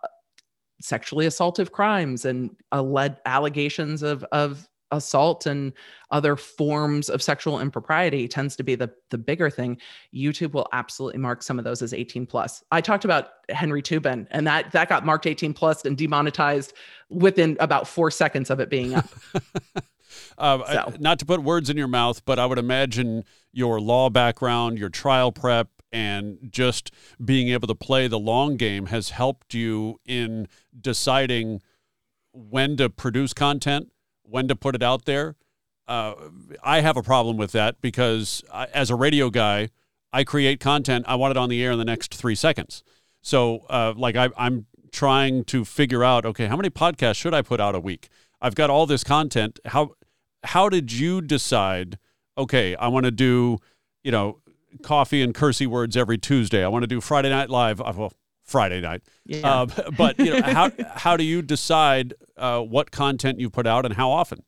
sexually 0.82 1.26
assaultive 1.26 1.72
crimes 1.72 2.26
and 2.26 2.50
led 2.74 3.18
allegations 3.26 4.04
of 4.04 4.24
of 4.32 4.68
assault 4.92 5.46
and 5.46 5.74
other 6.12 6.36
forms 6.36 7.10
of 7.10 7.22
sexual 7.22 7.60
impropriety 7.60 8.28
tends 8.28 8.56
to 8.56 8.64
be 8.64 8.76
the 8.76 8.92
the 9.10 9.18
bigger 9.18 9.50
thing. 9.50 9.78
Youtube 10.14 10.54
will 10.54 10.68
absolutely 10.74 11.20
mark 11.20 11.44
some 11.44 11.58
of 11.58 11.66
those 11.66 11.82
as 11.82 11.94
18 11.94 12.26
plus. 12.26 12.64
I 12.72 12.82
talked 12.82 13.06
about 13.06 13.30
henry 13.50 13.82
tubin 13.82 14.28
and 14.32 14.46
that 14.48 14.72
that 14.72 14.90
got 14.90 15.06
marked 15.06 15.26
18 15.26 15.54
plus 15.54 15.86
and 15.86 15.98
demonetized 15.98 16.74
within 17.10 17.58
about 17.60 17.88
four 17.88 18.12
seconds 18.12 18.50
of 18.50 18.60
it 18.60 18.70
being 18.70 18.94
up. 18.96 19.08
Uh, 20.38 20.90
so. 20.90 20.94
not 21.00 21.20
to 21.20 21.26
put 21.26 21.42
words 21.44 21.70
in 21.70 21.76
your 21.78 21.88
mouth 21.88 22.24
but 22.26 22.40
i 22.40 22.46
would 22.46 22.58
imagine 22.58 23.24
your 23.52 23.82
law 23.82 24.10
background 24.10 24.78
your 24.78 24.90
trial 24.90 25.32
prep 25.32 25.68
and 25.96 26.50
just 26.52 26.92
being 27.24 27.48
able 27.48 27.70
to 27.70 27.74
play 27.74 28.10
the 28.10 28.20
long 28.20 28.58
game 28.58 28.88
has 28.88 29.12
helped 29.12 29.54
you 29.54 29.98
in 30.06 30.46
deciding 30.80 31.62
when 32.34 32.76
to 32.76 32.90
produce 32.90 33.34
content, 33.34 33.94
when 34.24 34.50
to 34.50 34.58
put 34.58 34.76
it 34.76 34.84
out 34.84 35.06
there. 35.06 35.38
Uh, 35.88 36.16
I 36.62 36.82
have 36.82 36.98
a 36.98 37.02
problem 37.02 37.38
with 37.38 37.54
that 37.54 37.80
because 37.80 38.44
I, 38.52 38.66
as 38.74 38.90
a 38.90 38.96
radio 38.96 39.30
guy, 39.30 39.70
I 40.12 40.26
create 40.26 40.60
content. 40.60 41.06
I 41.08 41.16
want 41.16 41.32
it 41.32 41.38
on 41.38 41.48
the 41.48 41.64
air 41.64 41.72
in 41.72 41.80
the 41.80 41.86
next 41.86 42.14
three 42.14 42.36
seconds. 42.36 42.84
So, 43.22 43.66
uh, 43.70 43.94
like, 43.96 44.18
I, 44.18 44.30
I'm 44.38 44.66
trying 44.92 45.46
to 45.46 45.64
figure 45.64 46.04
out, 46.04 46.26
okay, 46.26 46.48
how 46.48 46.58
many 46.58 46.70
podcasts 46.70 47.16
should 47.16 47.34
I 47.34 47.42
put 47.42 47.62
out 47.62 47.74
a 47.74 47.80
week? 47.80 48.10
I've 48.42 48.56
got 48.56 48.70
all 48.70 48.86
this 48.86 49.04
content. 49.06 49.62
How 49.66 49.92
how 50.44 50.68
did 50.68 50.92
you 50.92 51.22
decide? 51.22 51.98
Okay, 52.38 52.76
I 52.76 52.90
want 52.90 53.06
to 53.06 53.12
do, 53.12 53.60
you 54.04 54.12
know, 54.12 54.42
coffee 54.84 55.22
and 55.22 55.34
cursey 55.34 55.68
words 55.68 55.98
every 55.98 56.18
Tuesday. 56.18 56.64
I 56.64 56.68
want 56.68 56.84
to 56.84 56.88
do 56.88 57.02
Friday 57.02 57.30
Night 57.30 57.50
Live. 57.50 57.82
Uh, 57.82 57.94
well, 57.96 58.14
Friday 58.44 58.80
night. 58.80 59.02
Yeah. 59.26 59.62
Uh, 59.62 59.66
but 59.98 60.20
you 60.20 60.32
know, 60.32 60.42
how 60.42 60.72
how 60.94 61.18
do 61.18 61.24
you 61.24 61.42
decide 61.42 62.14
uh, 62.38 62.62
what 62.62 62.92
content 62.92 63.40
you 63.40 63.50
put 63.50 63.66
out 63.66 63.86
and 63.86 63.94
how 63.96 64.12
often? 64.12 64.44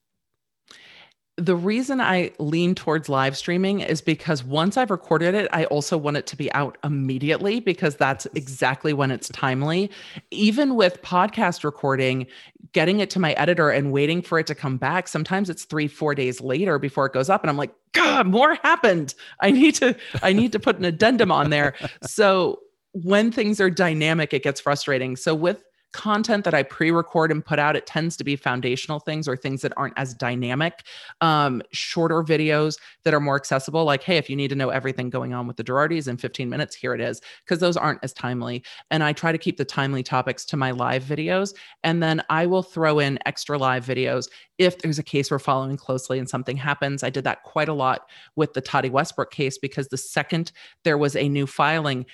The 1.38 1.56
reason 1.56 2.02
I 2.02 2.32
lean 2.40 2.74
towards 2.74 3.10
live 3.10 3.38
streaming 3.38 3.82
is 3.82 4.02
because 4.02 4.44
once 4.44 4.76
I've 4.76 4.90
recorded 4.90 5.36
it, 5.36 5.48
I 5.54 5.66
also 5.66 5.96
want 5.96 6.18
it 6.18 6.26
to 6.28 6.36
be 6.36 6.52
out 6.54 6.80
immediately 6.84 7.60
because 7.60 7.96
that's 7.96 8.26
exactly 8.34 8.92
when 8.92 9.12
it's 9.12 9.30
timely. 9.30 9.92
Even 10.32 10.74
with 10.76 11.00
podcast 11.04 11.64
recording, 11.64 12.26
getting 12.74 13.02
it 13.02 13.12
to 13.12 13.20
my 13.20 13.34
editor 13.34 13.70
and 13.70 13.92
waiting 13.92 14.24
for 14.24 14.40
it 14.40 14.48
to 14.48 14.56
come 14.56 14.78
back, 14.78 15.08
sometimes 15.08 15.48
it's 15.48 15.66
three, 15.66 15.88
four 15.88 16.16
days 16.16 16.42
later 16.42 16.80
before 16.80 17.06
it 17.06 17.14
goes 17.14 17.30
up. 17.30 17.44
And 17.44 17.52
I'm 17.52 17.58
like, 17.58 17.74
God, 17.94 18.26
more 18.26 18.56
happened. 18.64 19.14
I 19.40 19.52
need 19.52 19.76
to, 19.76 19.96
I 20.24 20.34
need 20.34 20.52
to 20.54 20.60
put 20.60 20.80
an 20.80 20.86
addendum 20.86 21.32
on 21.32 21.52
there. 21.52 21.76
So 22.04 22.60
when 22.94 23.32
things 23.32 23.62
are 23.62 23.70
dynamic, 23.70 24.34
it 24.34 24.42
gets 24.42 24.60
frustrating. 24.60 25.16
So 25.16 25.36
with 25.36 25.64
content 25.94 26.44
that 26.46 26.54
I 26.54 26.64
pre 26.64 26.92
record 26.92 27.32
and 27.32 27.44
put 27.44 27.60
out, 27.60 27.76
it 27.76 27.86
tends 27.86 28.18
to 28.18 28.24
be 28.24 28.36
foundational 28.36 29.00
things 29.00 29.28
or 29.28 29.36
things 29.36 29.62
that 29.62 29.74
aren't 29.78 29.98
as 29.98 30.14
dynamic, 30.14 30.84
um, 31.22 31.62
shorter 31.72 32.24
videos 32.24 32.78
that 33.04 33.14
are 33.14 33.20
more 33.20 33.36
accessible. 33.36 33.84
Like, 33.86 34.04
hey, 34.04 34.18
if 34.18 34.30
you 34.30 34.36
need 34.36 34.50
to 34.50 34.56
know 34.56 34.70
everything 34.70 35.10
going 35.10 35.34
on 35.34 35.48
with 35.48 35.58
the 35.58 35.64
Girardis 35.64 36.08
in 36.08 36.18
15 36.18 36.50
minutes, 36.50 36.76
here 36.76 36.94
it 36.94 37.02
is, 37.02 37.22
because 37.46 37.60
those 37.60 37.78
aren't 37.78 38.00
as 38.04 38.14
timely. 38.14 38.64
And 38.92 39.04
I 39.04 39.14
try 39.14 39.32
to 39.32 39.38
keep 39.38 39.58
the 39.58 39.66
timely 39.66 40.04
topics 40.04 40.46
to 40.46 40.58
my 40.58 40.72
live 40.72 41.04
videos. 41.04 41.54
And 41.84 42.04
then 42.04 42.22
I 42.30 42.46
will 42.46 42.64
throw 42.64 43.00
in 43.00 43.20
extra 43.26 43.58
live 43.58 43.86
videos 43.86 44.28
if 44.58 44.80
there's 44.80 45.00
a 45.00 45.04
case 45.04 45.30
we're 45.30 45.40
following 45.40 45.78
closely 45.78 46.20
and 46.20 46.30
something 46.30 46.58
happens. 46.58 47.04
I 47.04 47.10
did 47.10 47.24
that 47.26 47.44
quite 47.44 47.70
a 47.70 47.74
lot 47.74 48.10
with 48.36 48.54
the 48.54 48.62
Tati 48.62 48.90
Westbrook 48.90 49.32
case 49.32 49.58
because 49.58 49.88
the 49.90 49.98
second 49.98 50.52
there 50.84 50.98
was 50.98 51.16
a 51.16 51.30
new 51.30 51.48
filing, 51.48 52.06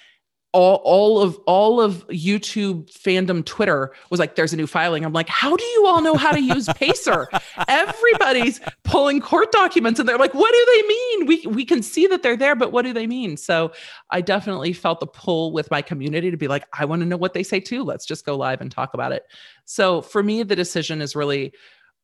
all, 0.54 0.76
all 0.84 1.20
of 1.20 1.38
all 1.48 1.82
of 1.82 2.08
YouTube 2.08 2.86
fandom 2.92 3.44
Twitter 3.44 3.92
was 4.12 4.20
like, 4.20 4.36
there's 4.36 4.54
a 4.54 4.56
new 4.56 4.68
filing. 4.68 5.04
I'm 5.04 5.12
like, 5.12 5.28
how 5.28 5.56
do 5.56 5.64
you 5.64 5.86
all 5.88 6.02
know 6.02 6.16
how 6.16 6.32
to 6.32 6.42
use 6.42 6.70
Pacer? 6.76 7.28
Everybody's 7.68 8.62
pulling 8.84 9.20
court 9.20 9.52
documents 9.52 10.00
and 10.00 10.08
they're 10.08 10.20
like, 10.20 10.36
what 10.36 10.54
do 10.54 10.66
they 10.76 10.88
mean? 10.88 11.26
We 11.26 11.48
we 11.48 11.66
can 11.66 11.82
see 11.82 12.06
that 12.08 12.22
they're 12.22 12.38
there, 12.38 12.56
but 12.56 12.72
what 12.72 12.84
do 12.84 12.94
they 12.94 13.08
mean? 13.08 13.36
So 13.36 13.72
I 14.12 14.22
definitely 14.22 14.74
felt 14.74 15.00
the 15.00 15.08
pull 15.08 15.52
with 15.52 15.72
my 15.72 15.82
community 15.82 16.30
to 16.30 16.38
be 16.38 16.48
like, 16.48 16.66
I 16.72 16.86
want 16.86 17.02
to 17.02 17.08
know 17.08 17.18
what 17.18 17.34
they 17.34 17.44
say 17.44 17.60
too. 17.60 17.84
Let's 17.84 18.06
just 18.06 18.24
go 18.24 18.38
live 18.38 18.62
and 18.62 18.72
talk 18.72 18.94
about 18.94 19.12
it. 19.12 19.24
So 19.66 20.02
for 20.02 20.22
me, 20.22 20.44
the 20.44 20.56
decision 20.56 21.02
is 21.02 21.16
really 21.16 21.54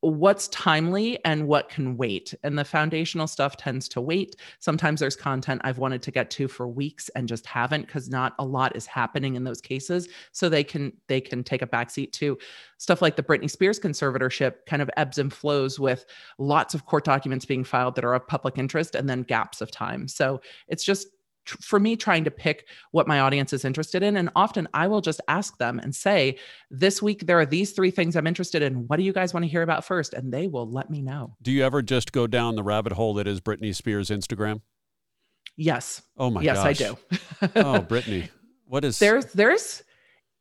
what's 0.01 0.47
timely 0.49 1.23
and 1.25 1.47
what 1.47 1.69
can 1.69 1.97
wait. 1.97 2.33
And 2.43 2.57
the 2.57 2.63
foundational 2.63 3.27
stuff 3.27 3.57
tends 3.57 3.89
to 3.89 4.01
wait. 4.01 4.35
Sometimes 4.59 4.99
there's 4.99 5.15
content 5.15 5.61
i've 5.63 5.77
wanted 5.77 6.01
to 6.03 6.11
get 6.11 6.29
to 6.31 6.47
for 6.47 6.67
weeks 6.67 7.09
and 7.09 7.27
just 7.27 7.45
haven't 7.45 7.85
because 7.85 8.09
not 8.09 8.33
a 8.39 8.45
lot 8.45 8.75
is 8.75 8.85
happening 8.85 9.35
in 9.35 9.43
those 9.43 9.61
cases. 9.61 10.07
So 10.31 10.47
they 10.47 10.63
can 10.63 10.93
they 11.07 11.19
can 11.19 11.43
take 11.43 11.61
a 11.61 11.67
backseat 11.67 12.13
to 12.13 12.37
stuff 12.77 13.01
like 13.01 13.15
the 13.15 13.23
britney 13.23 13.49
spears 13.49 13.79
conservatorship 13.79 14.65
kind 14.65 14.81
of 14.81 14.89
ebbs 14.95 15.17
and 15.17 15.33
flows 15.33 15.79
with 15.79 16.05
lots 16.37 16.73
of 16.73 16.85
court 16.85 17.03
documents 17.03 17.45
being 17.45 17.63
filed 17.63 17.95
that 17.95 18.05
are 18.05 18.13
of 18.13 18.27
public 18.27 18.57
interest 18.57 18.95
and 18.95 19.09
then 19.09 19.23
gaps 19.23 19.59
of 19.61 19.69
time. 19.71 20.07
So 20.07 20.41
it's 20.67 20.83
just 20.83 21.07
for 21.61 21.79
me 21.79 21.95
trying 21.95 22.23
to 22.23 22.31
pick 22.31 22.67
what 22.91 23.07
my 23.07 23.19
audience 23.19 23.53
is 23.53 23.65
interested 23.65 24.03
in 24.03 24.15
and 24.15 24.29
often 24.35 24.67
i 24.73 24.87
will 24.87 25.01
just 25.01 25.21
ask 25.27 25.57
them 25.57 25.79
and 25.79 25.95
say 25.95 26.37
this 26.71 27.01
week 27.01 27.25
there 27.25 27.39
are 27.39 27.45
these 27.45 27.71
three 27.71 27.91
things 27.91 28.15
i'm 28.15 28.27
interested 28.27 28.61
in. 28.61 28.87
What 28.87 28.97
do 28.97 29.03
you 29.03 29.11
guys 29.11 29.33
want 29.33 29.43
to 29.43 29.49
hear 29.49 29.61
about 29.61 29.83
first? 29.83 30.13
And 30.13 30.31
they 30.31 30.47
will 30.47 30.69
let 30.69 30.89
me 30.89 31.01
know. 31.01 31.35
Do 31.41 31.51
you 31.51 31.63
ever 31.63 31.81
just 31.81 32.11
go 32.11 32.27
down 32.27 32.55
the 32.55 32.63
rabbit 32.63 32.93
hole 32.93 33.15
that 33.15 33.27
is 33.27 33.41
britney 33.41 33.75
spears 33.75 34.09
instagram? 34.09 34.61
Yes. 35.57 36.01
Oh 36.17 36.29
my 36.29 36.41
yes 36.41 36.57
gosh. 36.57 36.65
i 36.67 36.73
do. 36.73 36.97
Oh 37.55 37.81
britney. 37.89 38.29
What 38.65 38.85
is 38.85 38.99
there's 38.99 39.25
there's 39.33 39.83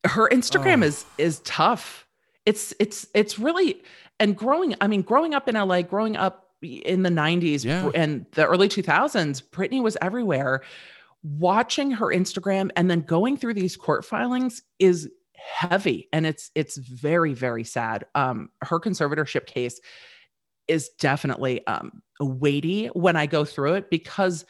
her 0.05 0.29
instagram 0.29 0.83
oh. 0.83 0.87
is 0.87 1.05
is 1.17 1.41
tough. 1.41 2.07
It's 2.47 2.73
it's 2.79 3.07
it's 3.15 3.39
really 3.39 3.83
and 4.21 4.37
growing 4.37 4.75
i 4.81 4.87
mean 4.87 5.03
growing 5.03 5.35
up 5.35 5.49
in 5.49 5.55
la 5.55 5.83
growing 5.83 6.17
up 6.17 6.45
in 6.63 7.05
the 7.05 7.11
90s 7.11 7.65
yeah. 7.65 7.89
and 7.95 8.27
the 8.33 8.45
early 8.45 8.69
2000s 8.69 9.43
britney 9.51 9.81
was 9.81 9.97
everywhere 10.03 10.63
watching 11.23 11.91
her 11.91 12.07
Instagram 12.07 12.71
and 12.77 12.91
then 12.91 13.01
going 13.01 13.37
through 13.37 13.55
these 13.55 13.77
court 13.77 14.05
filings 14.05 14.63
is 14.79 15.09
heavy 15.35 16.09
and 16.13 16.27
it's 16.27 16.51
it's 16.55 16.77
very 16.77 17.35
very 17.35 17.65
sad. 17.65 18.05
Um 18.15 18.51
her 18.63 18.81
conservatorship 18.81 19.47
case 19.47 19.81
is 20.67 20.91
definitely 21.01 21.67
um 21.67 22.03
weighty 22.21 22.87
when 22.89 23.17
I 23.17 23.27
go 23.27 23.45
through 23.45 23.75
it 23.75 23.91
because 23.91 24.45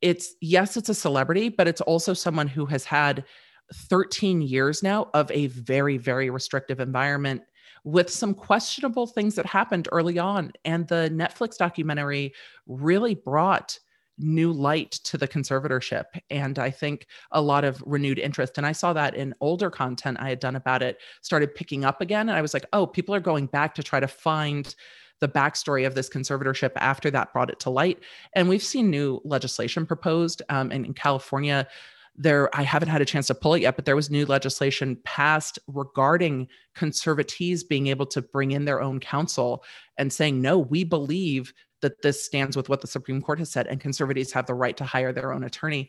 it's 0.00 0.34
yes 0.40 0.76
it's 0.76 0.88
a 0.88 0.94
celebrity 0.94 1.48
but 1.48 1.68
it's 1.68 1.80
also 1.82 2.14
someone 2.14 2.48
who 2.48 2.66
has 2.66 2.84
had 2.84 3.24
13 3.72 4.40
years 4.42 4.82
now 4.82 5.08
of 5.14 5.30
a 5.30 5.46
very 5.48 5.96
very 5.96 6.30
restrictive 6.30 6.80
environment 6.80 7.42
with 7.84 8.10
some 8.10 8.34
questionable 8.34 9.06
things 9.06 9.34
that 9.36 9.46
happened 9.46 9.88
early 9.92 10.18
on 10.18 10.52
and 10.64 10.88
the 10.88 11.10
Netflix 11.12 11.56
documentary 11.56 12.32
really 12.66 13.14
brought 13.14 13.78
new 14.20 14.52
light 14.52 14.92
to 14.92 15.16
the 15.16 15.28
conservatorship 15.28 16.04
and 16.30 16.58
i 16.58 16.70
think 16.70 17.06
a 17.32 17.40
lot 17.40 17.64
of 17.64 17.82
renewed 17.86 18.18
interest. 18.18 18.58
And 18.58 18.66
i 18.66 18.72
saw 18.72 18.92
that 18.92 19.14
in 19.14 19.34
older 19.40 19.70
content 19.70 20.18
i 20.20 20.28
had 20.28 20.40
done 20.40 20.56
about 20.56 20.82
it 20.82 20.98
started 21.22 21.54
picking 21.54 21.84
up 21.84 22.00
again 22.00 22.28
and 22.28 22.36
i 22.38 22.42
was 22.42 22.54
like 22.54 22.66
oh 22.72 22.86
people 22.86 23.14
are 23.14 23.20
going 23.20 23.46
back 23.46 23.74
to 23.76 23.82
try 23.82 24.00
to 24.00 24.08
find 24.08 24.74
the 25.20 25.28
backstory 25.28 25.86
of 25.86 25.94
this 25.94 26.08
conservatorship 26.08 26.72
after 26.76 27.10
that 27.10 27.32
brought 27.32 27.50
it 27.50 27.60
to 27.60 27.70
light. 27.70 27.98
And 28.32 28.48
we've 28.48 28.62
seen 28.62 28.90
new 28.90 29.20
legislation 29.24 29.86
proposed 29.86 30.42
um, 30.48 30.72
in, 30.72 30.84
in 30.84 30.94
california. 30.94 31.68
There 32.16 32.54
i 32.54 32.62
haven't 32.62 32.88
had 32.88 33.00
a 33.00 33.06
chance 33.06 33.28
to 33.28 33.34
pull 33.34 33.54
it 33.54 33.62
yet 33.62 33.76
but 33.76 33.84
there 33.84 33.96
was 33.96 34.10
new 34.10 34.26
legislation 34.26 34.98
passed 35.04 35.58
regarding 35.68 36.48
conservatees 36.76 37.66
being 37.66 37.86
able 37.86 38.06
to 38.06 38.20
bring 38.20 38.50
in 38.50 38.64
their 38.64 38.82
own 38.82 38.98
counsel 38.98 39.62
and 39.96 40.12
saying 40.12 40.42
no 40.42 40.58
we 40.58 40.82
believe 40.82 41.54
that 41.82 42.02
this 42.02 42.24
stands 42.24 42.56
with 42.56 42.68
what 42.68 42.80
the 42.80 42.86
Supreme 42.86 43.20
Court 43.20 43.38
has 43.38 43.50
said, 43.50 43.66
and 43.66 43.80
conservatees 43.80 44.32
have 44.32 44.46
the 44.46 44.54
right 44.54 44.76
to 44.76 44.84
hire 44.84 45.12
their 45.12 45.32
own 45.32 45.44
attorney. 45.44 45.88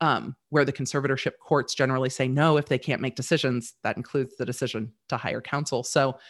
Um, 0.00 0.36
where 0.50 0.64
the 0.64 0.72
conservatorship 0.72 1.38
courts 1.40 1.74
generally 1.74 2.08
say 2.08 2.28
no 2.28 2.56
if 2.56 2.66
they 2.66 2.78
can't 2.78 3.00
make 3.00 3.16
decisions, 3.16 3.74
that 3.82 3.96
includes 3.96 4.36
the 4.36 4.46
decision 4.46 4.92
to 5.08 5.16
hire 5.16 5.40
counsel. 5.40 5.82
So 5.82 6.20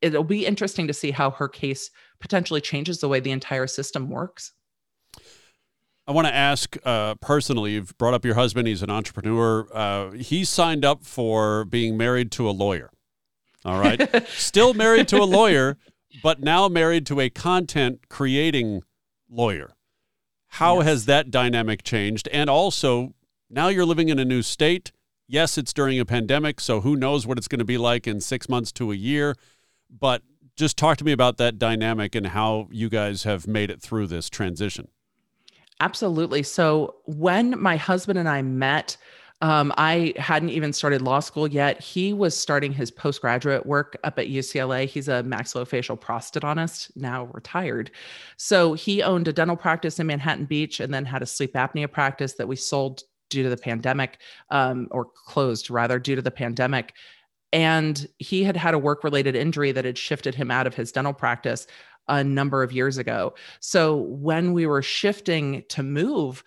it'll 0.00 0.24
be 0.24 0.46
interesting 0.46 0.86
to 0.86 0.94
see 0.94 1.10
how 1.10 1.30
her 1.32 1.46
case 1.46 1.90
potentially 2.20 2.62
changes 2.62 3.00
the 3.00 3.08
way 3.08 3.20
the 3.20 3.30
entire 3.30 3.66
system 3.66 4.08
works. 4.08 4.52
I 6.06 6.12
want 6.12 6.26
to 6.26 6.34
ask 6.34 6.76
uh, 6.86 7.16
personally, 7.16 7.72
you've 7.72 7.96
brought 7.98 8.14
up 8.14 8.24
your 8.24 8.34
husband, 8.34 8.66
he's 8.66 8.82
an 8.82 8.88
entrepreneur. 8.88 9.68
Uh, 9.70 10.12
he 10.12 10.42
signed 10.44 10.82
up 10.82 11.04
for 11.04 11.66
being 11.66 11.98
married 11.98 12.32
to 12.32 12.48
a 12.48 12.52
lawyer. 12.52 12.90
All 13.64 13.78
right. 13.78 14.26
Still 14.28 14.72
married 14.72 15.08
to 15.08 15.18
a 15.18 15.24
lawyer, 15.24 15.76
but 16.22 16.40
now 16.40 16.68
married 16.68 17.06
to 17.06 17.20
a 17.20 17.30
content 17.30 18.08
creating 18.08 18.82
lawyer. 19.28 19.74
How 20.48 20.76
yes. 20.76 20.86
has 20.86 21.04
that 21.06 21.30
dynamic 21.30 21.82
changed? 21.82 22.28
And 22.28 22.48
also, 22.48 23.14
now 23.50 23.68
you're 23.68 23.84
living 23.84 24.08
in 24.08 24.18
a 24.18 24.24
new 24.24 24.42
state. 24.42 24.92
Yes, 25.26 25.58
it's 25.58 25.74
during 25.74 26.00
a 26.00 26.06
pandemic, 26.06 26.60
so 26.60 26.80
who 26.80 26.96
knows 26.96 27.26
what 27.26 27.36
it's 27.36 27.48
going 27.48 27.58
to 27.58 27.64
be 27.64 27.76
like 27.76 28.06
in 28.06 28.20
six 28.20 28.48
months 28.48 28.72
to 28.72 28.90
a 28.92 28.94
year. 28.94 29.36
But 29.90 30.22
just 30.56 30.76
talk 30.76 30.96
to 30.98 31.04
me 31.04 31.12
about 31.12 31.36
that 31.36 31.58
dynamic 31.58 32.14
and 32.14 32.28
how 32.28 32.68
you 32.70 32.88
guys 32.88 33.24
have 33.24 33.46
made 33.46 33.70
it 33.70 33.80
through 33.80 34.06
this 34.06 34.30
transition. 34.30 34.88
Absolutely. 35.80 36.42
So, 36.42 36.96
when 37.04 37.60
my 37.60 37.76
husband 37.76 38.18
and 38.18 38.28
I 38.28 38.42
met, 38.42 38.96
um, 39.40 39.72
I 39.76 40.14
hadn't 40.16 40.50
even 40.50 40.72
started 40.72 41.00
law 41.00 41.20
school 41.20 41.46
yet. 41.46 41.80
He 41.80 42.12
was 42.12 42.36
starting 42.36 42.72
his 42.72 42.90
postgraduate 42.90 43.66
work 43.66 43.96
up 44.02 44.18
at 44.18 44.26
UCLA. 44.26 44.86
He's 44.86 45.06
a 45.06 45.22
maxillofacial 45.22 46.00
prosthodontist, 46.00 46.90
now 46.96 47.26
retired. 47.26 47.92
So 48.36 48.72
he 48.72 49.02
owned 49.02 49.28
a 49.28 49.32
dental 49.32 49.56
practice 49.56 50.00
in 50.00 50.08
Manhattan 50.08 50.46
Beach 50.46 50.80
and 50.80 50.92
then 50.92 51.04
had 51.04 51.22
a 51.22 51.26
sleep 51.26 51.54
apnea 51.54 51.90
practice 51.90 52.34
that 52.34 52.48
we 52.48 52.56
sold 52.56 53.02
due 53.30 53.44
to 53.44 53.50
the 53.50 53.56
pandemic, 53.56 54.18
um, 54.50 54.88
or 54.90 55.04
closed 55.04 55.70
rather, 55.70 56.00
due 56.00 56.16
to 56.16 56.22
the 56.22 56.30
pandemic. 56.30 56.94
And 57.52 58.08
he 58.18 58.42
had 58.42 58.56
had 58.56 58.74
a 58.74 58.78
work 58.78 59.04
related 59.04 59.36
injury 59.36 59.70
that 59.70 59.84
had 59.84 59.98
shifted 59.98 60.34
him 60.34 60.50
out 60.50 60.66
of 60.66 60.74
his 60.74 60.90
dental 60.90 61.12
practice 61.12 61.66
a 62.08 62.24
number 62.24 62.62
of 62.62 62.72
years 62.72 62.98
ago. 62.98 63.34
So 63.60 63.96
when 63.96 64.52
we 64.52 64.66
were 64.66 64.82
shifting 64.82 65.62
to 65.68 65.82
move, 65.82 66.42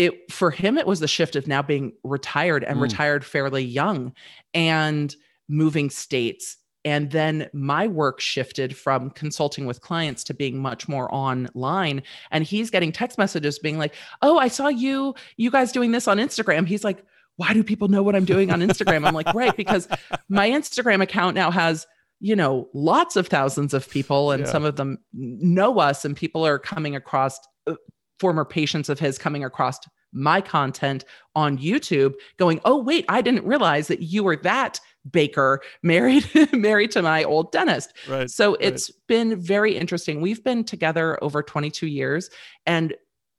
it 0.00 0.32
for 0.32 0.50
him 0.50 0.78
it 0.78 0.86
was 0.86 1.00
the 1.00 1.08
shift 1.08 1.36
of 1.36 1.46
now 1.46 1.60
being 1.60 1.92
retired 2.04 2.64
and 2.64 2.78
mm. 2.78 2.82
retired 2.82 3.22
fairly 3.22 3.62
young 3.62 4.14
and 4.54 5.14
moving 5.46 5.90
states 5.90 6.56
and 6.86 7.10
then 7.10 7.50
my 7.52 7.86
work 7.86 8.18
shifted 8.18 8.74
from 8.74 9.10
consulting 9.10 9.66
with 9.66 9.82
clients 9.82 10.24
to 10.24 10.32
being 10.32 10.58
much 10.58 10.88
more 10.88 11.14
online 11.14 12.02
and 12.30 12.44
he's 12.44 12.70
getting 12.70 12.92
text 12.92 13.18
messages 13.18 13.58
being 13.58 13.76
like 13.76 13.94
oh 14.22 14.38
i 14.38 14.48
saw 14.48 14.68
you 14.68 15.14
you 15.36 15.50
guys 15.50 15.70
doing 15.70 15.92
this 15.92 16.08
on 16.08 16.16
instagram 16.16 16.66
he's 16.66 16.82
like 16.82 17.04
why 17.36 17.52
do 17.52 17.62
people 17.62 17.88
know 17.88 18.02
what 18.02 18.16
i'm 18.16 18.24
doing 18.24 18.50
on 18.50 18.60
instagram 18.60 19.06
i'm 19.06 19.14
like 19.14 19.32
right 19.34 19.54
because 19.54 19.86
my 20.30 20.48
instagram 20.48 21.02
account 21.02 21.34
now 21.34 21.50
has 21.50 21.86
you 22.20 22.34
know 22.34 22.70
lots 22.72 23.16
of 23.16 23.26
thousands 23.26 23.74
of 23.74 23.90
people 23.90 24.30
and 24.30 24.46
yeah. 24.46 24.50
some 24.50 24.64
of 24.64 24.76
them 24.76 24.96
know 25.12 25.78
us 25.78 26.06
and 26.06 26.16
people 26.16 26.46
are 26.46 26.58
coming 26.58 26.96
across 26.96 27.38
uh, 27.66 27.74
former 28.20 28.44
patients 28.44 28.88
of 28.88 29.00
his 29.00 29.18
coming 29.18 29.42
across 29.42 29.80
my 30.12 30.40
content 30.40 31.04
on 31.34 31.58
YouTube 31.58 32.14
going, 32.36 32.60
"Oh 32.64 32.82
wait, 32.82 33.04
I 33.08 33.22
didn't 33.22 33.44
realize 33.46 33.88
that 33.88 34.02
you 34.02 34.22
were 34.22 34.36
that 34.36 34.80
baker 35.10 35.60
married 35.82 36.28
married 36.52 36.90
to 36.92 37.02
my 37.02 37.24
old 37.24 37.50
dentist." 37.52 37.92
Right. 38.08 38.30
So 38.30 38.54
it's 38.56 38.90
right. 38.90 39.06
been 39.06 39.40
very 39.40 39.76
interesting. 39.76 40.20
We've 40.20 40.44
been 40.44 40.64
together 40.64 41.22
over 41.22 41.42
22 41.42 41.86
years 41.86 42.30
and 42.66 42.94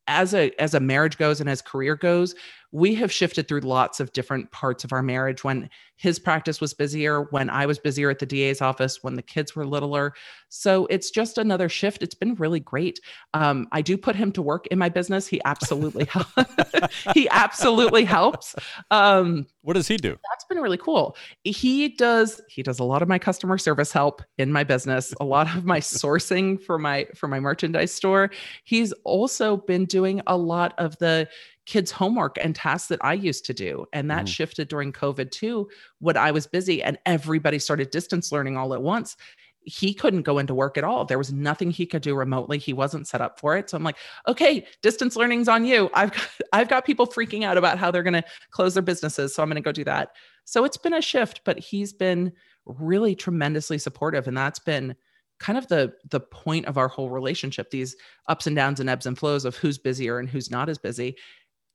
as 0.07 0.33
a 0.33 0.51
as 0.59 0.73
a 0.73 0.79
marriage 0.79 1.17
goes 1.17 1.39
and 1.39 1.49
as 1.49 1.61
career 1.61 1.95
goes, 1.95 2.35
we 2.71 2.95
have 2.95 3.11
shifted 3.11 3.47
through 3.47 3.61
lots 3.61 3.99
of 3.99 4.13
different 4.13 4.51
parts 4.51 4.83
of 4.83 4.93
our 4.93 5.03
marriage 5.03 5.43
when 5.43 5.69
his 6.01 6.17
practice 6.17 6.59
was 6.59 6.73
busier, 6.73 7.23
when 7.29 7.47
I 7.49 7.67
was 7.67 7.77
busier 7.77 8.09
at 8.09 8.17
the 8.17 8.25
DA's 8.25 8.59
office, 8.59 9.03
when 9.03 9.15
the 9.15 9.21
kids 9.21 9.55
were 9.55 9.67
littler. 9.67 10.13
So 10.49 10.87
it's 10.87 11.11
just 11.11 11.37
another 11.37 11.69
shift. 11.69 12.01
It's 12.01 12.15
been 12.15 12.33
really 12.35 12.59
great. 12.59 12.99
Um, 13.35 13.67
I 13.71 13.81
do 13.81 13.97
put 13.97 14.15
him 14.15 14.31
to 14.31 14.41
work 14.41 14.65
in 14.67 14.79
my 14.79 14.89
business. 14.89 15.27
He 15.27 15.39
absolutely 15.45 16.09
he 17.13 17.29
absolutely 17.29 18.05
helps. 18.05 18.55
Um, 18.89 19.45
what 19.61 19.73
does 19.73 19.87
he 19.87 19.97
do? 19.97 20.17
That's 20.31 20.45
been 20.45 20.57
really 20.57 20.77
cool. 20.77 21.15
He 21.43 21.89
does 21.89 22.41
he 22.49 22.63
does 22.63 22.79
a 22.79 22.83
lot 22.83 23.03
of 23.03 23.07
my 23.07 23.19
customer 23.19 23.59
service 23.59 23.91
help 23.91 24.23
in 24.39 24.51
my 24.51 24.63
business, 24.63 25.13
a 25.19 25.25
lot 25.25 25.55
of 25.55 25.65
my 25.65 25.79
sourcing 25.79 26.59
for 26.59 26.79
my 26.79 27.05
for 27.15 27.27
my 27.27 27.39
merchandise 27.39 27.93
store. 27.93 28.31
He's 28.63 28.91
also 29.03 29.57
been 29.57 29.85
doing 29.85 30.21
a 30.25 30.35
lot 30.35 30.73
of 30.79 30.97
the 30.97 31.27
kids' 31.65 31.91
homework 31.91 32.37
and 32.41 32.55
tasks 32.55 32.87
that 32.89 33.03
I 33.03 33.13
used 33.13 33.45
to 33.45 33.53
do. 33.53 33.85
And 33.93 34.09
that 34.09 34.25
mm. 34.25 34.27
shifted 34.27 34.67
during 34.67 34.91
COVID 34.91 35.31
too, 35.31 35.69
when 35.99 36.17
I 36.17 36.31
was 36.31 36.47
busy 36.47 36.81
and 36.81 36.97
everybody 37.05 37.59
started 37.59 37.91
distance 37.91 38.31
learning 38.31 38.57
all 38.57 38.73
at 38.73 38.81
once. 38.81 39.15
He 39.63 39.93
couldn't 39.93 40.23
go 40.23 40.39
into 40.39 40.55
work 40.55 40.75
at 40.79 40.83
all. 40.83 41.05
There 41.05 41.19
was 41.19 41.31
nothing 41.31 41.69
he 41.69 41.85
could 41.85 42.01
do 42.01 42.15
remotely. 42.15 42.57
He 42.57 42.73
wasn't 42.73 43.07
set 43.07 43.21
up 43.21 43.39
for 43.39 43.55
it. 43.55 43.69
So 43.69 43.77
I'm 43.77 43.83
like, 43.83 43.97
okay, 44.27 44.65
distance 44.81 45.15
learning's 45.15 45.47
on 45.47 45.65
you. 45.65 45.91
I've 45.93 46.11
got, 46.11 46.27
I've 46.53 46.69
got 46.69 46.85
people 46.85 47.05
freaking 47.05 47.43
out 47.43 47.59
about 47.59 47.77
how 47.77 47.91
they're 47.91 48.01
going 48.01 48.13
to 48.13 48.23
close 48.49 48.73
their 48.73 48.81
businesses. 48.81 49.35
So 49.35 49.43
I'm 49.43 49.49
going 49.49 49.55
to 49.55 49.61
go 49.61 49.71
do 49.71 49.83
that. 49.83 50.15
So 50.45 50.65
it's 50.65 50.77
been 50.77 50.93
a 50.93 51.01
shift, 51.01 51.41
but 51.45 51.59
he's 51.59 51.93
been 51.93 52.31
really 52.65 53.13
tremendously 53.13 53.77
supportive. 53.77 54.27
And 54.27 54.35
that's 54.35 54.59
been 54.59 54.95
kind 55.41 55.57
of 55.57 55.67
the 55.67 55.91
the 56.09 56.19
point 56.19 56.67
of 56.67 56.77
our 56.77 56.87
whole 56.87 57.09
relationship 57.09 57.71
these 57.71 57.95
ups 58.27 58.45
and 58.45 58.55
downs 58.55 58.79
and 58.79 58.87
ebbs 58.89 59.07
and 59.07 59.17
flows 59.17 59.43
of 59.43 59.55
who's 59.55 59.79
busier 59.79 60.19
and 60.19 60.29
who's 60.29 60.51
not 60.51 60.69
as 60.69 60.77
busy 60.77 61.17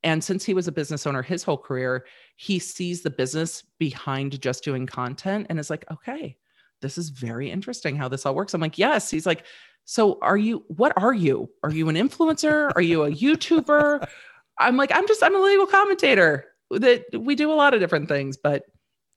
and 0.06 0.22
since 0.22 0.44
he 0.44 0.54
was 0.54 0.68
a 0.68 0.72
business 0.72 1.04
owner 1.04 1.20
his 1.20 1.42
whole 1.42 1.58
career, 1.58 2.06
he 2.36 2.60
sees 2.60 3.02
the 3.02 3.10
business 3.10 3.64
behind 3.78 4.40
just 4.40 4.62
doing 4.62 4.86
content 4.86 5.48
and 5.50 5.58
is 5.58 5.68
like, 5.68 5.84
okay, 5.90 6.36
this 6.80 6.96
is 6.96 7.08
very 7.08 7.50
interesting 7.50 7.96
how 7.96 8.06
this 8.06 8.24
all 8.24 8.36
works. 8.36 8.54
I'm 8.54 8.60
like, 8.60 8.78
yes. 8.78 9.10
He's 9.10 9.26
like, 9.26 9.42
so 9.84 10.20
are 10.22 10.36
you, 10.36 10.64
what 10.68 10.92
are 10.96 11.12
you? 11.12 11.50
Are 11.64 11.72
you 11.72 11.88
an 11.88 11.96
influencer? 11.96 12.70
Are 12.76 12.82
you 12.82 13.02
a 13.02 13.10
YouTuber? 13.10 14.06
I'm 14.60 14.76
like, 14.76 14.92
I'm 14.94 15.08
just, 15.08 15.24
I'm 15.24 15.34
a 15.34 15.40
legal 15.40 15.66
commentator 15.66 16.52
that 16.70 17.06
we 17.12 17.34
do 17.34 17.50
a 17.50 17.54
lot 17.54 17.74
of 17.74 17.80
different 17.80 18.08
things, 18.08 18.36
but 18.36 18.62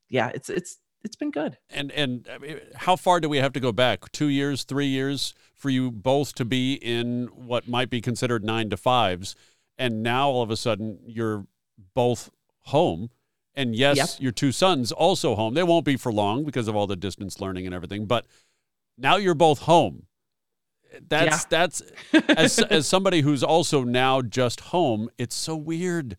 yeah, 0.10 0.32
it's, 0.34 0.50
it's, 0.50 0.80
it's 1.04 1.16
been 1.16 1.30
good. 1.30 1.56
And, 1.70 1.92
and 1.92 2.28
I 2.34 2.40
mean, 2.40 2.62
how 2.74 2.96
far 2.96 3.20
do 3.20 3.30
we 3.30 3.38
have 3.38 3.54
to 3.54 3.60
go 3.60 3.72
back? 3.72 4.12
Two 4.12 4.28
years, 4.28 4.64
three 4.64 4.88
years 4.88 5.36
for 5.54 5.70
you 5.70 5.92
both 5.92 6.34
to 6.34 6.46
be 6.46 6.74
in 6.74 7.28
what 7.28 7.68
might 7.68 7.92
be 7.92 8.02
considered 8.02 8.44
nine 8.44 8.72
to 8.72 8.78
fives 8.78 9.36
and 9.80 10.04
now 10.04 10.30
all 10.30 10.44
of 10.44 10.52
a 10.52 10.58
sudden 10.58 11.00
you're 11.08 11.48
both 11.96 12.30
home 12.66 13.10
and 13.56 13.76
yes 13.76 13.98
yep. 13.98 14.10
your 14.20 14.32
two 14.32 14.52
sons 14.52 14.92
also 14.92 15.34
home 15.36 15.56
they 15.56 15.64
won't 15.64 15.86
be 15.86 15.96
for 15.96 16.12
long 16.12 16.44
because 16.44 16.68
of 16.68 16.76
all 16.76 16.86
the 16.86 16.96
distance 16.96 17.40
learning 17.40 17.66
and 17.66 17.74
everything 17.74 18.06
but 18.06 18.28
now 18.98 19.16
you're 19.16 19.34
both 19.34 19.60
home 19.60 20.04
that's 21.08 21.44
yeah. 21.44 21.48
that's 21.50 21.82
as 22.30 22.60
as 22.60 22.88
somebody 22.88 23.22
who's 23.22 23.44
also 23.44 23.84
now 23.84 24.22
just 24.22 24.60
home 24.60 25.10
it's 25.18 25.36
so 25.36 25.56
weird 25.56 26.18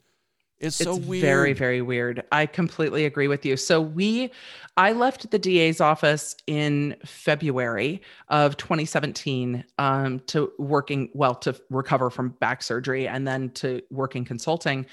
it's 0.60 0.76
so 0.76 0.96
it's 0.96 1.06
weird. 1.06 1.22
Very, 1.22 1.52
very 1.54 1.82
weird. 1.82 2.22
I 2.30 2.46
completely 2.46 3.06
agree 3.06 3.28
with 3.28 3.46
you. 3.46 3.56
So 3.56 3.80
we 3.80 4.30
I 4.76 4.92
left 4.92 5.30
the 5.30 5.38
DA's 5.38 5.80
office 5.80 6.36
in 6.46 6.96
February 7.04 8.02
of 8.28 8.56
2017 8.56 9.64
um, 9.78 10.20
to 10.20 10.52
working 10.58 11.10
well 11.14 11.34
to 11.36 11.58
recover 11.70 12.10
from 12.10 12.30
back 12.40 12.62
surgery 12.62 13.08
and 13.08 13.26
then 13.26 13.50
to 13.50 13.82
working 13.90 14.24
consulting. 14.24 14.86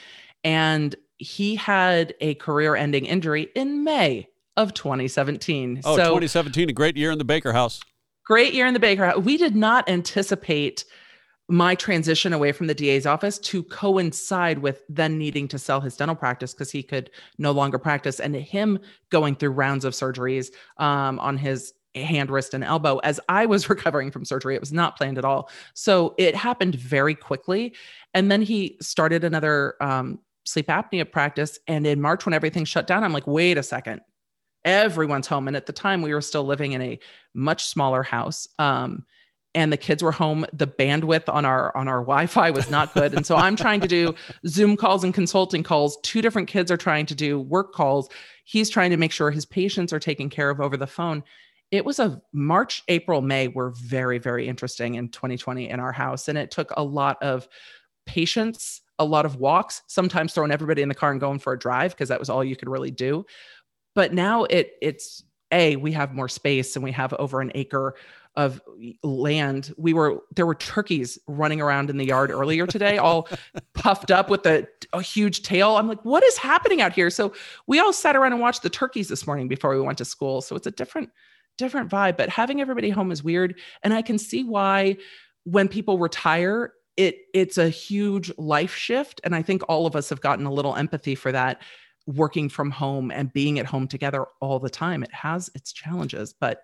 And 0.44 0.96
he 1.18 1.56
had 1.56 2.14
a 2.22 2.36
career-ending 2.36 3.06
injury 3.06 3.50
in 3.56 3.84
May 3.84 4.28
of 4.56 4.74
2017. 4.74 5.82
Oh, 5.84 5.96
so, 5.96 6.04
2017, 6.04 6.70
a 6.70 6.74
great 6.74 6.98
year 6.98 7.12
in 7.12 7.18
the 7.18 7.26
Baker 7.26 7.54
House. 7.54 7.82
Great 8.26 8.54
year 8.54 8.68
in 8.68 8.74
the 8.74 8.80
Baker 8.80 9.06
House. 9.06 9.18
We 9.20 9.38
did 9.38 9.56
not 9.56 9.88
anticipate 9.90 10.86
my 11.50 11.76
transition 11.76 12.34
away 12.34 12.52
from 12.52 12.68
the 12.68 12.74
DA's 12.74 13.06
office 13.06 13.40
to 13.40 13.64
coincide 13.64 14.60
with 14.60 14.84
then 14.90 15.18
needing 15.18 15.48
to 15.48 15.58
sell 15.58 15.80
his 15.80 15.96
dental 15.96 16.16
practice 16.16 16.54
because 16.54 16.72
he 16.72 16.84
could 16.84 17.10
no 17.38 17.52
longer 17.52 17.80
practice 17.80 18.20
and 18.20 18.36
him 18.36 18.80
going 19.10 19.36
through 19.36 19.52
rounds 19.52 19.86
of 19.86 19.94
surgeries 19.94 20.52
um, 20.78 21.20
on 21.20 21.38
his 21.38 21.74
hand, 21.96 22.30
wrist, 22.30 22.54
and 22.54 22.64
elbow 22.64 22.98
as 23.00 23.20
I 23.30 23.46
was 23.46 23.70
recovering 23.70 24.12
from 24.12 24.26
surgery. 24.26 24.56
It 24.56 24.62
was 24.62 24.74
not 24.74 24.98
planned 24.98 25.18
at 25.18 25.26
all. 25.26 25.50
So 25.74 26.16
it 26.18 26.36
happened 26.36 26.76
very 26.76 27.16
quickly. 27.16 27.74
And 28.14 28.32
then 28.32 28.42
he 28.42 28.78
started 28.82 29.24
another 29.24 29.76
um, 29.82 30.20
sleep 30.46 30.68
apnea 30.68 31.10
practice. 31.10 31.60
And 31.68 31.88
in 31.88 32.02
March, 32.02 32.26
when 32.26 32.34
everything 32.34 32.66
shut 32.66 32.88
down, 32.88 33.04
I'm 33.04 33.14
like, 33.14 33.28
wait 33.28 33.58
a 33.58 33.64
second. 33.64 34.02
Everyone's 34.66 35.28
home. 35.28 35.48
And 35.48 35.56
at 35.56 35.66
the 35.66 35.74
time, 35.74 36.02
we 36.02 36.14
were 36.14 36.22
still 36.22 36.44
living 36.44 36.74
in 36.74 36.82
a 36.82 37.00
much 37.34 37.66
smaller 37.66 38.04
house. 38.04 38.48
Um, 38.60 39.06
and 39.58 39.74
the 39.74 39.78
kids 39.78 40.04
were 40.04 40.12
home 40.12 40.46
the 40.54 40.68
bandwidth 40.68 41.28
on 41.28 41.44
our 41.44 41.76
on 41.76 41.88
our 41.88 42.02
wi-fi 42.02 42.52
was 42.52 42.70
not 42.70 42.94
good. 42.94 43.16
And 43.16 43.26
so 43.26 43.36
i'm 43.36 43.56
trying 43.56 43.82
to 43.82 43.88
do 43.88 44.14
zoom 44.46 44.78
calls 44.78 45.04
and 45.04 45.14
consulting 45.14 45.64
calls. 45.64 45.98
Two 46.04 46.22
different 46.22 46.48
kids 46.48 46.70
are 46.70 46.78
trying 46.78 47.08
to 47.08 47.16
do 47.16 47.40
work 47.40 47.74
calls. 47.74 48.08
He's 48.46 48.70
trying 48.70 48.92
to 48.92 48.98
make 48.98 49.12
sure 49.12 49.32
his 49.32 49.48
patients 49.48 49.92
are 49.92 50.00
taken 50.00 50.30
care 50.30 50.52
of 50.52 50.62
over 50.62 50.78
the 50.78 50.86
phone. 50.86 51.24
It 51.72 51.84
was 51.84 51.98
a 51.98 52.22
march 52.32 52.84
april 52.88 53.22
may 53.22 53.48
were 53.48 53.72
very 53.72 54.20
very 54.20 54.48
interesting 54.48 54.94
in 54.94 55.10
2020 55.10 55.70
in 55.70 55.80
our 55.80 55.92
house. 55.92 56.28
And 56.28 56.38
it 56.38 56.52
took 56.52 56.72
a 56.78 56.84
lot 56.84 57.22
of 57.24 57.48
patience 58.06 58.82
a 59.00 59.06
lot 59.06 59.26
of 59.26 59.36
walks 59.36 59.82
sometimes 59.88 60.34
throwing 60.34 60.52
everybody 60.52 60.82
in 60.82 60.90
the 60.90 60.96
car 60.96 61.12
and 61.12 61.20
going 61.20 61.40
for 61.40 61.54
a 61.54 61.60
drive 61.60 61.92
because 61.92 62.10
that 62.10 62.20
was 62.20 62.30
all 62.30 62.44
you 62.44 62.56
could 62.56 62.70
really 62.70 62.92
do. 62.92 63.26
But 63.96 64.14
now 64.14 64.44
it 64.44 64.74
it's 64.82 65.24
a 65.52 65.76
we 65.78 65.94
have 65.94 66.14
more 66.14 66.30
space 66.30 66.76
and 66.76 66.84
we 66.84 66.92
have 66.92 67.14
over 67.14 67.42
an 67.42 67.52
acre 67.56 67.96
of 68.38 68.62
land. 69.04 69.74
We 69.78 69.94
were 69.94 70.20
there 70.36 70.46
were 70.46 70.56
turkeys 70.56 71.18
running 71.28 71.60
around 71.60 71.90
in 71.90 71.98
the 71.98 72.06
yard 72.06 72.30
earlier 72.30 72.68
today, 72.68 73.00
all 73.00 73.28
puffed 73.74 74.12
up 74.12 74.30
with 74.30 74.46
a, 74.46 74.66
a 74.94 75.02
huge 75.02 75.42
tail. 75.42 75.76
I'm 75.76 75.88
like, 75.88 76.06
what 76.06 76.24
is 76.24 76.38
happening 76.38 76.80
out 76.80 76.94
here? 76.94 77.10
So 77.10 77.34
we 77.66 77.80
all 77.80 77.92
sat 77.92 78.16
around 78.16 78.34
and 78.34 78.42
watched 78.42 78.62
the 78.62 78.70
turkeys 78.70 79.10
this 79.10 79.26
morning 79.26 79.48
before 79.48 79.76
we 79.76 79.82
went 79.82 79.98
to 79.98 80.06
school. 80.06 80.42
So 80.42 80.56
it's 80.56 80.68
a 80.68 80.72
different 80.72 81.10
different 81.58 81.90
vibe. 81.90 82.16
But 82.16 82.30
having 82.30 82.62
everybody 82.62 82.92
home 82.92 83.12
is 83.12 83.24
weird, 83.24 83.60
and 83.82 83.94
I 83.94 84.04
can 84.04 84.20
see 84.20 84.44
why 84.44 84.98
when 85.44 85.68
people 85.68 85.98
retire 85.98 86.74
it 86.96 87.20
it's 87.34 87.58
a 87.58 87.70
huge 87.70 88.32
life 88.38 88.76
shift 88.76 89.22
and 89.24 89.36
i 89.36 89.42
think 89.42 89.62
all 89.70 89.86
of 89.86 89.96
us 89.96 90.10
have 90.10 90.20
gotten 90.20 90.46
a 90.46 90.52
little 90.52 90.76
empathy 90.76 91.14
for 91.14 91.32
that 91.32 91.62
working 92.08 92.50
from 92.50 92.72
home 92.72 93.12
and 93.12 93.32
being 93.34 93.60
at 93.60 93.66
home 93.66 93.88
together 93.88 94.26
all 94.42 94.60
the 94.60 94.70
time 94.70 95.04
it 95.04 95.14
has 95.14 95.50
its 95.54 95.72
challenges 95.72 96.34
but 96.34 96.64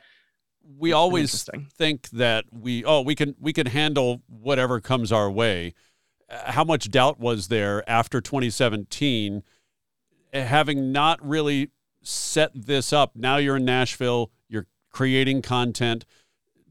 we 0.78 0.92
always 0.92 1.48
think 1.74 2.10
that 2.10 2.46
we 2.52 2.84
oh 2.86 3.02
we 3.02 3.16
can 3.16 3.36
we 3.40 3.54
can 3.54 3.68
handle 3.68 4.22
whatever 4.28 4.80
comes 4.80 5.12
our 5.12 5.30
way 5.30 5.74
uh, 6.30 6.52
how 6.52 6.64
much 6.64 6.90
doubt 6.90 7.20
was 7.20 7.48
there 7.48 7.88
after 7.90 8.22
2017 8.22 9.44
eh, 10.32 10.44
having 10.44 10.92
not 10.92 11.26
really 11.26 11.70
set 12.02 12.52
this 12.54 12.94
up 12.94 13.16
now 13.16 13.38
you're 13.38 13.58
in 13.58 13.66
nashville 13.66 14.32
you're 14.48 14.68
creating 14.92 15.42
content 15.42 16.06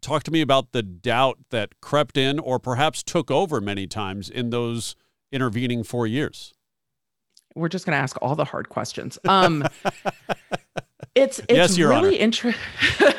talk 0.03 0.25
to 0.25 0.31
me 0.31 0.43
about 0.43 0.73
the 0.73 0.83
doubt 0.83 1.39
that 1.51 1.81
crept 1.81 2.19
in 2.19 2.39
or 2.39 2.59
perhaps 2.59 3.03
took 3.03 3.31
over 3.31 3.61
many 3.61 3.87
times 3.87 4.29
in 4.29 4.51
those 4.51 4.97
intervening 5.31 5.83
four 5.83 6.07
years. 6.07 6.53
We're 7.55 7.69
just 7.69 7.87
going 7.87 7.97
to 7.97 8.03
ask 8.03 8.17
all 8.21 8.35
the 8.35 8.45
hard 8.45 8.69
questions. 8.69 9.19
Um, 9.27 9.65
it's 11.15 11.41
it's 11.41 11.77
yes, 11.77 11.79
really 11.79 12.17
interesting. 12.17 12.63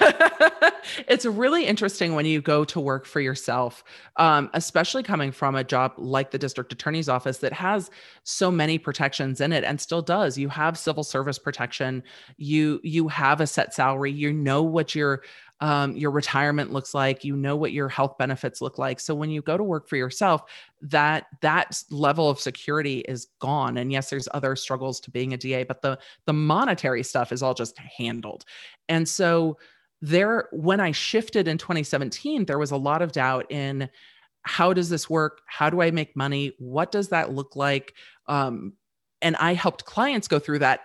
it's 1.07 1.25
really 1.25 1.65
interesting 1.65 2.15
when 2.15 2.25
you 2.25 2.41
go 2.41 2.63
to 2.65 2.79
work 2.79 3.05
for 3.05 3.21
yourself, 3.21 3.83
um, 4.17 4.49
especially 4.53 5.03
coming 5.03 5.31
from 5.31 5.55
a 5.55 5.63
job 5.63 5.93
like 5.97 6.31
the 6.31 6.39
district 6.39 6.73
attorney's 6.73 7.07
office 7.07 7.37
that 7.39 7.53
has 7.53 7.91
so 8.23 8.49
many 8.49 8.79
protections 8.79 9.39
in 9.39 9.53
it 9.53 9.63
and 9.63 9.79
still 9.79 10.01
does. 10.01 10.39
You 10.39 10.49
have 10.49 10.75
civil 10.75 11.03
service 11.03 11.37
protection. 11.37 12.01
You 12.37 12.79
you 12.83 13.09
have 13.09 13.39
a 13.39 13.45
set 13.45 13.75
salary. 13.75 14.11
You 14.11 14.33
know 14.33 14.63
what 14.63 14.95
your 14.95 15.21
um, 15.63 15.95
your 15.95 16.11
retirement 16.11 16.73
looks 16.73 16.93
like 16.93 17.23
you 17.23 17.37
know 17.37 17.55
what 17.55 17.71
your 17.71 17.87
health 17.87 18.17
benefits 18.17 18.59
look 18.59 18.77
like. 18.77 18.99
So 18.99 19.15
when 19.15 19.29
you 19.29 19.41
go 19.41 19.55
to 19.55 19.63
work 19.63 19.87
for 19.87 19.95
yourself 19.95 20.41
that 20.81 21.27
that 21.39 21.81
level 21.89 22.29
of 22.29 22.37
security 22.37 22.99
is 23.07 23.27
gone. 23.39 23.77
And 23.77 23.89
yes 23.89 24.09
there's 24.09 24.27
other 24.33 24.57
struggles 24.57 24.99
to 24.99 25.09
being 25.09 25.33
a 25.33 25.37
da 25.37 25.63
but 25.63 25.81
the 25.81 25.97
the 26.25 26.33
monetary 26.33 27.01
stuff 27.01 27.31
is 27.31 27.41
all 27.41 27.53
just 27.53 27.79
handled. 27.79 28.43
And 28.89 29.07
so 29.07 29.57
there 30.01 30.49
when 30.51 30.81
i 30.81 30.91
shifted 30.91 31.47
in 31.47 31.57
2017 31.57 32.43
there 32.43 32.59
was 32.59 32.71
a 32.71 32.77
lot 32.77 33.01
of 33.01 33.13
doubt 33.13 33.49
in 33.49 33.89
how 34.41 34.73
does 34.73 34.89
this 34.89 35.09
work? 35.09 35.39
How 35.45 35.69
do 35.69 35.81
i 35.81 35.91
make 35.91 36.13
money? 36.13 36.51
What 36.59 36.91
does 36.91 37.07
that 37.07 37.31
look 37.31 37.55
like? 37.55 37.93
Um, 38.27 38.73
and 39.21 39.37
i 39.37 39.53
helped 39.53 39.85
clients 39.85 40.27
go 40.27 40.39
through 40.39 40.59
that 40.59 40.81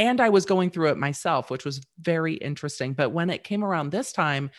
and 0.00 0.18
I 0.18 0.30
was 0.30 0.46
going 0.46 0.70
through 0.70 0.88
it 0.88 0.96
myself, 0.96 1.50
which 1.50 1.66
was 1.66 1.82
very 2.00 2.34
interesting. 2.34 2.94
But 2.94 3.10
when 3.10 3.28
it 3.28 3.44
came 3.44 3.62
around 3.62 3.90
this 3.90 4.12
time, 4.12 4.50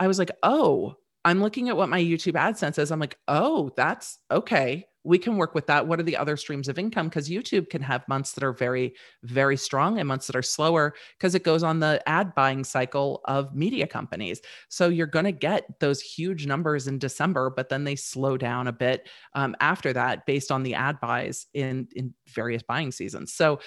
I 0.00 0.08
was 0.08 0.18
like, 0.18 0.30
oh, 0.42 0.96
I'm 1.22 1.42
looking 1.42 1.68
at 1.68 1.76
what 1.76 1.90
my 1.90 2.00
YouTube 2.00 2.32
AdSense 2.32 2.78
is. 2.78 2.90
I'm 2.90 2.98
like, 2.98 3.18
oh, 3.28 3.70
that's 3.76 4.18
okay. 4.30 4.86
We 5.04 5.18
can 5.18 5.36
work 5.36 5.54
with 5.54 5.66
that. 5.66 5.86
What 5.86 6.00
are 6.00 6.02
the 6.02 6.16
other 6.16 6.34
streams 6.38 6.66
of 6.66 6.78
income? 6.78 7.08
Because 7.10 7.28
YouTube 7.28 7.68
can 7.68 7.82
have 7.82 8.08
months 8.08 8.32
that 8.32 8.44
are 8.44 8.54
very, 8.54 8.94
very 9.22 9.58
strong 9.58 9.98
and 9.98 10.08
months 10.08 10.26
that 10.28 10.36
are 10.36 10.42
slower 10.42 10.94
because 11.18 11.34
it 11.34 11.44
goes 11.44 11.62
on 11.62 11.80
the 11.80 12.02
ad 12.06 12.34
buying 12.34 12.64
cycle 12.64 13.20
of 13.26 13.54
media 13.54 13.86
companies. 13.86 14.40
So 14.70 14.88
you're 14.88 15.06
going 15.06 15.26
to 15.26 15.32
get 15.32 15.78
those 15.80 16.00
huge 16.00 16.46
numbers 16.46 16.86
in 16.86 16.98
December, 16.98 17.50
but 17.50 17.68
then 17.68 17.84
they 17.84 17.96
slow 17.96 18.38
down 18.38 18.66
a 18.66 18.72
bit 18.72 19.10
um, 19.34 19.54
after 19.60 19.92
that 19.92 20.24
based 20.24 20.50
on 20.50 20.62
the 20.62 20.74
ad 20.74 21.00
buys 21.00 21.46
in 21.52 21.88
in 21.94 22.14
various 22.28 22.62
buying 22.62 22.92
seasons. 22.92 23.32
So 23.34 23.60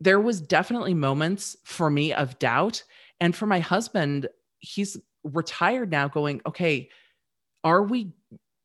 there 0.00 0.20
was 0.20 0.40
definitely 0.40 0.94
moments 0.94 1.56
for 1.64 1.90
me 1.90 2.12
of 2.12 2.38
doubt. 2.38 2.82
And 3.20 3.34
for 3.34 3.46
my 3.46 3.60
husband 3.60 4.28
he's 4.58 4.96
retired 5.22 5.90
now 5.90 6.08
going 6.08 6.40
okay 6.46 6.88
are 7.64 7.82
we 7.82 8.12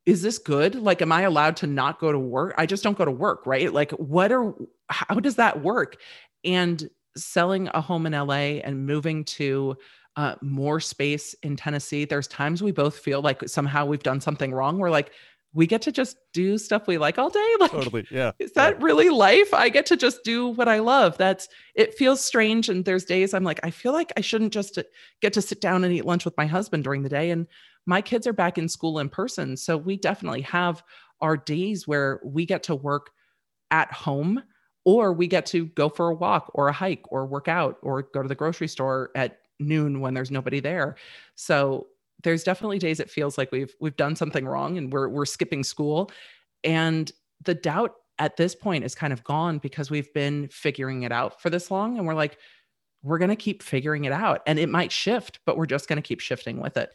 is 0.06 0.24
this 0.24 0.40
good? 0.40 0.76
Like 0.76 1.02
am 1.02 1.12
i 1.12 1.22
allowed 1.22 1.58
to 1.58 1.68
not 1.68 2.00
go 2.00 2.12
to 2.12 2.20
work? 2.20 2.56
I 2.58 2.66
just 2.66 2.84
don't 2.84 2.98
go 2.98 3.06
to 3.06 3.12
work 3.12 3.46
right? 3.46 3.72
Like 3.72 3.92
what 3.92 4.32
are 4.32 4.54
how 4.90 5.16
does 5.16 5.36
that 5.36 5.62
work? 5.62 5.98
And 6.44 6.90
selling 7.18 7.70
a 7.74 7.82
home 7.82 8.06
in 8.06 8.14
la 8.14 8.34
and 8.34 8.86
moving 8.86 9.24
to 9.26 9.76
uh, 10.18 10.36
more 10.42 10.82
space 10.82 11.34
in 11.42 11.56
tennessee 11.56 12.04
there's 12.04 12.28
times 12.28 12.62
we 12.62 12.72
both 12.74 13.00
feel 13.00 13.22
like 13.22 13.48
somehow 13.48 13.86
we've 13.86 14.04
done 14.04 14.20
something 14.20 14.54
wrong. 14.54 14.78
We're 14.78 14.90
like 14.90 15.12
we 15.54 15.68
get 15.68 15.82
to 15.82 15.92
just 15.92 16.18
do 16.34 16.58
stuff 16.58 16.88
we 16.88 16.98
like 16.98 17.18
all 17.18 17.30
day. 17.30 17.40
Like, 17.60 17.72
totally. 17.72 18.08
Yeah. 18.10 18.32
Is 18.40 18.54
that 18.54 18.78
yeah. 18.80 18.86
really 18.86 19.10
life? 19.10 19.54
I 19.54 19.70
get 19.70 19.86
to 19.88 19.98
just 19.98 20.24
do 20.24 20.48
what 20.48 20.68
I 20.68 20.80
love. 20.80 21.18
That's, 21.18 21.48
it 21.76 21.94
feels 21.94 22.24
strange. 22.24 22.70
And 22.70 22.86
there's 22.86 23.06
days 23.06 23.34
I'm 23.34 23.44
like, 23.44 23.60
I 23.64 23.70
feel 23.70 23.94
like 23.94 24.12
I 24.18 24.22
shouldn't 24.22 24.54
just 24.54 24.78
uh, 24.78 24.84
get 25.22 25.34
to 25.34 25.42
sit 25.42 25.62
down 25.62 25.84
and 25.84 25.94
eat 25.94 26.06
lunch 26.06 26.26
with 26.26 26.36
my 26.38 26.48
husband 26.48 26.84
during 26.84 27.04
the 27.04 27.10
day. 27.10 27.30
And 27.30 27.46
my 27.86 28.02
kids 28.02 28.26
are 28.26 28.34
back 28.34 28.58
in 28.58 28.68
school 28.68 28.98
in 28.98 29.10
person. 29.10 29.58
So 29.58 29.78
we 29.78 29.98
definitely 29.98 30.42
have 30.42 30.82
our 31.20 31.38
days 31.38 31.88
where 31.88 32.20
we 32.24 32.46
get 32.46 32.64
to 32.64 32.76
work 32.76 33.12
at 33.70 33.92
home 33.92 34.42
or 34.86 35.14
we 35.14 35.28
get 35.28 35.46
to 35.48 35.68
go 35.68 35.90
for 35.90 36.10
a 36.10 36.16
walk 36.16 36.50
or 36.56 36.68
a 36.68 36.74
hike 36.74 37.04
or 37.10 37.26
work 37.26 37.48
out 37.48 37.78
or 37.84 38.02
go 38.02 38.24
to 38.24 38.28
the 38.28 38.36
grocery 38.36 38.68
store 38.68 39.12
at 39.16 39.40
noon 39.60 40.02
when 40.02 40.14
there's 40.14 40.32
nobody 40.32 40.60
there. 40.60 40.96
So 41.36 41.88
there's 42.24 42.44
definitely 42.44 42.80
days 42.80 43.00
it 43.00 43.10
feels 43.10 43.38
like 43.38 43.52
we've 43.52 43.74
we've 43.80 43.96
done 43.96 44.16
something 44.16 44.46
wrong 44.46 44.78
and 44.78 44.92
we're 44.92 45.08
we're 45.08 45.26
skipping 45.26 45.64
school 45.64 46.12
and 46.64 47.12
the 47.44 47.56
doubt 47.56 47.96
at 48.20 48.38
this 48.38 48.54
point 48.54 48.84
is 48.84 48.94
kind 48.94 49.14
of 49.14 49.24
gone 49.24 49.58
because 49.58 49.90
we've 49.90 50.14
been 50.14 50.48
figuring 50.50 51.04
it 51.04 51.12
out 51.12 51.42
for 51.42 51.50
this 51.50 51.72
long 51.72 51.98
and 51.98 52.06
we're 52.06 52.14
like 52.14 52.38
we're 53.04 53.18
going 53.18 53.30
to 53.30 53.36
keep 53.36 53.64
figuring 53.64 54.06
it 54.06 54.12
out 54.12 54.42
and 54.46 54.60
it 54.60 54.70
might 54.70 54.92
shift 54.92 55.40
but 55.46 55.58
we're 55.58 55.66
just 55.66 55.88
going 55.88 55.98
to 55.98 56.08
keep 56.08 56.20
shifting 56.20 56.60
with 56.60 56.78
it 56.78 56.92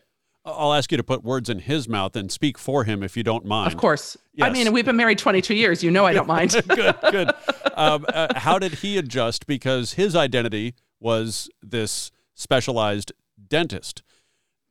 I'll 0.47 0.75
ask 0.75 0.93
you 0.93 0.97
to 0.97 1.03
put 1.03 1.25
words 1.25 1.51
in 1.51 1.59
his 1.59 1.89
mouth 1.89 2.15
and 2.15 2.31
speak 2.31 2.57
for 2.57 2.85
him 2.85 3.03
if 3.03 3.17
you 3.17 3.25
don't 3.25 3.45
mind. 3.45 3.67
Of 3.67 3.77
course. 3.77 4.17
Yes. 4.33 4.49
I 4.49 4.53
mean, 4.53 4.73
we've 4.73 4.85
been 4.85 4.97
married 4.97 5.19
22 5.19 5.57
years. 5.57 5.83
You 5.83 5.91
know, 5.91 6.07
I 6.07 6.13
don't 6.13 6.29
mind. 6.29 6.53
good, 6.69 6.95
good. 7.11 7.33
Um, 7.75 8.07
uh, 8.09 8.29
how 8.37 8.57
did 8.61 8.75
he 8.75 8.97
adjust? 8.97 9.49
Because 9.49 9.95
his 9.95 10.15
identity 10.15 10.77
was 11.01 11.51
this 11.63 12.13
specialized 12.35 13.13
dentist 13.49 14.03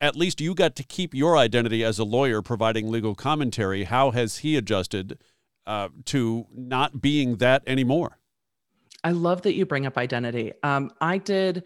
at 0.02 0.16
least 0.16 0.41
you 0.41 0.54
got 0.54 0.76
to 0.76 0.84
keep 0.84 1.14
your 1.14 1.38
identity 1.38 1.84
as 1.84 2.00
a 2.00 2.04
lawyer 2.04 2.41
providing 2.41 2.89
legal 2.89 3.16
commentary. 3.16 3.86
How 3.86 4.12
has 4.12 4.39
he 4.39 4.58
adjusted 4.58 5.20
uh, 5.66 5.89
to 6.06 6.46
not 6.54 7.02
being 7.02 7.38
that 7.38 7.64
anymore? 7.66 8.20
I 9.04 9.12
love 9.12 9.43
that 9.43 9.54
you 9.54 9.66
bring 9.66 9.86
up 9.86 9.98
identity. 9.98 10.54
Um, 10.64 10.91
I 11.00 11.20
did, 11.20 11.64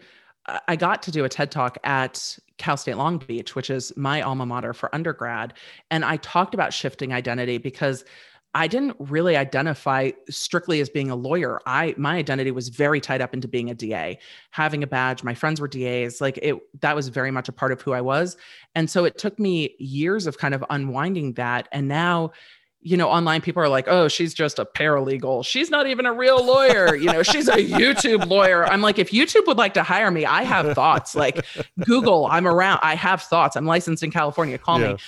I 0.68 0.76
got 0.76 1.02
to 1.04 1.10
do 1.10 1.24
a 1.24 1.28
TED 1.28 1.50
talk 1.50 1.78
at 1.84 2.38
Cal 2.58 2.76
State 2.76 2.96
Long 2.96 3.18
Beach, 3.18 3.54
which 3.54 3.70
is 3.70 3.96
my 3.96 4.20
alma 4.20 4.44
mater 4.44 4.74
for 4.74 4.94
undergrad. 4.94 5.54
And 5.90 6.04
I 6.04 6.18
talked 6.18 6.54
about 6.54 6.72
shifting 6.72 7.12
identity 7.12 7.56
because 7.58 8.04
I 8.52 8.66
didn't 8.66 8.96
really 8.98 9.36
identify 9.36 10.10
strictly 10.28 10.80
as 10.80 10.88
being 10.88 11.08
a 11.10 11.14
lawyer. 11.14 11.60
I 11.66 11.94
my 11.96 12.16
identity 12.16 12.50
was 12.50 12.68
very 12.68 13.00
tied 13.00 13.20
up 13.20 13.32
into 13.32 13.46
being 13.46 13.70
a 13.70 13.74
DA, 13.74 14.18
having 14.50 14.82
a 14.82 14.88
badge. 14.88 15.22
My 15.22 15.34
friends 15.34 15.60
were 15.60 15.68
DAs. 15.68 16.20
Like 16.20 16.38
it 16.42 16.56
that 16.80 16.96
was 16.96 17.08
very 17.08 17.30
much 17.30 17.48
a 17.48 17.52
part 17.52 17.70
of 17.70 17.80
who 17.80 17.92
I 17.92 18.00
was. 18.00 18.36
And 18.74 18.90
so 18.90 19.04
it 19.04 19.18
took 19.18 19.38
me 19.38 19.76
years 19.78 20.26
of 20.26 20.38
kind 20.38 20.54
of 20.54 20.64
unwinding 20.68 21.34
that. 21.34 21.68
And 21.70 21.86
now, 21.86 22.32
you 22.80 22.96
know, 22.96 23.08
online 23.08 23.40
people 23.40 23.62
are 23.62 23.68
like, 23.68 23.86
"Oh, 23.86 24.08
she's 24.08 24.34
just 24.34 24.58
a 24.58 24.64
paralegal. 24.64 25.44
She's 25.44 25.70
not 25.70 25.86
even 25.86 26.04
a 26.04 26.12
real 26.12 26.44
lawyer. 26.44 26.96
You 26.96 27.12
know, 27.12 27.22
she's 27.22 27.46
a 27.46 27.56
YouTube 27.56 28.26
lawyer." 28.26 28.66
I'm 28.66 28.80
like, 28.80 28.98
"If 28.98 29.10
YouTube 29.10 29.46
would 29.46 29.58
like 29.58 29.74
to 29.74 29.84
hire 29.84 30.10
me, 30.10 30.26
I 30.26 30.42
have 30.42 30.74
thoughts. 30.74 31.14
Like 31.14 31.46
Google, 31.84 32.26
I'm 32.26 32.48
around. 32.48 32.80
I 32.82 32.96
have 32.96 33.22
thoughts. 33.22 33.54
I'm 33.54 33.66
licensed 33.66 34.02
in 34.02 34.10
California. 34.10 34.58
Call 34.58 34.80
yeah. 34.80 34.94
me." 34.94 34.98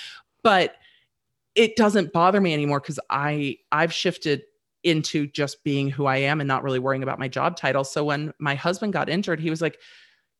But 0.43 0.75
it 1.55 1.75
doesn't 1.75 2.13
bother 2.13 2.41
me 2.41 2.53
anymore 2.53 2.79
because 2.79 2.99
I 3.09 3.57
I've 3.71 3.93
shifted 3.93 4.43
into 4.83 5.27
just 5.27 5.63
being 5.63 5.89
who 5.89 6.05
I 6.05 6.17
am 6.17 6.41
and 6.41 6.47
not 6.47 6.63
really 6.63 6.79
worrying 6.79 7.03
about 7.03 7.19
my 7.19 7.27
job 7.27 7.55
title. 7.55 7.83
So 7.83 8.03
when 8.03 8.33
my 8.39 8.55
husband 8.55 8.93
got 8.93 9.09
injured, 9.09 9.39
he 9.39 9.49
was 9.49 9.61
like, 9.61 9.79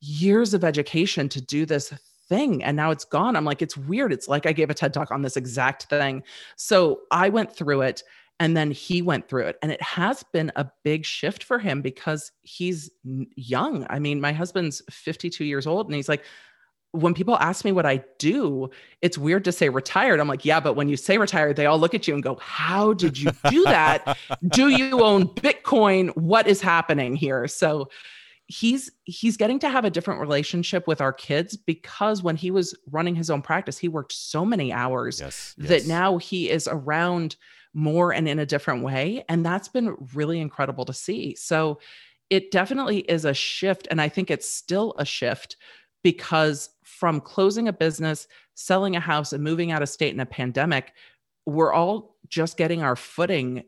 years 0.01 0.53
of 0.53 0.63
education 0.65 1.29
to 1.29 1.41
do 1.41 1.65
this 1.65 1.93
thing 2.27 2.63
and 2.63 2.75
now 2.75 2.91
it's 2.91 3.05
gone. 3.05 3.35
I'm 3.35 3.45
like, 3.45 3.61
it's 3.61 3.77
weird. 3.77 4.11
It's 4.11 4.27
like 4.27 4.45
I 4.45 4.51
gave 4.51 4.69
a 4.69 4.73
TED 4.73 4.93
talk 4.93 5.11
on 5.11 5.21
this 5.21 5.37
exact 5.37 5.83
thing. 5.83 6.23
So 6.57 7.01
I 7.09 7.29
went 7.29 7.55
through 7.55 7.81
it 7.83 8.03
and 8.39 8.57
then 8.57 8.71
he 8.71 9.01
went 9.01 9.29
through 9.29 9.47
it. 9.47 9.57
And 9.61 9.71
it 9.71 9.81
has 9.81 10.23
been 10.33 10.51
a 10.55 10.69
big 10.83 11.05
shift 11.05 11.43
for 11.43 11.59
him 11.59 11.81
because 11.81 12.31
he's 12.41 12.91
young. 13.35 13.85
I 13.89 13.99
mean, 13.99 14.19
my 14.19 14.33
husband's 14.33 14.81
52 14.89 15.45
years 15.45 15.67
old 15.67 15.85
and 15.85 15.95
he's 15.95 16.09
like, 16.09 16.25
when 16.93 17.15
people 17.15 17.35
ask 17.37 17.65
me 17.65 17.71
what 17.71 17.87
I 17.87 18.03
do, 18.19 18.69
it's 19.01 19.17
weird 19.17 19.43
to 19.45 19.51
say 19.51 19.67
retired. 19.69 20.19
I'm 20.19 20.27
like, 20.27 20.45
yeah, 20.45 20.59
but 20.59 20.73
when 20.75 20.87
you 20.87 20.95
say 20.95 21.17
retired, 21.17 21.55
they 21.55 21.65
all 21.65 21.79
look 21.79 21.95
at 21.95 22.07
you 22.07 22.13
and 22.13 22.21
go, 22.21 22.35
how 22.35 22.93
did 22.93 23.17
you 23.17 23.31
do 23.49 23.63
that? 23.63 24.17
do 24.49 24.69
you 24.69 25.03
own 25.03 25.27
Bitcoin? 25.27 26.15
What 26.15 26.47
is 26.47 26.61
happening 26.61 27.15
here? 27.15 27.47
So 27.47 27.89
he's 28.45 28.91
he's 29.05 29.37
getting 29.37 29.57
to 29.57 29.69
have 29.69 29.85
a 29.85 29.89
different 29.89 30.19
relationship 30.21 30.85
with 30.85 31.01
our 31.01 31.13
kids 31.13 31.57
because 31.57 32.21
when 32.21 32.35
he 32.35 32.51
was 32.51 32.77
running 32.91 33.15
his 33.15 33.29
own 33.29 33.41
practice 33.41 33.77
he 33.77 33.87
worked 33.87 34.11
so 34.11 34.43
many 34.45 34.71
hours 34.71 35.21
Yes. 35.21 35.55
that 35.57 35.79
yes. 35.79 35.87
now 35.87 36.17
he 36.17 36.49
is 36.49 36.67
around 36.69 37.37
more 37.73 38.13
and 38.13 38.27
in 38.27 38.39
a 38.39 38.45
different 38.45 38.83
way 38.83 39.23
and 39.29 39.45
that's 39.45 39.69
been 39.69 39.95
really 40.13 40.41
incredible 40.41 40.83
to 40.83 40.93
see 40.93 41.35
so 41.35 41.79
it 42.29 42.51
definitely 42.51 42.99
is 42.99 43.23
a 43.23 43.33
shift 43.33 43.87
and 43.89 44.01
i 44.01 44.09
think 44.09 44.29
it's 44.29 44.47
still 44.49 44.93
a 44.97 45.05
shift 45.05 45.55
because 46.03 46.69
from 46.83 47.19
closing 47.21 47.67
a 47.67 47.73
business 47.73 48.27
selling 48.55 48.95
a 48.95 48.99
house 48.99 49.33
and 49.33 49.43
moving 49.43 49.71
out 49.71 49.81
of 49.81 49.89
state 49.89 50.13
in 50.13 50.19
a 50.19 50.25
pandemic 50.25 50.93
we're 51.45 51.73
all 51.73 52.15
just 52.27 52.57
getting 52.57 52.81
our 52.81 52.95
footing 52.95 53.63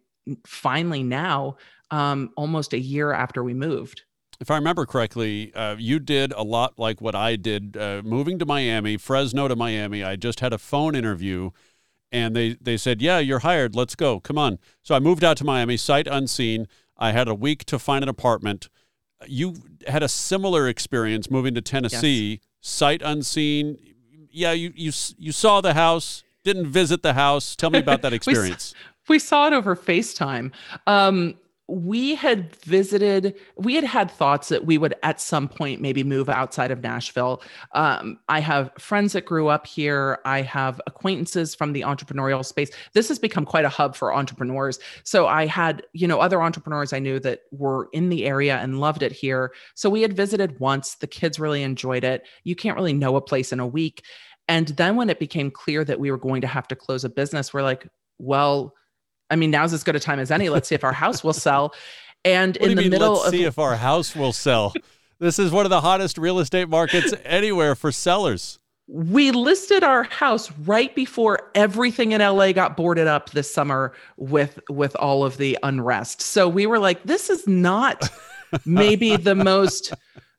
finally 0.45 1.03
now 1.03 1.57
um, 1.91 2.32
almost 2.36 2.74
a 2.74 2.80
year 2.80 3.13
after 3.13 3.43
we 3.43 3.53
moved 3.53 4.03
If 4.39 4.51
I 4.51 4.55
remember 4.55 4.86
correctly, 4.86 5.53
uh, 5.53 5.76
you 5.80 5.99
did 5.99 6.34
a 6.34 6.43
lot 6.43 6.78
like 6.78 6.99
what 6.99 7.16
I 7.16 7.38
did, 7.38 7.78
uh, 7.78 8.01
moving 8.03 8.38
to 8.39 8.45
Miami, 8.45 8.97
Fresno 8.97 9.47
to 9.47 9.55
Miami. 9.55 10.03
I 10.03 10.18
just 10.18 10.41
had 10.41 10.51
a 10.51 10.57
phone 10.57 10.93
interview, 10.93 11.51
and 12.11 12.36
they 12.36 12.57
they 12.59 12.76
said, 12.78 13.01
"Yeah, 13.01 13.20
you're 13.20 13.39
hired. 13.39 13.76
Let's 13.76 13.95
go. 13.95 14.20
Come 14.20 14.38
on." 14.38 14.59
So 14.84 14.93
I 14.93 14.99
moved 14.99 15.24
out 15.24 15.38
to 15.38 15.45
Miami, 15.45 15.78
sight 15.78 16.07
unseen. 16.07 16.68
I 16.97 17.11
had 17.11 17.28
a 17.30 17.36
week 17.36 17.63
to 17.66 17.80
find 17.80 18.03
an 18.03 18.09
apartment. 18.09 18.68
You 19.26 19.55
had 19.88 20.03
a 20.03 20.09
similar 20.09 20.68
experience 20.68 21.32
moving 21.32 21.55
to 21.55 21.61
Tennessee, 21.61 22.41
sight 22.66 23.01
unseen. 23.03 23.78
Yeah, 24.32 24.51
you 24.53 24.72
you 24.76 24.91
you 25.18 25.32
saw 25.32 25.61
the 25.61 25.74
house, 25.76 26.24
didn't 26.43 26.68
visit 26.68 27.03
the 27.03 27.13
house. 27.13 27.55
Tell 27.55 27.70
me 27.70 27.80
about 27.80 28.01
that 28.01 28.11
We 28.11 28.18
s- 28.18 28.28
experience. 28.28 28.74
we 29.07 29.20
saw 29.20 29.47
it 29.47 29.53
over 29.53 29.76
FaceTime. 29.76 30.51
Um, 30.88 31.36
we 31.68 32.13
had 32.13 32.55
visited, 32.57 33.36
we 33.55 33.74
had 33.74 33.84
had 33.84 34.11
thoughts 34.11 34.49
that 34.49 34.66
we 34.66 34.78
would 34.78 34.93
at 35.01 35.20
some 35.20 35.47
point 35.47 35.82
maybe 35.82 36.03
move 36.03 36.30
outside 36.30 36.70
of 36.70 36.84
Nashville. 36.84 37.41
Um, 37.74 38.20
I 38.30 38.39
have 38.39 38.72
friends 38.78 39.13
that 39.13 39.26
grew 39.26 39.47
up 39.47 39.66
here. 39.66 40.20
I 40.26 40.41
have 40.41 40.80
acquaintances 40.86 41.55
from 41.55 41.74
the 41.74 41.82
entrepreneurial 41.82 42.45
space. 42.45 42.70
This 42.93 43.07
has 43.07 43.18
become 43.18 43.45
quite 43.45 43.66
a 43.66 43.70
hub 43.70 43.95
for 43.95 44.13
entrepreneurs. 44.13 44.80
So 45.03 45.26
I 45.26 45.47
had, 45.47 45.82
you 45.93 46.07
know, 46.07 46.20
other 46.20 46.41
entrepreneurs 46.41 46.93
I 46.93 46.99
knew 46.99 47.20
that 47.22 47.41
were 47.51 47.89
in 47.93 48.09
the 48.09 48.26
area 48.26 48.57
and 48.57 48.80
loved 48.80 49.01
it 49.01 49.11
here. 49.11 49.51
So 49.74 49.89
we 49.89 50.03
had 50.03 50.16
visited 50.16 50.59
once. 50.59 50.95
The 50.95 51.07
kids 51.07 51.39
really 51.39 51.63
enjoyed 51.63 52.03
it. 52.03 52.28
You 52.43 52.55
can't 52.55 52.78
really 52.78 52.93
know 52.93 53.16
a 53.16 53.22
place 53.22 53.51
in 53.51 53.59
a 53.59 53.68
week. 53.68 54.03
And 54.47 54.68
then 54.68 54.95
when 54.95 55.09
it 55.09 55.20
became 55.20 55.49
clear 55.49 55.84
that 55.84 55.99
we 55.99 56.11
were 56.11 56.20
going 56.20 56.41
to 56.41 56.47
have 56.47 56.68
to 56.68 56.76
close 56.76 57.03
a 57.03 57.09
business, 57.09 57.51
we're 57.51 57.63
like, 57.63 57.88
well, 58.20 58.76
I 59.30 59.36
mean, 59.36 59.51
now's 59.51 59.73
as 59.73 59.84
good 59.84 59.95
a 59.95 59.99
time 59.99 60.19
as 60.19 60.32
any. 60.32 60.49
Let's 60.49 60.67
see 60.69 60.76
if 60.76 60.84
our 60.84 60.93
house 60.93 61.23
will 61.23 61.34
sell. 61.34 61.73
And 62.23 62.57
What 62.59 62.69
in 62.71 62.76
the 62.76 62.82
mean, 62.84 62.91
middle 62.91 63.13
let's 63.13 63.26
of 63.28 63.32
see 63.32 63.43
if 63.43 63.59
our 63.59 63.76
house 63.76 64.15
will 64.15 64.34
sell? 64.34 64.73
this 65.19 65.39
is 65.39 65.51
one 65.51 65.65
of 65.65 65.69
the 65.69 65.82
hottest 65.82 66.17
real 66.17 66.39
estate 66.39 66.69
markets 66.69 67.13
anywhere 67.23 67.76
for 67.76 67.91
sellers. 67.91 68.59
we 68.88 69.32
listed 69.32 69.84
our 69.84 70.03
house 70.03 70.51
right 70.65 70.93
before 70.95 71.51
everything 71.55 72.11
in 72.11 72.21
LA 72.21 72.51
got 72.51 72.78
boarded 72.78 73.07
up 73.07 73.32
this 73.32 73.51
summer 73.51 73.93
with 74.17 74.59
with 74.69 74.95
all 74.97 75.23
of 75.23 75.38
the 75.38 75.57
unrest. 75.63 76.21
So 76.21 76.47
we 76.47 76.65
were 76.67 76.78
like, 76.80 77.01
this 77.03 77.30
is 77.30 77.47
not 77.47 78.09
maybe 78.65 79.15
the 79.17 79.34
most 79.36 79.93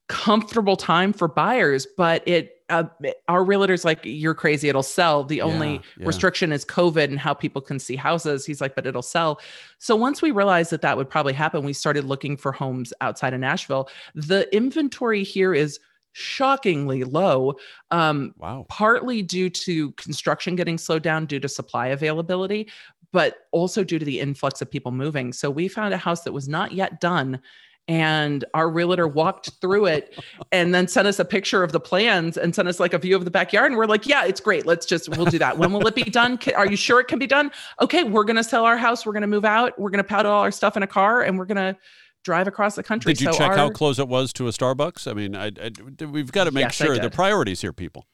comfortable 0.09 0.77
time 0.77 1.13
for 1.13 1.27
buyers, 1.29 1.87
but 1.97 2.23
it 2.27 2.53
uh, 2.69 2.85
our 3.29 3.45
realtor's 3.45 3.85
like, 3.85 4.01
you're 4.03 4.35
crazy, 4.35 4.69
it'll 4.69 4.83
sell. 4.83 5.23
The 5.25 5.41
only 5.43 5.75
Yeah, 5.75 5.81
yeah. 5.99 6.07
restriction 6.07 6.53
is 6.53 6.65
COVID 6.65 7.05
and 7.05 7.19
how 7.19 7.33
people 7.35 7.63
can 7.63 7.79
see 7.79 7.95
houses. 7.97 8.45
He's 8.45 8.61
like, 8.61 8.75
but 8.75 8.87
it'll 8.87 9.03
sell. 9.03 9.41
So 9.79 9.95
once 9.95 10.21
we 10.21 10.31
realized 10.33 10.71
that 10.73 10.83
that 10.83 10.97
would 10.97 11.09
probably 11.09 11.33
happen, 11.33 11.65
we 11.65 11.73
started 11.73 12.05
looking 12.05 12.37
for 12.37 12.53
homes 12.53 12.93
outside 13.01 13.35
of 13.35 13.41
Nashville. 13.41 13.89
The 14.15 14.53
inventory 14.55 15.23
here 15.23 15.55
is 15.55 15.79
shockingly 16.13 17.05
low. 17.05 17.55
Um, 17.91 18.35
Wow. 18.39 18.67
partly 18.69 19.23
due 19.23 19.51
to 19.51 19.93
construction 19.93 20.57
getting 20.57 20.79
slowed 20.79 21.03
down 21.03 21.27
due 21.27 21.41
to 21.41 21.49
supply 21.49 21.89
availability, 21.89 22.69
but 23.13 23.47
also 23.53 23.85
due 23.85 23.99
to 23.99 24.05
the 24.05 24.19
influx 24.21 24.61
of 24.61 24.71
people 24.71 24.93
moving. 24.93 25.33
So 25.33 25.51
we 25.51 25.69
found 25.69 25.95
a 25.95 25.99
house 25.99 26.23
that 26.23 26.33
was 26.33 26.49
not 26.49 26.73
yet 26.73 27.01
done. 27.01 27.41
And 27.89 28.45
our 28.53 28.69
realtor 28.69 29.07
walked 29.07 29.51
through 29.61 29.87
it 29.87 30.19
and 30.51 30.75
then 30.75 30.89
sent 30.89 31.07
us 31.07 31.21
a 31.21 31.25
picture 31.25 31.63
of 31.63 31.71
the 31.71 31.79
plans 31.79 32.37
and 32.37 32.53
sent 32.53 32.67
us 32.67 32.81
like 32.81 32.93
a 32.95 32.99
view 32.99 33.15
of 33.15 33.25
the 33.25 33.31
backyard. 33.31 33.71
And 33.71 33.77
we're 33.79 33.87
like, 33.87 34.07
yeah, 34.09 34.25
it's 34.25 34.41
great. 34.41 34.67
Let's 34.67 34.87
just, 34.87 35.09
we'll 35.11 35.27
do 35.27 35.39
that. 35.39 35.57
When 35.57 35.73
will 35.73 35.87
it 35.87 35.95
be 35.95 36.03
done? 36.03 36.37
Are 36.57 36.67
you 36.69 36.77
sure 36.77 36.99
it 36.99 37.07
can 37.07 37.21
be 37.21 37.29
done? 37.29 37.53
Okay, 37.81 38.03
we're 38.03 38.25
going 38.25 38.37
to 38.37 38.45
sell 38.45 38.65
our 38.65 38.77
house. 38.77 39.07
We're 39.07 39.13
going 39.13 39.21
to 39.23 39.29
move 39.29 39.45
out. 39.45 39.79
We're 39.79 39.91
going 39.91 40.03
to 40.03 40.09
put 40.17 40.27
all 40.27 40.43
our 40.43 40.51
stuff 40.51 40.77
in 40.77 40.83
a 40.83 40.87
car 40.89 41.23
and 41.23 41.39
we're 41.39 41.45
going 41.45 41.75
to 41.75 41.77
drive 42.25 42.49
across 42.49 42.75
the 42.75 42.83
country. 42.83 43.13
Did 43.13 43.21
you 43.21 43.33
So 43.33 43.39
check 43.39 43.53
how 43.55 43.71
close 43.71 44.01
it 44.01 44.09
was 44.09 44.33
to 44.33 44.49
a 44.49 44.51
Starbucks? 44.51 45.09
I 45.09 45.15
mean, 45.15 45.37
I, 45.37 45.53
I- 45.63 46.05
we've 46.07 46.33
got 46.33 46.45
to 46.45 46.51
make 46.51 46.63
Yes, 46.63 46.75
sure 46.75 46.99
the 46.99 47.09
priorities 47.09 47.61
here, 47.61 47.73
people. 47.73 48.05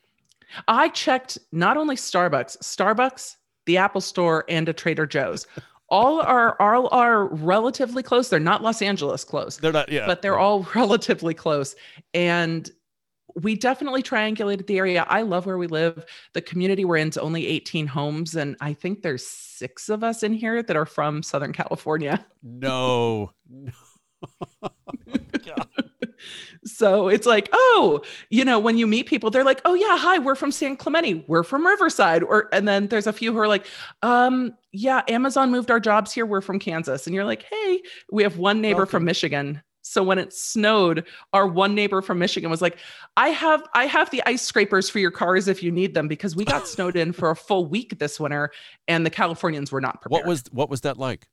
I 0.69 0.91
checked 0.91 1.39
not 1.51 1.79
only 1.79 1.97
Starbucks, 1.97 2.59
Starbucks, 2.59 3.37
the 3.65 3.79
Apple 3.79 4.03
Store, 4.03 4.45
and 4.51 4.69
a 4.69 4.75
Trader 4.75 5.07
Joe's. 5.07 5.47
All 5.89 6.21
are 6.21 6.61
all 6.61 6.89
are 6.93 7.27
relatively 7.27 8.03
close. 8.03 8.29
They're 8.29 8.41
not 8.41 8.63
Los 8.63 8.81
Angeles 8.81 9.25
close, 9.25 9.59
They're 9.59 9.73
not, 9.73 9.91
yeah. 9.91 10.07
but 10.07 10.23
they're 10.23 10.39
all 10.39 10.67
relatively 10.75 11.35
close. 11.35 11.75
And 12.15 12.71
we 13.35 13.57
definitely 13.57 14.03
triangulated 14.03 14.67
the 14.67 14.79
area. 14.79 15.07
I 15.09 15.23
love 15.23 15.47
where 15.47 15.59
we 15.59 15.67
live. 15.67 16.05
The 16.35 16.43
community 16.43 16.85
we're 16.85 16.99
in 16.99 17.09
is 17.09 17.17
only 17.17 17.47
18 17.47 17.87
homes, 17.87 18.37
and 18.37 18.57
I 18.61 18.75
think 18.75 19.03
there's 19.03 19.27
six 19.27 19.89
of 19.89 20.05
us 20.05 20.23
in 20.23 20.35
here 20.35 20.63
that 20.63 20.77
are 20.77 20.87
from 20.87 21.23
Southern 21.23 21.53
California. 21.53 22.25
no. 22.43 23.33
no. 23.49 23.73
So 26.65 27.09
it's 27.09 27.27
like, 27.27 27.49
oh, 27.53 28.03
you 28.31 28.45
know, 28.45 28.59
when 28.59 28.79
you 28.79 28.87
meet 28.87 29.07
people, 29.07 29.31
they're 29.31 29.45
like, 29.45 29.61
oh 29.65 29.75
yeah, 29.75 29.99
hi, 29.99 30.19
we're 30.19 30.37
from 30.37 30.53
San 30.53 30.77
Clemente, 30.77 31.25
we're 31.27 31.43
from 31.43 31.67
Riverside, 31.67 32.23
or 32.23 32.49
and 32.53 32.69
then 32.69 32.87
there's 32.87 33.07
a 33.07 33.13
few 33.13 33.33
who 33.33 33.39
are 33.39 33.49
like, 33.49 33.67
um, 34.03 34.55
yeah, 34.73 35.03
Amazon 35.09 35.51
moved 35.51 35.71
our 35.71 35.81
jobs 35.81 36.13
here, 36.13 36.27
we're 36.27 36.41
from 36.41 36.59
Kansas, 36.59 37.07
and 37.07 37.15
you're 37.15 37.25
like, 37.25 37.45
hey, 37.45 37.83
we 38.11 38.23
have 38.23 38.39
one 38.39 38.61
neighbor 38.61 38.87
from 38.87 39.05
Michigan. 39.05 39.63
So 39.83 40.03
when 40.03 40.19
it 40.19 40.33
snowed, 40.33 41.05
our 41.33 41.47
one 41.47 41.75
neighbor 41.75 42.01
from 42.03 42.19
Michigan 42.19 42.51
was 42.51 42.63
like, 42.63 42.79
I 43.17 43.29
have 43.29 43.65
I 43.75 43.87
have 43.87 44.11
the 44.11 44.23
ice 44.27 44.43
scrapers 44.43 44.89
for 44.89 45.01
your 45.01 45.11
cars 45.11 45.49
if 45.49 45.63
you 45.63 45.73
need 45.73 45.93
them 45.93 46.09
because 46.09 46.37
we 46.37 46.45
got 46.45 46.69
snowed 46.69 46.97
in 46.97 47.13
for 47.13 47.31
a 47.31 47.37
full 47.37 47.67
week 47.67 47.99
this 47.99 48.19
winter, 48.21 48.51
and 48.89 49.05
the 49.05 49.11
Californians 49.11 49.73
were 49.73 49.81
not 49.81 50.01
prepared. 50.01 50.21
What 50.21 50.29
was 50.29 50.45
what 50.53 50.71
was 50.71 50.83
that 50.83 50.99
like? 50.99 51.27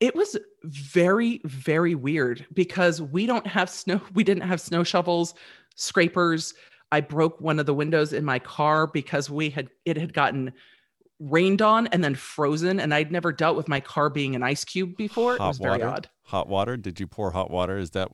it 0.00 0.14
was 0.14 0.36
very 0.64 1.40
very 1.44 1.94
weird 1.94 2.46
because 2.52 3.02
we 3.02 3.26
don't 3.26 3.46
have 3.46 3.68
snow 3.68 4.00
we 4.14 4.24
didn't 4.24 4.44
have 4.44 4.60
snow 4.60 4.82
shovels 4.84 5.34
scrapers. 5.74 6.54
I 6.90 7.00
broke 7.02 7.40
one 7.40 7.58
of 7.58 7.66
the 7.66 7.74
windows 7.74 8.12
in 8.12 8.24
my 8.24 8.38
car 8.38 8.86
because 8.86 9.28
we 9.28 9.50
had 9.50 9.68
it 9.84 9.96
had 9.96 10.14
gotten 10.14 10.52
rained 11.20 11.60
on 11.62 11.86
and 11.88 12.02
then 12.04 12.14
frozen 12.14 12.78
and 12.78 12.94
i'd 12.94 13.10
never 13.10 13.32
dealt 13.32 13.56
with 13.56 13.66
my 13.68 13.80
car 13.80 14.08
being 14.08 14.36
an 14.36 14.42
ice 14.42 14.64
cube 14.64 14.96
before 14.96 15.34
it 15.34 15.38
Hot 15.38 15.48
was 15.48 15.58
very 15.58 15.78
water? 15.78 15.88
odd 15.88 16.10
Hot 16.24 16.46
water? 16.48 16.76
Did 16.76 17.00
you 17.00 17.06
pour 17.06 17.30
hot 17.30 17.50
water? 17.50 17.78
Is 17.78 17.90
that 17.90 18.10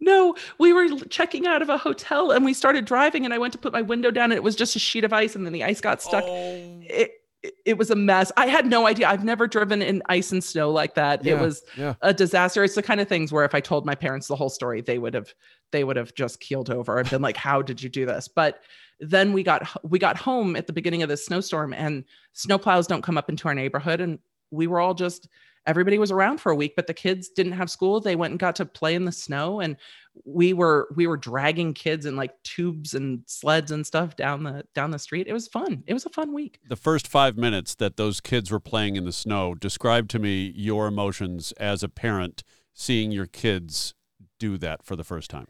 no 0.00 0.34
we 0.58 0.72
were 0.72 0.88
checking 1.10 1.46
out 1.46 1.60
of 1.60 1.68
a 1.68 1.76
hotel 1.76 2.30
and 2.30 2.44
we 2.44 2.54
started 2.54 2.84
driving 2.86 3.24
and 3.24 3.34
i 3.34 3.38
went 3.38 3.52
to 3.52 3.58
put 3.58 3.72
my 3.72 3.82
window 3.82 4.10
down 4.10 4.24
and 4.32 4.34
it 4.34 4.42
was 4.42 4.56
just 4.56 4.74
a 4.76 4.78
sheet 4.78 5.04
of 5.04 5.12
ice 5.12 5.34
and 5.36 5.44
then 5.44 5.52
the 5.52 5.62
ice 5.64 5.80
got 5.80 6.00
stuck 6.00 6.24
Oh, 6.26 6.80
it, 6.82 6.88
it- 6.88 7.54
it 7.64 7.78
was 7.78 7.90
a 7.90 7.94
mess 7.96 8.30
i 8.36 8.44
had 8.46 8.66
no 8.66 8.86
idea 8.86 9.08
i've 9.08 9.24
never 9.24 9.46
driven 9.46 9.80
in 9.80 10.02
ice 10.10 10.30
and 10.30 10.44
snow 10.44 10.70
like 10.70 10.94
that 10.96 11.24
yeah, 11.24 11.34
it 11.36 11.40
was 11.40 11.62
yeah. 11.74 11.94
a 12.02 12.12
disaster. 12.12 12.62
It's 12.62 12.74
the 12.74 12.82
kind 12.82 13.00
of 13.00 13.08
things 13.08 13.32
where 13.32 13.46
if 13.46 13.54
I 13.54 13.60
told 13.60 13.86
my 13.86 13.94
parents 13.94 14.28
the 14.28 14.36
whole 14.36 14.50
story, 14.50 14.82
they 14.82 14.98
would 14.98 15.14
have 15.14 15.32
they 15.72 15.82
would 15.82 15.96
have 15.96 16.14
just 16.14 16.38
keeled 16.40 16.68
over 16.68 16.98
and 16.98 17.08
been 17.08 17.22
like, 17.22 17.38
"How 17.38 17.62
did 17.62 17.82
you 17.82 17.88
do 17.88 18.04
this?" 18.04 18.28
But 18.28 18.60
then 19.00 19.32
we 19.32 19.42
got 19.42 19.68
we 19.82 19.98
got 19.98 20.16
home 20.16 20.56
at 20.56 20.66
the 20.66 20.72
beginning 20.72 21.02
of 21.02 21.08
the 21.08 21.16
snowstorm, 21.16 21.72
and 21.72 22.04
snowplows 22.34 22.86
don't 22.86 23.02
come 23.02 23.18
up 23.18 23.28
into 23.28 23.48
our 23.48 23.54
neighborhood, 23.54 24.00
and 24.00 24.18
we 24.50 24.66
were 24.66 24.80
all 24.80 24.94
just 24.94 25.28
everybody 25.66 25.98
was 25.98 26.10
around 26.10 26.40
for 26.40 26.50
a 26.50 26.56
week, 26.56 26.74
but 26.74 26.86
the 26.86 26.94
kids 26.94 27.28
didn't 27.28 27.52
have 27.52 27.70
school. 27.70 28.00
They 28.00 28.16
went 28.16 28.32
and 28.32 28.40
got 28.40 28.56
to 28.56 28.64
play 28.66 28.94
in 28.94 29.04
the 29.04 29.12
snow, 29.12 29.60
and 29.60 29.76
we 30.24 30.52
were 30.52 30.88
we 30.96 31.06
were 31.06 31.16
dragging 31.16 31.74
kids 31.74 32.06
in 32.06 32.16
like 32.16 32.32
tubes 32.42 32.94
and 32.94 33.22
sleds 33.26 33.70
and 33.70 33.86
stuff 33.86 34.16
down 34.16 34.42
the 34.42 34.64
down 34.74 34.90
the 34.90 34.98
street. 34.98 35.26
It 35.26 35.32
was 35.32 35.48
fun. 35.48 35.82
It 35.86 35.94
was 35.94 36.06
a 36.06 36.10
fun 36.10 36.32
week. 36.32 36.60
The 36.68 36.76
first 36.76 37.08
five 37.08 37.36
minutes 37.36 37.74
that 37.76 37.96
those 37.96 38.20
kids 38.20 38.50
were 38.50 38.60
playing 38.60 38.96
in 38.96 39.04
the 39.04 39.12
snow, 39.12 39.54
describe 39.54 40.08
to 40.10 40.18
me 40.18 40.52
your 40.54 40.86
emotions 40.86 41.52
as 41.52 41.82
a 41.82 41.88
parent 41.88 42.42
seeing 42.74 43.10
your 43.10 43.26
kids 43.26 43.94
do 44.38 44.56
that 44.58 44.82
for 44.84 44.96
the 44.96 45.04
first 45.04 45.30
time 45.30 45.46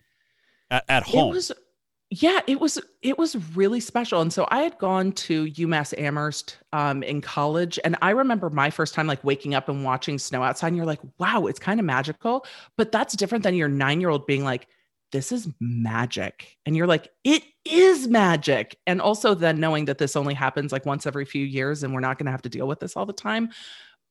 at, 0.70 0.84
at 0.88 1.02
home. 1.04 1.30
It 1.30 1.34
was 1.34 1.52
yeah, 2.12 2.40
it 2.48 2.60
was 2.60 2.76
it 3.02 3.16
was 3.18 3.36
really 3.54 3.78
special. 3.78 4.20
And 4.20 4.32
so 4.32 4.46
I 4.50 4.62
had 4.62 4.76
gone 4.78 5.12
to 5.12 5.46
UMass 5.46 5.96
Amherst 5.96 6.58
um, 6.72 7.04
in 7.04 7.20
college, 7.20 7.78
and 7.84 7.96
I 8.02 8.10
remember 8.10 8.50
my 8.50 8.68
first 8.68 8.94
time 8.94 9.06
like 9.06 9.22
waking 9.22 9.54
up 9.54 9.68
and 9.68 9.84
watching 9.84 10.18
snow 10.18 10.42
outside, 10.42 10.68
and 10.68 10.76
you're 10.76 10.86
like, 10.86 11.00
wow, 11.18 11.46
it's 11.46 11.60
kind 11.60 11.78
of 11.78 11.86
magical. 11.86 12.44
But 12.76 12.90
that's 12.90 13.14
different 13.14 13.44
than 13.44 13.54
your 13.54 13.68
nine 13.68 14.00
year 14.00 14.10
old 14.10 14.26
being 14.26 14.42
like, 14.42 14.66
this 15.12 15.30
is 15.30 15.48
magic, 15.60 16.56
and 16.66 16.76
you're 16.76 16.88
like, 16.88 17.08
it 17.22 17.44
is 17.64 18.08
magic. 18.08 18.76
And 18.88 19.00
also 19.00 19.32
then 19.34 19.60
knowing 19.60 19.84
that 19.84 19.98
this 19.98 20.16
only 20.16 20.34
happens 20.34 20.72
like 20.72 20.86
once 20.86 21.06
every 21.06 21.24
few 21.24 21.46
years, 21.46 21.84
and 21.84 21.94
we're 21.94 22.00
not 22.00 22.18
going 22.18 22.26
to 22.26 22.32
have 22.32 22.42
to 22.42 22.48
deal 22.48 22.66
with 22.66 22.80
this 22.80 22.96
all 22.96 23.06
the 23.06 23.12
time. 23.12 23.50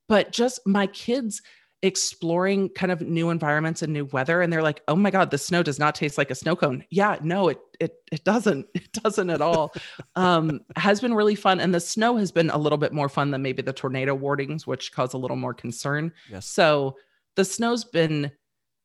But 0.08 0.32
just 0.32 0.66
my 0.66 0.88
kids 0.88 1.42
exploring 1.82 2.70
kind 2.70 2.92
of 2.92 3.02
new 3.02 3.30
environments 3.30 3.82
and 3.82 3.94
new 3.94 4.04
weather 4.06 4.42
and 4.42 4.52
they're 4.52 4.62
like 4.62 4.82
oh 4.90 4.96
my 4.96 5.10
god 5.10 5.32
the 5.32 5.38
snow 5.38 5.64
does 5.64 5.80
not 5.80 5.96
taste 5.96 6.18
like 6.18 6.30
a 6.30 6.36
snow 6.36 6.56
cone. 6.56 6.84
Yeah 6.90 7.18
no 7.22 7.48
it 7.48 7.60
it, 7.80 7.96
it 8.12 8.24
doesn't 8.26 8.68
it 8.74 8.92
doesn't 8.92 9.30
at 9.30 9.42
all. 9.42 9.74
Um 10.16 10.62
has 10.76 11.00
been 11.00 11.14
really 11.14 11.36
fun 11.36 11.60
and 11.60 11.74
the 11.74 11.80
snow 11.80 12.18
has 12.18 12.32
been 12.32 12.50
a 12.50 12.58
little 12.58 12.78
bit 12.78 12.92
more 12.92 13.08
fun 13.08 13.32
than 13.32 13.42
maybe 13.42 13.62
the 13.62 13.74
tornado 13.74 14.14
warnings 14.14 14.68
which 14.68 14.92
cause 14.92 15.14
a 15.14 15.18
little 15.18 15.38
more 15.38 15.54
concern. 15.54 16.12
Yes. 16.30 16.46
so 16.46 16.98
the 17.36 17.46
snow's 17.46 17.86
been 17.86 18.32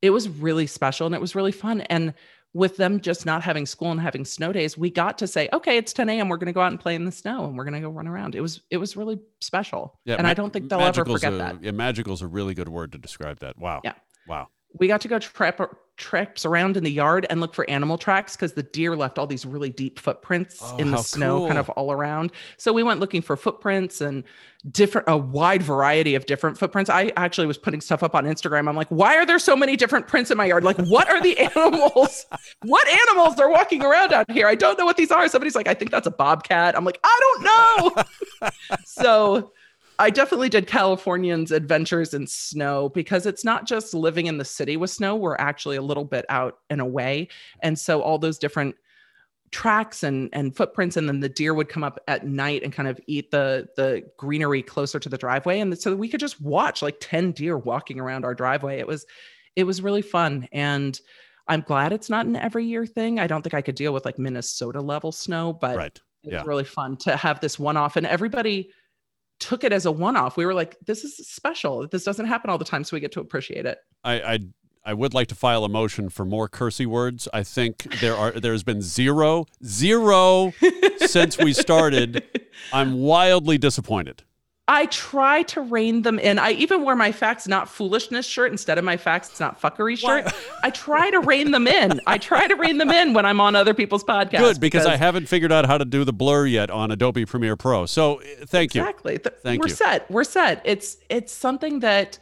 it 0.02 0.10
was 0.10 0.28
really 0.28 0.66
special 0.66 1.06
and 1.06 1.14
it 1.14 1.20
was 1.20 1.34
really 1.34 1.52
fun 1.52 1.80
and 1.82 2.14
with 2.54 2.76
them 2.78 3.00
just 3.00 3.26
not 3.26 3.42
having 3.42 3.66
school 3.66 3.90
and 3.90 4.00
having 4.00 4.24
snow 4.24 4.52
days 4.52 4.78
we 4.78 4.88
got 4.88 5.18
to 5.18 5.26
say 5.26 5.48
okay 5.52 5.76
it's 5.76 5.92
10 5.92 6.08
a.m 6.08 6.28
we're 6.28 6.36
going 6.36 6.46
to 6.46 6.52
go 6.52 6.60
out 6.60 6.70
and 6.70 6.80
play 6.80 6.94
in 6.94 7.04
the 7.04 7.12
snow 7.12 7.44
and 7.44 7.58
we're 7.58 7.64
going 7.64 7.74
to 7.74 7.80
go 7.80 7.90
run 7.90 8.06
around 8.06 8.34
it 8.34 8.40
was 8.40 8.62
it 8.70 8.76
was 8.78 8.96
really 8.96 9.18
special 9.40 9.98
Yeah, 10.04 10.14
and 10.14 10.22
ma- 10.22 10.30
i 10.30 10.34
don't 10.34 10.52
think 10.52 10.68
they'll 10.70 10.80
ever 10.80 11.04
forget 11.04 11.32
a, 11.32 11.36
that 11.36 11.62
Yeah, 11.62 11.72
magical's 11.72 12.22
a 12.22 12.26
really 12.28 12.54
good 12.54 12.68
word 12.68 12.92
to 12.92 12.98
describe 12.98 13.40
that. 13.40 13.58
Wow. 13.58 13.80
Yeah. 13.84 13.94
Wow. 14.26 14.48
we 14.78 14.86
got 14.88 15.02
to 15.02 15.08
go 15.08 15.18
trap 15.18 15.60
trips 15.96 16.44
around 16.44 16.76
in 16.76 16.82
the 16.84 16.90
yard 16.90 17.26
and 17.30 17.40
look 17.40 17.54
for 17.54 17.68
animal 17.70 17.96
tracks 17.96 18.34
because 18.34 18.54
the 18.54 18.62
deer 18.62 18.96
left 18.96 19.18
all 19.18 19.26
these 19.26 19.46
really 19.46 19.70
deep 19.70 19.98
footprints 19.98 20.58
Oh, 20.62 20.76
in 20.76 20.90
the 20.90 20.96
snow 20.98 21.46
kind 21.46 21.58
of 21.58 21.70
all 21.70 21.92
around. 21.92 22.32
So 22.56 22.72
we 22.72 22.82
went 22.82 23.00
looking 23.00 23.22
for 23.22 23.36
footprints 23.36 24.00
and 24.00 24.24
different 24.70 25.06
a 25.08 25.16
wide 25.16 25.62
variety 25.62 26.14
of 26.14 26.26
different 26.26 26.58
footprints. 26.58 26.90
I 26.90 27.12
actually 27.16 27.46
was 27.46 27.58
putting 27.58 27.80
stuff 27.80 28.02
up 28.02 28.14
on 28.14 28.24
instagram. 28.24 28.68
I'm 28.68 28.76
like 28.76 28.88
why 28.88 29.16
are 29.16 29.26
there 29.26 29.38
so 29.38 29.54
many 29.54 29.76
different 29.76 30.08
prints 30.08 30.30
in 30.30 30.36
my 30.36 30.46
yard? 30.46 30.64
Like 30.64 30.78
what 30.78 31.08
are 31.08 31.20
the 31.22 31.38
animals? 31.56 32.26
What 32.62 32.88
animals 32.88 33.38
are 33.38 33.50
walking 33.50 33.82
around 33.82 34.12
out 34.12 34.30
here? 34.30 34.48
I 34.48 34.54
don't 34.54 34.78
know 34.78 34.84
what 34.84 34.96
these 34.96 35.10
are. 35.10 35.28
Somebody's 35.28 35.54
like 35.54 35.68
i 35.68 35.74
think 35.74 35.90
that's 35.90 36.06
a 36.06 36.10
bobcat. 36.12 36.76
I'm 36.76 36.84
like 36.84 36.98
i 37.04 37.20
don't 37.20 37.44
know. 37.44 38.48
So 38.84 39.52
I 39.98 40.10
definitely 40.10 40.48
did 40.48 40.66
Californians 40.66 41.52
adventures 41.52 42.14
in 42.14 42.26
snow 42.26 42.88
because 42.88 43.26
it's 43.26 43.44
not 43.44 43.66
just 43.66 43.94
living 43.94 44.26
in 44.26 44.38
the 44.38 44.44
city 44.44 44.76
with 44.76 44.90
snow. 44.90 45.14
We're 45.14 45.36
actually 45.36 45.76
a 45.76 45.82
little 45.82 46.04
bit 46.04 46.24
out 46.28 46.58
and 46.68 46.80
away. 46.80 47.28
And 47.62 47.78
so 47.78 48.02
all 48.02 48.18
those 48.18 48.38
different 48.38 48.74
tracks 49.52 50.02
and 50.02 50.28
and 50.32 50.56
footprints 50.56 50.96
and 50.96 51.06
then 51.06 51.20
the 51.20 51.28
deer 51.28 51.54
would 51.54 51.68
come 51.68 51.84
up 51.84 52.00
at 52.08 52.26
night 52.26 52.64
and 52.64 52.72
kind 52.72 52.88
of 52.88 52.98
eat 53.06 53.30
the 53.30 53.68
the 53.76 54.02
greenery 54.16 54.62
closer 54.62 54.98
to 54.98 55.08
the 55.08 55.16
driveway 55.16 55.60
and 55.60 55.78
so 55.78 55.94
we 55.94 56.08
could 56.08 56.18
just 56.18 56.40
watch 56.40 56.82
like 56.82 56.96
10 57.00 57.30
deer 57.30 57.56
walking 57.56 58.00
around 58.00 58.24
our 58.24 58.34
driveway 58.34 58.80
it 58.80 58.86
was 58.88 59.06
it 59.54 59.62
was 59.62 59.80
really 59.80 60.02
fun 60.02 60.48
and 60.50 60.98
i'm 61.46 61.60
glad 61.60 61.92
it's 61.92 62.10
not 62.10 62.26
an 62.26 62.34
every 62.34 62.64
year 62.64 62.84
thing 62.84 63.20
i 63.20 63.28
don't 63.28 63.42
think 63.42 63.54
i 63.54 63.62
could 63.62 63.76
deal 63.76 63.92
with 63.92 64.04
like 64.04 64.18
minnesota 64.18 64.80
level 64.80 65.12
snow 65.12 65.52
but 65.52 65.76
Right. 65.76 66.00
it's 66.24 66.32
Yeah. 66.32 66.42
really 66.44 66.64
fun 66.64 66.96
to 66.98 67.14
have 67.16 67.38
this 67.38 67.56
one 67.56 67.76
off 67.76 67.94
and 67.94 68.08
everybody 68.08 68.70
took 69.38 69.64
it 69.64 69.72
as 69.72 69.86
a 69.86 69.92
one 69.92 70.16
off. 70.16 70.36
We 70.36 70.46
were 70.46 70.54
like, 70.54 70.76
this 70.86 71.04
is 71.04 71.16
special. 71.16 71.86
This 71.88 72.04
doesn't 72.04 72.26
happen 72.26 72.50
all 72.50 72.58
the 72.58 72.64
time. 72.64 72.84
So 72.84 72.96
we 72.96 73.00
get 73.00 73.12
to 73.12 73.20
appreciate 73.20 73.66
it. 73.66 73.78
I, 74.02 74.14
I 74.20 74.38
I 74.86 74.92
would 74.92 75.14
like 75.14 75.28
to 75.28 75.34
file 75.34 75.64
a 75.64 75.68
motion 75.68 76.10
for 76.10 76.26
more 76.26 76.46
cursey 76.46 76.84
words. 76.84 77.26
I 77.32 77.42
think 77.42 78.00
there 78.00 78.14
are 78.14 78.32
there's 78.32 78.62
been 78.62 78.82
zero 78.82 79.46
zero 79.64 80.52
since 80.98 81.38
we 81.38 81.54
started. 81.54 82.22
I'm 82.72 82.94
wildly 82.94 83.56
disappointed. 83.56 84.24
I 84.66 84.86
try 84.86 85.42
to 85.42 85.60
rein 85.60 86.02
them 86.02 86.18
in. 86.18 86.38
I 86.38 86.52
even 86.52 86.84
wear 86.84 86.96
my 86.96 87.12
facts 87.12 87.46
not 87.46 87.68
foolishness 87.68 88.24
shirt 88.24 88.50
instead 88.50 88.78
of 88.78 88.84
my 88.84 88.96
facts 88.96 89.38
not 89.38 89.60
fuckery 89.60 89.98
shirt. 89.98 90.32
I 90.62 90.70
try 90.70 91.10
to 91.10 91.20
rein 91.20 91.50
them 91.50 91.66
in. 91.66 92.00
I 92.06 92.16
try 92.16 92.46
to 92.46 92.54
rein 92.54 92.78
them 92.78 92.90
in 92.90 93.12
when 93.12 93.26
I'm 93.26 93.42
on 93.42 93.56
other 93.56 93.74
people's 93.74 94.02
podcasts. 94.04 94.38
Good 94.38 94.60
because 94.60 94.86
I 94.86 94.96
haven't 94.96 95.28
figured 95.28 95.52
out 95.52 95.66
how 95.66 95.76
to 95.76 95.84
do 95.84 96.02
the 96.04 96.14
blur 96.14 96.46
yet 96.46 96.70
on 96.70 96.90
Adobe 96.90 97.26
Premiere 97.26 97.56
Pro. 97.56 97.84
So 97.84 98.22
uh, 98.22 98.46
thank 98.46 98.74
you. 98.74 98.80
exactly. 98.80 99.18
Th- 99.18 99.34
Thank 99.42 99.60
we're 99.60 99.68
you. 99.68 99.74
set. 99.74 100.10
We're 100.10 100.24
set. 100.24 100.62
It's 100.64 100.96
it's 101.10 101.32
something 101.32 101.80
that 101.80 102.18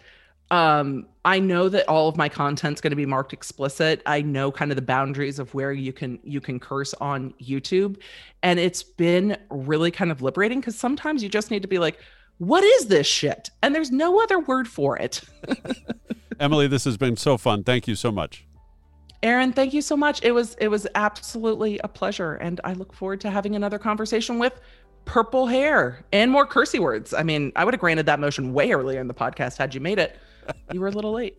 um 0.51 1.07
I 1.25 1.39
know 1.39 1.69
that 1.69 1.89
all 1.89 2.09
of 2.09 2.17
my 2.17 2.29
content's 2.29 2.81
going 2.81 2.91
to 2.91 2.97
be 2.97 3.07
marked 3.07 3.33
explicit. 3.33 4.03
I 4.05 4.21
know 4.23 4.51
kind 4.51 4.73
of 4.73 4.77
the 4.77 4.83
boundaries 4.83 5.39
of 5.39 5.55
where 5.55 5.73
you 5.73 5.93
can 5.93 6.19
you 6.25 6.41
can 6.41 6.59
curse 6.59 6.93
on 6.95 7.35
YouTube 7.41 7.99
and 8.43 8.59
it's 8.59 8.83
been 8.83 9.37
really 9.49 9.93
kind 9.93 10.11
of 10.11 10.23
liberating 10.23 10.61
cuz 10.61 10.77
sometimes 10.77 11.23
you 11.23 11.29
just 11.29 11.53
need 11.53 11.63
to 11.63 11.69
be 11.69 11.79
like 11.79 12.01
what 12.43 12.65
is 12.65 12.87
this 12.87 13.07
shit? 13.07 13.51
And 13.63 13.73
there's 13.73 13.93
no 13.93 14.21
other 14.21 14.41
word 14.41 14.67
for 14.67 14.99
it. 14.99 15.23
Emily, 16.41 16.67
this 16.67 16.85
has 16.85 16.97
been 16.97 17.17
so 17.17 17.39
fun. 17.39 17.63
Thank 17.63 17.87
you 17.87 17.95
so 17.95 18.11
much. 18.11 18.45
Aron, 19.23 19.53
thank 19.53 19.73
you 19.73 19.81
so 19.81 19.97
much. 19.97 20.25
It 20.25 20.33
was 20.33 20.57
it 20.59 20.67
was 20.67 20.89
absolutely 20.97 21.79
a 21.85 21.89
pleasure 21.89 22.35
and 22.35 22.61
I 22.65 22.73
look 22.73 22.93
forward 22.93 23.21
to 23.21 23.31
having 23.31 23.55
another 23.55 23.79
conversation 23.79 24.41
with 24.41 24.61
purple 25.05 25.47
hair 25.47 26.05
and 26.13 26.33
more 26.33 26.45
cursey 26.45 26.81
words. 26.81 27.15
I 27.15 27.23
mean, 27.23 27.53
I 27.55 27.65
would 27.65 27.75
have 27.75 27.81
granted 27.81 28.07
that 28.07 28.19
motion 28.19 28.53
way 28.53 28.73
earlier 28.73 29.01
in 29.01 29.07
the 29.07 29.15
podcast 29.15 29.57
had 29.57 29.73
you 29.73 29.81
made 29.81 30.01
it. 30.01 30.19
You 30.73 30.81
were 30.81 30.89
a 30.89 30.93
little 30.93 31.13
late. 31.13 31.39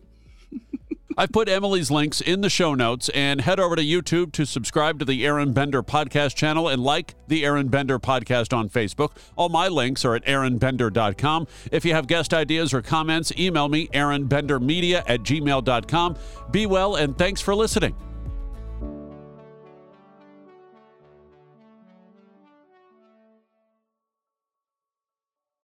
I've 1.16 1.32
put 1.32 1.48
Emily's 1.48 1.90
links 1.90 2.20
in 2.20 2.40
the 2.40 2.50
show 2.50 2.74
notes 2.74 3.08
and 3.10 3.40
head 3.40 3.60
over 3.60 3.76
to 3.76 3.82
YouTube 3.82 4.32
to 4.32 4.44
subscribe 4.44 4.98
to 4.98 5.04
the 5.04 5.24
Aron 5.26 5.52
Bender 5.52 5.82
podcast 5.82 6.34
channel 6.34 6.68
and 6.68 6.82
like 6.82 7.14
the 7.28 7.44
Aron 7.44 7.68
Bender 7.68 7.98
podcast 7.98 8.56
on 8.56 8.68
Facebook. 8.68 9.12
All 9.36 9.48
my 9.48 9.68
links 9.68 10.04
are 10.04 10.14
at 10.14 10.24
aronbender.com. 10.24 11.46
If 11.70 11.84
you 11.84 11.94
have 11.94 12.06
guest 12.06 12.34
ideas 12.34 12.74
or 12.74 12.82
comments, 12.82 13.32
email 13.38 13.68
me 13.68 13.88
aronbendermedia 13.88 15.02
at 15.06 15.20
gmail.com. 15.20 16.16
Be 16.50 16.66
well 16.66 16.96
and 16.96 17.16
thanks 17.16 17.40
for 17.40 17.54
listening. 17.54 17.94